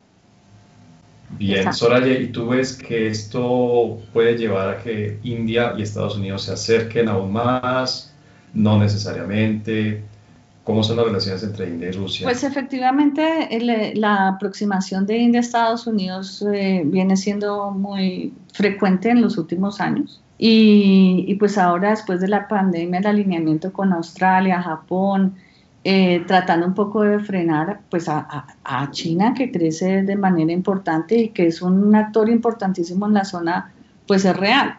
Bien, 1.38 1.72
Soraya, 1.72 2.18
¿y 2.18 2.28
tú 2.28 2.48
ves 2.48 2.76
que 2.76 3.08
esto 3.08 4.00
puede 4.12 4.36
llevar 4.36 4.68
a 4.68 4.82
que 4.82 5.18
India 5.22 5.74
y 5.76 5.82
Estados 5.82 6.16
Unidos 6.16 6.44
se 6.44 6.52
acerquen 6.52 7.08
aún 7.08 7.32
más? 7.32 8.14
No 8.54 8.78
necesariamente. 8.78 10.02
¿Cómo 10.64 10.84
son 10.84 10.96
las 10.96 11.06
relaciones 11.06 11.42
entre 11.42 11.68
India 11.68 11.88
y 11.88 11.92
Rusia? 11.92 12.24
Pues 12.24 12.44
efectivamente 12.44 13.48
la 13.96 14.28
aproximación 14.28 15.06
de 15.06 15.18
India 15.18 15.40
a 15.40 15.42
Estados 15.42 15.88
Unidos 15.88 16.44
eh, 16.52 16.82
viene 16.84 17.16
siendo 17.16 17.72
muy 17.72 18.32
frecuente 18.52 19.10
en 19.10 19.22
los 19.22 19.38
últimos 19.38 19.80
años. 19.80 20.22
Y, 20.38 21.36
pues 21.38 21.56
ahora 21.56 21.90
después 21.90 22.20
de 22.20 22.26
la 22.26 22.48
pandemia, 22.48 22.98
el 22.98 23.06
alineamiento 23.06 23.72
con 23.72 23.92
Australia, 23.92 24.60
Japón, 24.60 25.36
eh, 25.84 26.22
tratando 26.28 26.64
un 26.64 26.74
poco 26.74 27.02
de 27.02 27.18
frenar 27.18 27.80
pues 27.90 28.08
a, 28.08 28.46
China 28.92 29.34
que 29.34 29.50
crece 29.50 30.02
de 30.02 30.16
manera 30.16 30.52
importante 30.52 31.16
y 31.16 31.28
que 31.30 31.48
es 31.48 31.60
un 31.60 31.94
actor 31.94 32.28
importantísimo 32.28 33.06
en 33.06 33.14
la 33.14 33.24
zona, 33.24 33.72
pues 34.06 34.24
es 34.24 34.36
real. 34.36 34.78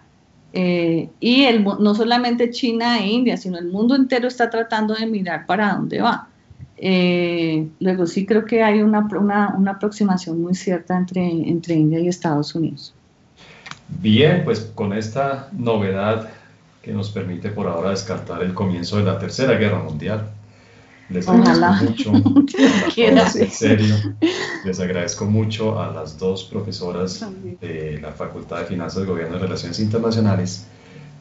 Eh, 0.53 1.09
y 1.19 1.43
el, 1.43 1.63
no 1.63 1.95
solamente 1.95 2.51
China 2.51 2.99
e 2.99 3.07
India, 3.07 3.35
sino 3.37 3.57
el 3.57 3.67
mundo 3.67 3.95
entero 3.95 4.27
está 4.27 4.49
tratando 4.49 4.93
de 4.93 5.05
mirar 5.07 5.45
para 5.45 5.73
dónde 5.73 6.01
va. 6.01 6.27
Eh, 6.77 7.67
luego 7.79 8.05
sí 8.05 8.25
creo 8.25 8.45
que 8.45 8.63
hay 8.63 8.81
una, 8.81 8.99
una, 8.99 9.55
una, 9.57 9.71
aproximación 9.71 10.41
muy 10.41 10.55
cierta 10.55 10.97
entre, 10.97 11.21
entre 11.23 11.75
India 11.75 11.99
y 11.99 12.07
Estados 12.07 12.55
Unidos. 12.55 12.93
Bien, 13.87 14.43
pues 14.43 14.71
con 14.73 14.93
esta 14.93 15.49
novedad 15.51 16.29
que 16.81 16.93
nos 16.93 17.09
permite 17.11 17.49
por 17.49 17.67
ahora 17.67 17.91
descartar 17.91 18.41
el 18.43 18.53
comienzo 18.53 18.97
de 18.97 19.03
la 19.03 19.17
Tercera 19.17 19.53
Guerra 19.55 19.79
Mundial. 19.79 20.29
Les 21.13 21.27
agradezco 21.27 22.11
mucho, 22.11 22.11
en 22.97 23.51
serio, 23.51 23.95
les 24.65 24.79
agradezco 24.79 25.25
mucho 25.25 25.79
a 25.79 25.91
las 25.91 26.17
dos 26.17 26.43
profesoras 26.43 27.23
de 27.61 27.99
la 28.01 28.11
Facultad 28.11 28.61
de 28.61 28.65
Finanzas, 28.65 29.05
Gobierno 29.05 29.37
y 29.37 29.39
Relaciones 29.39 29.79
Internacionales 29.79 30.65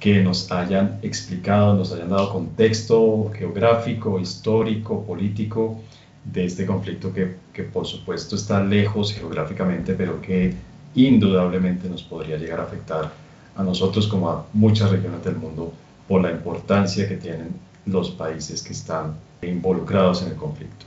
que 0.01 0.23
nos 0.23 0.51
hayan 0.51 0.99
explicado, 1.03 1.75
nos 1.75 1.93
hayan 1.93 2.09
dado 2.09 2.33
contexto 2.33 3.31
geográfico, 3.37 4.19
histórico, 4.19 5.05
político 5.05 5.79
de 6.25 6.47
este 6.47 6.65
conflicto 6.65 7.13
que, 7.13 7.37
que 7.53 7.63
por 7.63 7.87
supuesto 7.87 8.35
está 8.35 8.65
lejos 8.65 9.13
geográficamente, 9.13 9.93
pero 9.93 10.23
que 10.23 10.55
indudablemente 10.95 11.91
nos 11.91 12.03
podría 12.03 12.39
llegar 12.39 12.61
a 12.61 12.63
afectar 12.65 13.13
a 13.55 13.63
nosotros 13.63 14.09
como 14.09 14.31
a 14.31 14.47
muchas 14.55 14.91
regiones 14.91 15.23
del 15.23 15.37
mundo 15.37 15.71
por 16.09 16.23
la 16.23 16.31
importancia 16.31 17.07
que 17.07 17.17
tienen 17.17 17.51
los 17.87 18.11
países 18.11 18.63
que 18.63 18.73
están 18.73 19.17
involucrados 19.43 20.23
en 20.23 20.29
el 20.29 20.37
conflicto. 20.37 20.87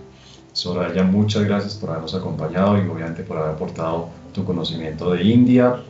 Soraya, 0.54 1.04
muchas 1.04 1.44
gracias 1.44 1.76
por 1.76 1.90
habernos 1.90 2.16
acompañado 2.16 2.78
y 2.78 2.88
obviamente 2.88 3.24
por 3.24 3.38
haber 3.38 3.56
aportado 3.56 4.10
tu 4.34 4.46
conocimiento 4.46 5.12
de 5.12 5.24
India 5.24 5.82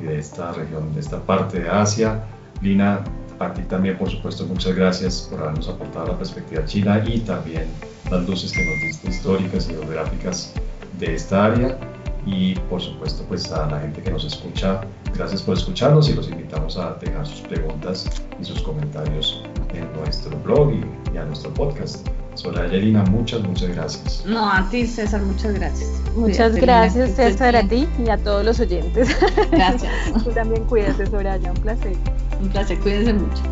y 0.00 0.04
de, 0.04 0.18
esta 0.18 0.52
región, 0.52 0.92
de 0.94 1.00
esta 1.00 1.20
parte 1.20 1.60
de 1.60 1.68
Asia. 1.68 2.24
Lina, 2.60 3.04
a 3.38 3.52
ti 3.52 3.62
también, 3.62 3.96
por 3.98 4.10
supuesto, 4.10 4.46
muchas 4.46 4.74
gracias 4.74 5.28
por 5.30 5.40
habernos 5.40 5.68
aportado 5.68 6.08
la 6.08 6.18
perspectiva 6.18 6.64
china 6.64 7.04
y 7.06 7.20
también 7.20 7.66
las 8.10 8.28
luces 8.28 8.52
que 8.52 8.64
nos 8.64 8.80
diste 8.80 9.10
históricas 9.10 9.68
y 9.68 9.74
geográficas 9.74 10.52
de 10.98 11.14
esta 11.14 11.44
área. 11.44 11.78
Y 12.26 12.54
por 12.68 12.80
supuesto, 12.80 13.24
pues 13.28 13.50
a 13.52 13.66
la 13.68 13.80
gente 13.80 14.02
que 14.02 14.10
nos 14.10 14.24
escucha, 14.24 14.80
gracias 15.14 15.42
por 15.42 15.56
escucharnos 15.56 16.08
y 16.08 16.14
los 16.14 16.28
invitamos 16.28 16.76
a 16.76 16.94
dejar 16.94 17.26
sus 17.26 17.40
preguntas 17.42 18.06
y 18.40 18.44
sus 18.44 18.60
comentarios 18.62 19.42
en 19.74 19.92
nuestro 19.94 20.36
blog 20.38 20.72
y, 20.72 21.16
a 21.16 21.24
nuestro 21.24 21.52
podcast. 21.54 22.06
Soraya 22.34 22.78
Lina, 22.78 23.04
muchas, 23.04 23.42
muchas 23.42 23.68
gracias. 23.70 24.24
No, 24.26 24.50
a 24.50 24.68
ti 24.70 24.86
César, 24.86 25.20
muchas 25.22 25.52
gracias. 25.54 25.90
Muchas 26.16 26.56
gracias 26.56 27.10
César, 27.14 27.54
a 27.56 27.68
ti 27.68 27.86
y 28.04 28.08
a 28.08 28.16
todos 28.16 28.44
los 28.44 28.58
oyentes. 28.60 29.14
Gracias. 29.50 29.92
Tú 30.24 30.30
también 30.30 30.64
cuídate 30.64 31.06
Soraya, 31.06 31.50
un 31.50 31.58
placer. 31.58 31.96
Un 32.40 32.48
placer, 32.48 32.78
cuídense 32.78 33.12
mucho. 33.12 33.42